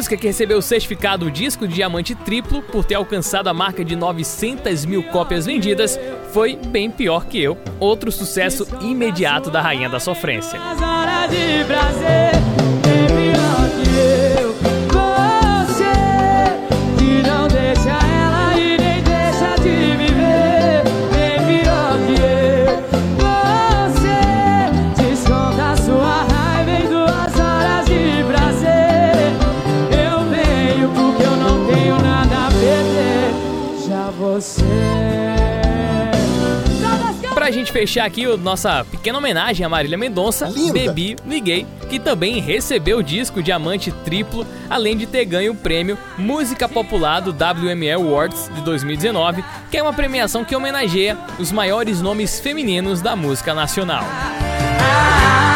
Música 0.00 0.16
que 0.16 0.28
recebeu 0.28 0.56
o 0.56 0.62
certificado 0.62 1.30
disco 1.30 1.68
diamante 1.68 2.14
triplo 2.14 2.62
por 2.62 2.86
ter 2.86 2.94
alcançado 2.94 3.48
a 3.48 3.52
marca 3.52 3.84
de 3.84 3.94
900 3.94 4.86
mil 4.86 5.02
cópias 5.02 5.44
vendidas 5.44 6.00
foi 6.32 6.56
Bem 6.56 6.90
Pior 6.90 7.26
Que 7.26 7.42
Eu, 7.42 7.58
outro 7.78 8.10
sucesso 8.10 8.66
imediato 8.80 9.50
da 9.50 9.60
Rainha 9.60 9.90
da 9.90 10.00
Sofrência. 10.00 10.58
Pra 37.50 37.58
gente 37.58 37.72
fechar 37.72 38.04
aqui 38.04 38.24
a 38.24 38.36
nossa 38.36 38.84
pequena 38.84 39.18
homenagem 39.18 39.66
a 39.66 39.68
Marília 39.68 39.98
Mendonça, 39.98 40.46
Linda. 40.46 40.72
Bebi 40.72 41.16
Liguei, 41.26 41.66
que 41.88 41.98
também 41.98 42.40
recebeu 42.40 42.98
o 42.98 43.02
disco 43.02 43.42
Diamante 43.42 43.90
Triplo, 43.90 44.46
além 44.68 44.96
de 44.96 45.04
ter 45.04 45.24
ganho 45.24 45.50
o 45.50 45.56
prêmio 45.56 45.98
Música 46.16 46.68
Popular 46.68 47.18
do 47.18 47.32
WME 47.32 47.90
Awards 47.90 48.48
de 48.54 48.60
2019, 48.60 49.44
que 49.68 49.76
é 49.76 49.82
uma 49.82 49.92
premiação 49.92 50.44
que 50.44 50.54
homenageia 50.54 51.18
os 51.40 51.50
maiores 51.50 52.00
nomes 52.00 52.38
femininos 52.38 53.02
da 53.02 53.16
música 53.16 53.52
nacional. 53.52 54.04
Mandou 54.04 55.49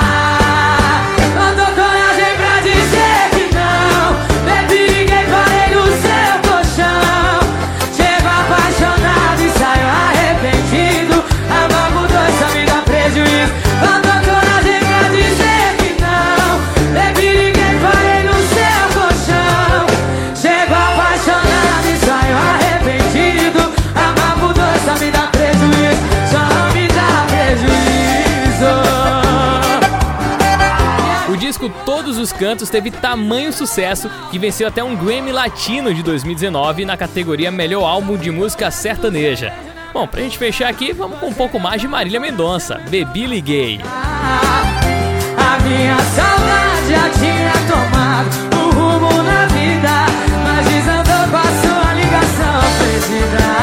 dos 32.25 32.33
Cantos 32.33 32.71
teve 32.71 32.91
tamanho 32.91 33.53
sucesso 33.53 34.09
que 34.31 34.39
venceu 34.39 34.67
até 34.67 34.83
um 34.83 34.97
Grammy 34.97 35.31
Latino 35.31 35.93
de 35.93 36.03
2019 36.03 36.87
na 36.87 36.97
categoria 36.97 37.51
Melhor 37.51 37.85
Álbum 37.85 38.17
de 38.17 38.31
Música 38.31 38.71
Sertaneja. 38.71 39.53
Bom, 39.93 40.07
pra 40.07 40.23
gente 40.23 40.39
fechar 40.39 40.71
aqui, 40.71 40.91
vamos 40.95 41.19
com 41.19 41.27
um 41.27 41.35
pouco 41.35 41.61
mais 41.61 41.83
de 41.83 41.87
Marília 41.87 42.19
Mendonça, 42.19 42.81
Bebi 42.89 43.27
Liguei. 43.27 43.79
A 43.85 45.59
minha 45.65 45.99
saudade 45.99 46.89
já 46.89 47.11
tinha 47.11 47.53
tomado 47.69 48.31
um 48.57 48.71
rumo 48.71 49.23
na 49.23 49.45
vida, 49.45 50.07
mas 50.43 50.67
desandou 50.67 51.29
com 51.29 51.37
a 51.37 51.43
sua 51.43 51.93
ligação. 51.93 53.54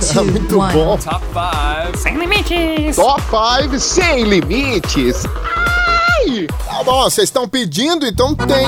Two, 0.00 0.24
Muito 0.30 0.58
one. 0.58 0.72
bom. 0.72 0.98
Sem 1.96 2.16
limites! 2.16 2.96
Top 2.96 3.22
5 3.62 3.78
sem 3.78 4.24
limites. 4.24 5.24
Ai! 5.26 6.46
Tá 6.66 6.82
bom, 6.84 7.02
vocês 7.04 7.28
estão 7.28 7.48
pedindo, 7.48 8.06
então 8.06 8.34
tem. 8.34 8.66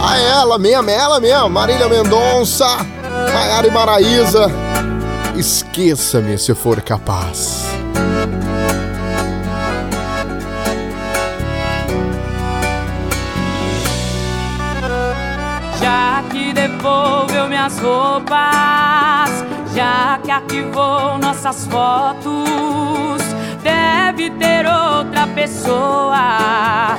Ah, 0.00 0.18
ela 0.18 0.58
mesmo, 0.58 0.90
ela 0.90 1.20
mesmo. 1.20 1.48
Marília 1.50 1.88
Mendonça, 1.88 2.66
Maiara 3.32 3.66
e 3.66 3.70
Maraísa. 3.70 4.50
Esqueça-me 5.36 6.38
se 6.38 6.54
for 6.54 6.80
capaz. 6.82 7.64
Já 15.80 16.22
que 16.30 16.52
devolveu 16.52 17.48
minhas 17.48 17.78
roupas, 17.78 18.38
já 19.74 20.20
que 20.22 20.30
arquivou 20.30 21.18
nossas 21.18 21.66
fotos, 21.66 23.22
deve 23.62 24.30
ter 24.30 24.64
outra 24.66 25.26
pessoa. 25.34 26.96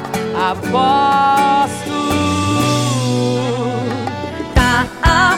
Aposto. 0.50 1.96
Tá 4.54 4.86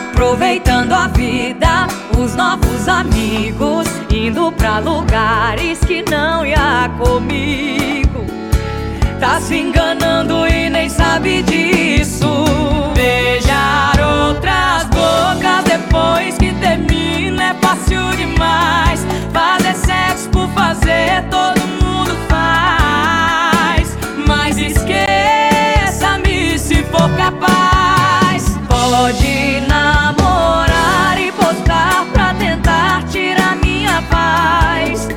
aproveitando 0.10 0.94
a 0.94 1.08
vida, 1.10 1.88
os 2.18 2.36
novos 2.36 2.88
amigos, 2.88 3.88
indo 4.12 4.52
pra 4.54 4.80
lugares 4.80 5.80
que 5.80 6.04
não 6.10 6.44
ia 6.44 6.90
comigo. 6.98 8.26
Tá 9.20 9.40
se 9.40 9.58
enganando 9.58 10.48
e 10.48 10.70
nem 10.70 10.90
sabe 10.90 11.44
disso. 11.44 12.28
Beijar 12.96 13.96
outras 14.00 14.86
bocas 14.86 15.67
depois 15.88 16.38
que 16.38 16.54
termina 16.56 17.52
é 17.52 17.54
fácil 17.56 18.12
demais. 18.16 19.06
Fazer 19.34 19.74
sexo 19.74 20.30
por 20.30 20.48
fazer 20.50 21.24
todo 21.30 21.60
mundo 21.82 22.16
faz. 22.28 23.98
Mas 24.28 24.58
esqueça-me 24.58 25.00
se 26.60 26.84
for 26.84 27.10
capaz. 27.16 28.58
Pode 28.68 29.62
namorar 29.68 31.18
e 31.20 31.32
postar 31.32 32.06
pra 32.14 32.34
tentar 32.34 33.04
tirar 33.10 33.56
minha 33.58 34.02
paz. 34.04 35.08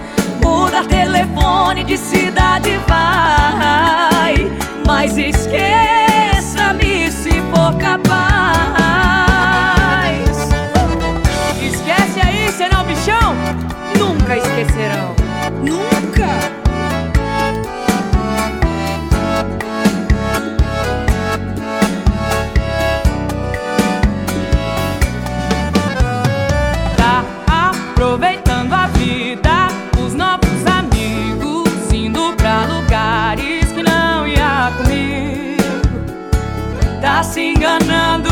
Mudar 0.43 0.87
telefone 0.87 1.83
de 1.85 1.97
cidade 1.97 2.79
vai. 2.87 4.51
Mas 4.87 5.19
esqueça-me 5.19 5.90
Nunca 14.01 14.35
esquecerão. 14.35 15.15
Nunca! 15.63 16.27
Tá 26.97 27.25
aproveitando 27.47 28.73
a 28.73 28.87
vida, 28.87 29.69
os 30.03 30.15
novos 30.15 30.67
amigos, 30.67 31.93
indo 31.93 32.33
pra 32.39 32.65
lugares 32.65 33.71
que 33.71 33.83
não 33.83 34.27
ia 34.27 34.73
comigo. 34.79 35.63
Tá 37.03 37.23
se 37.23 37.53
enganando 37.53 38.30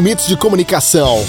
Limites 0.00 0.26
de 0.26 0.34
Comunicação. 0.34 1.22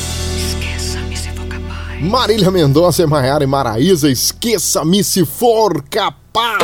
Marília 2.00 2.50
Mendonça, 2.50 3.06
Maiara 3.06 3.44
e 3.44 3.48
Maraísa, 3.48 4.10
esqueça-me 4.10 5.04
se 5.04 5.26
for 5.26 5.84
capaz. 5.90 6.64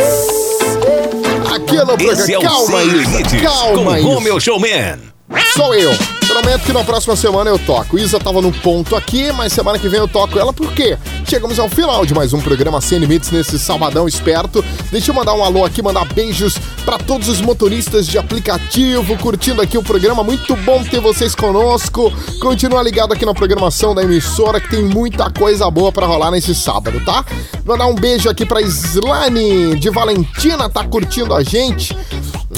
Programa. 1.66 1.96
Esse 2.00 2.34
é 2.34 2.40
o 2.40 2.42
calma, 2.42 2.82
Isa. 2.82 2.96
Limites 2.96 3.42
Calma, 3.42 3.92
com 3.92 3.98
Isa. 3.98 4.08
o 4.08 4.22
meu 4.22 4.40
showman. 4.40 5.00
Sou 5.54 5.76
eu. 5.76 5.92
Prometo 6.26 6.62
que 6.64 6.72
na 6.72 6.86
próxima 6.86 7.18
semana 7.18 7.50
eu 7.50 7.60
toco. 7.60 8.00
Isa 8.00 8.18
tava 8.22 8.42
no 8.42 8.54
ponto 8.54 8.96
aqui, 8.96 9.30
mas 9.34 9.52
semana 9.52 9.78
que 9.78 9.90
vem 9.90 10.00
eu 10.00 10.08
toco 10.08 10.40
ela 10.40 10.54
por 10.54 10.72
quê? 10.74 10.98
Chegamos 11.30 11.60
ao 11.60 11.68
final 11.68 12.06
de 12.06 12.14
mais 12.14 12.32
um 12.32 12.40
programa 12.40 12.80
Sem 12.80 13.00
Limites 13.00 13.32
nesse 13.32 13.60
sabadão 13.60 14.08
esperto. 14.08 14.64
Deixa 14.90 15.12
eu 15.12 15.16
mandar 15.16 15.34
um 15.34 15.44
alô 15.44 15.66
aqui, 15.66 15.82
mandar 15.82 16.06
beijos 16.14 16.58
para 16.86 16.98
todos 16.98 17.28
os 17.28 17.42
motoristas 17.42 18.08
de 18.08 18.18
aplicativo 18.18 19.18
curtindo 19.18 19.62
aqui 19.62 19.78
o 19.78 19.84
programa. 19.84 20.24
Muito 20.24 20.56
bom 20.56 20.82
ter 20.86 21.02
vocês 21.02 21.36
conosco. 21.36 22.14
Continua 22.40 22.82
ligado 22.82 23.12
aqui 23.12 23.26
na 23.26 23.34
programação 23.34 23.94
da 23.94 24.04
emissora 24.04 24.62
que 24.62 24.70
tem 24.70 24.86
muita 24.86 25.30
coisa 25.30 25.70
boa 25.70 25.92
para 25.92 26.08
rolar 26.08 26.32
nesse 26.32 26.56
sábado, 26.56 27.04
tá? 27.04 27.26
Mandar 27.66 27.88
um 27.88 27.96
beijo 27.96 28.30
aqui 28.30 28.46
pra 28.46 28.62
Slane 28.62 29.78
de 29.78 29.90
Valentina, 29.90 30.70
tá 30.70 30.86
curtindo 30.86 31.36
a 31.36 31.44
gente. 31.44 31.94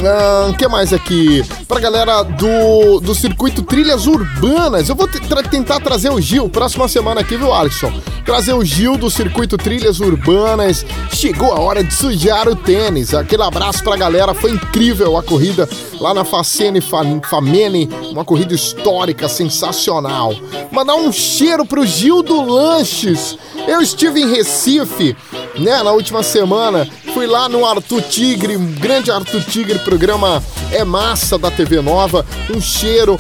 O 0.01 0.53
que 0.53 0.65
mais 0.67 0.93
aqui? 0.93 1.43
Pra 1.67 1.77
galera 1.79 2.23
do, 2.23 3.01
do 3.01 3.13
circuito 3.13 3.61
Trilhas 3.61 4.07
Urbanas. 4.07 4.87
Eu 4.87 4.95
vou 4.95 5.05
tra- 5.07 5.43
tentar 5.43 5.81
trazer 5.81 6.09
o 6.09 6.21
Gil 6.21 6.47
próxima 6.49 6.87
semana 6.87 7.19
aqui, 7.19 7.35
viu, 7.35 7.53
Alisson? 7.53 7.91
Trazer 8.25 8.53
o 8.53 8.63
Gil 8.63 8.95
do 8.97 9.11
circuito 9.11 9.57
Trilhas 9.57 9.99
Urbanas. 9.99 10.85
Chegou 11.11 11.51
a 11.53 11.59
hora 11.59 11.83
de 11.83 11.93
sujar 11.93 12.47
o 12.47 12.55
tênis. 12.55 13.13
Aquele 13.13 13.43
abraço 13.43 13.83
pra 13.83 13.97
galera. 13.97 14.33
Foi 14.33 14.51
incrível 14.51 15.17
a 15.17 15.23
corrida 15.23 15.67
lá 15.99 16.13
na 16.13 16.23
Facene 16.23 16.79
Fa- 16.79 17.03
Famene. 17.29 17.89
Uma 18.11 18.23
corrida 18.23 18.53
histórica, 18.53 19.27
sensacional. 19.27 20.33
Mandar 20.71 20.95
um 20.95 21.11
cheiro 21.11 21.65
pro 21.65 21.85
Gil 21.85 22.23
do 22.23 22.41
Lanches. 22.49 23.37
Eu 23.67 23.81
estive 23.81 24.21
em 24.21 24.31
Recife, 24.31 25.15
né, 25.57 25.83
na 25.83 25.91
última 25.91 26.23
semana. 26.23 26.87
Fui 27.19 27.27
lá 27.27 27.49
no 27.49 27.65
Arthur 27.65 28.01
Tigre, 28.03 28.55
um 28.55 28.71
grande 28.75 29.11
Arthur 29.11 29.43
Tigre, 29.43 29.77
programa 29.79 30.41
É 30.71 30.85
Massa 30.85 31.37
da 31.37 31.51
TV 31.51 31.81
Nova. 31.81 32.25
Um 32.49 32.61
cheiro. 32.61 33.17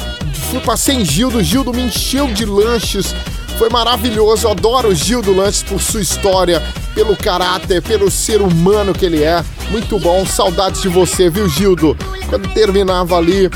Fui 0.49 0.61
passei 0.61 0.95
em 0.95 1.03
Gildo, 1.03 1.43
Gildo 1.43 1.73
me 1.73 1.81
encheu 1.81 2.27
de 2.27 2.45
lanches. 2.45 3.13
Foi 3.57 3.69
maravilhoso, 3.69 4.47
eu 4.47 4.51
adoro 4.51 4.87
o 4.87 4.95
Gildo 4.95 5.35
Lanches 5.35 5.63
por 5.63 5.81
sua 5.81 5.99
história, 5.99 6.63
pelo 6.95 7.13
caráter, 7.13 7.81
pelo 7.81 8.09
ser 8.09 8.41
humano 8.41 8.93
que 8.93 9.05
ele 9.05 9.21
é. 9.21 9.43
Muito 9.69 9.99
bom, 9.99 10.25
saudades 10.25 10.81
de 10.81 10.87
você, 10.87 11.29
viu, 11.29 11.49
Gildo? 11.49 11.97
Quando 12.29 12.47
terminava 12.53 13.17
ali 13.17 13.49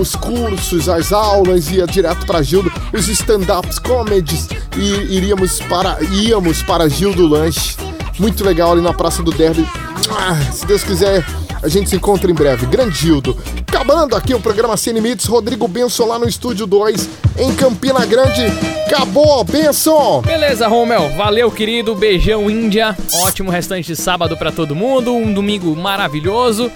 os 0.00 0.16
cursos, 0.16 0.88
as 0.88 1.12
aulas, 1.12 1.70
ia 1.70 1.86
direto 1.86 2.26
para 2.26 2.42
Gildo, 2.42 2.72
os 2.92 3.06
stand-ups 3.06 3.78
comedies 3.78 4.48
e 4.76 5.14
iríamos 5.14 5.60
para 5.60 6.02
íamos 6.02 6.64
para 6.64 6.88
Gildo 6.88 7.28
Lanche. 7.28 7.93
Muito 8.18 8.44
legal 8.44 8.72
ali 8.72 8.80
na 8.80 8.92
Praça 8.92 9.22
do 9.22 9.32
Derby. 9.32 9.66
Ah, 10.10 10.34
se 10.52 10.64
Deus 10.66 10.84
quiser, 10.84 11.24
a 11.62 11.68
gente 11.68 11.90
se 11.90 11.96
encontra 11.96 12.30
em 12.30 12.34
breve. 12.34 12.66
Grande 12.66 12.96
Gildo. 12.96 13.36
Acabando 13.66 14.14
aqui 14.14 14.34
o 14.34 14.40
programa 14.40 14.76
Sem 14.76 14.92
Limites, 14.92 15.26
Rodrigo 15.26 15.66
Benson 15.66 16.06
lá 16.06 16.18
no 16.18 16.28
Estúdio 16.28 16.66
2, 16.66 17.08
em 17.38 17.54
Campina 17.54 18.04
Grande. 18.06 18.46
Acabou, 18.86 19.42
Benson! 19.42 20.22
Beleza, 20.22 20.68
Romel. 20.68 21.10
Valeu, 21.16 21.50
querido. 21.50 21.94
Beijão, 21.94 22.50
Índia. 22.50 22.96
Ótimo 23.24 23.50
restante 23.50 23.86
de 23.86 23.96
sábado 23.96 24.36
pra 24.36 24.52
todo 24.52 24.74
mundo. 24.76 25.12
Um 25.12 25.32
domingo 25.32 25.74
maravilhoso. 25.74 26.70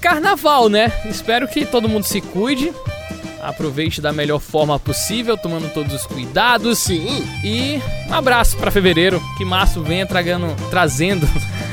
Carnaval, 0.00 0.68
né? 0.68 0.92
Espero 1.06 1.48
que 1.48 1.64
todo 1.64 1.88
mundo 1.88 2.04
se 2.04 2.20
cuide. 2.20 2.72
Aproveite 3.46 4.00
da 4.00 4.12
melhor 4.12 4.40
forma 4.40 4.76
possível, 4.78 5.36
tomando 5.36 5.72
todos 5.72 5.94
os 5.94 6.04
cuidados. 6.04 6.78
Sim. 6.80 7.24
E 7.44 7.80
um 8.08 8.14
abraço 8.14 8.56
pra 8.56 8.72
fevereiro. 8.72 9.22
Que 9.38 9.44
março 9.44 9.80
venha 9.82 10.04
tragando, 10.04 10.48
trazendo 10.68 11.26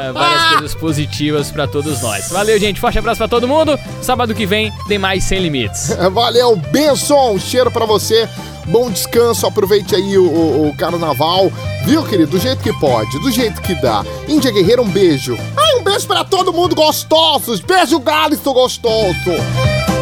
eh, 0.00 0.12
várias 0.12 0.42
coisas 0.52 0.74
positivas 0.74 1.50
pra 1.50 1.66
todos 1.66 2.02
nós. 2.02 2.28
Valeu, 2.30 2.58
gente. 2.60 2.78
Forte 2.78 2.98
abraço 2.98 3.18
pra 3.18 3.28
todo 3.28 3.48
mundo. 3.48 3.78
Sábado 4.02 4.34
que 4.34 4.44
vem 4.44 4.70
tem 4.86 4.98
mais 4.98 5.24
Sem 5.24 5.38
Limites. 5.40 5.96
Valeu, 6.12 6.54
Benson! 6.56 7.32
Um 7.32 7.40
cheiro 7.40 7.70
pra 7.70 7.86
você. 7.86 8.28
Bom 8.66 8.90
descanso, 8.90 9.46
aproveite 9.46 9.94
aí 9.94 10.16
o, 10.18 10.24
o- 10.24 10.68
o 10.68 10.76
carnaval. 10.76 11.50
Viu, 11.84 12.02
querido? 12.04 12.32
Do 12.32 12.38
jeito 12.38 12.62
que 12.62 12.72
pode, 12.78 13.18
do 13.20 13.30
jeito 13.30 13.60
que 13.62 13.74
dá. 13.74 14.02
Índia 14.28 14.50
Guerreira, 14.50 14.80
um 14.82 14.88
beijo. 14.88 15.36
Ai, 15.56 15.80
um 15.80 15.82
beijo 15.82 16.06
pra 16.06 16.22
todo 16.24 16.52
mundo 16.52 16.74
gostosos. 16.74 17.60
Beijo, 17.60 17.98
Galisto 18.00 18.52
gostoso. 18.54 19.14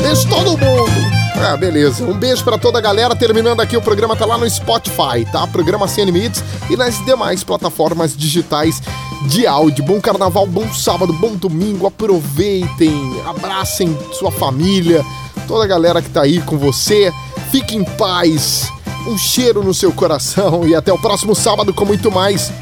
Beijo 0.00 0.28
todo 0.28 0.50
mundo. 0.58 1.01
Ah, 1.34 1.56
beleza. 1.56 2.04
Um 2.04 2.14
beijo 2.14 2.44
pra 2.44 2.58
toda 2.58 2.78
a 2.78 2.80
galera. 2.80 3.16
Terminando 3.16 3.60
aqui, 3.60 3.76
o 3.76 3.82
programa 3.82 4.14
tá 4.14 4.24
lá 4.24 4.38
no 4.38 4.48
Spotify, 4.48 5.24
tá? 5.30 5.46
Programa 5.46 5.88
Sem 5.88 6.04
Limites 6.04 6.42
e 6.70 6.76
nas 6.76 7.04
demais 7.04 7.42
plataformas 7.42 8.16
digitais 8.16 8.80
de 9.26 9.46
áudio. 9.46 9.84
Bom 9.84 10.00
carnaval, 10.00 10.46
bom 10.46 10.72
sábado, 10.72 11.12
bom 11.12 11.34
domingo. 11.34 11.86
Aproveitem, 11.86 13.20
abracem 13.26 13.96
sua 14.12 14.30
família, 14.30 15.04
toda 15.48 15.64
a 15.64 15.66
galera 15.68 16.02
que 16.02 16.10
tá 16.10 16.22
aí 16.22 16.40
com 16.42 16.56
você. 16.58 17.12
Fique 17.50 17.76
em 17.76 17.84
paz. 17.84 18.70
Um 19.06 19.18
cheiro 19.18 19.62
no 19.64 19.74
seu 19.74 19.92
coração 19.92 20.66
e 20.66 20.74
até 20.74 20.92
o 20.92 20.98
próximo 20.98 21.34
sábado 21.34 21.74
com 21.74 21.84
muito 21.84 22.10
mais. 22.10 22.52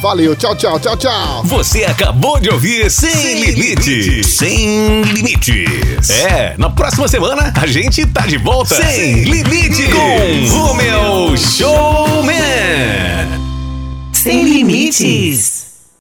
Valeu, 0.00 0.36
tchau, 0.36 0.54
tchau, 0.54 0.78
tchau, 0.78 0.96
tchau. 0.96 1.42
Você 1.44 1.84
acabou 1.84 2.38
de 2.38 2.48
ouvir 2.48 2.90
Sem, 2.90 3.44
Limites. 3.44 4.26
Sem 4.28 5.02
Limites. 5.02 6.10
É, 6.10 6.54
na 6.56 6.70
próxima 6.70 7.08
semana 7.08 7.52
a 7.60 7.66
gente 7.66 8.06
tá 8.06 8.26
de 8.26 8.38
volta. 8.38 8.76
Sem 8.76 9.24
Limites. 9.24 9.92
Com 9.92 10.56
Romeu 10.56 11.36
Showman. 11.36 12.30
Sem 14.12 14.44
limites. 14.44 15.59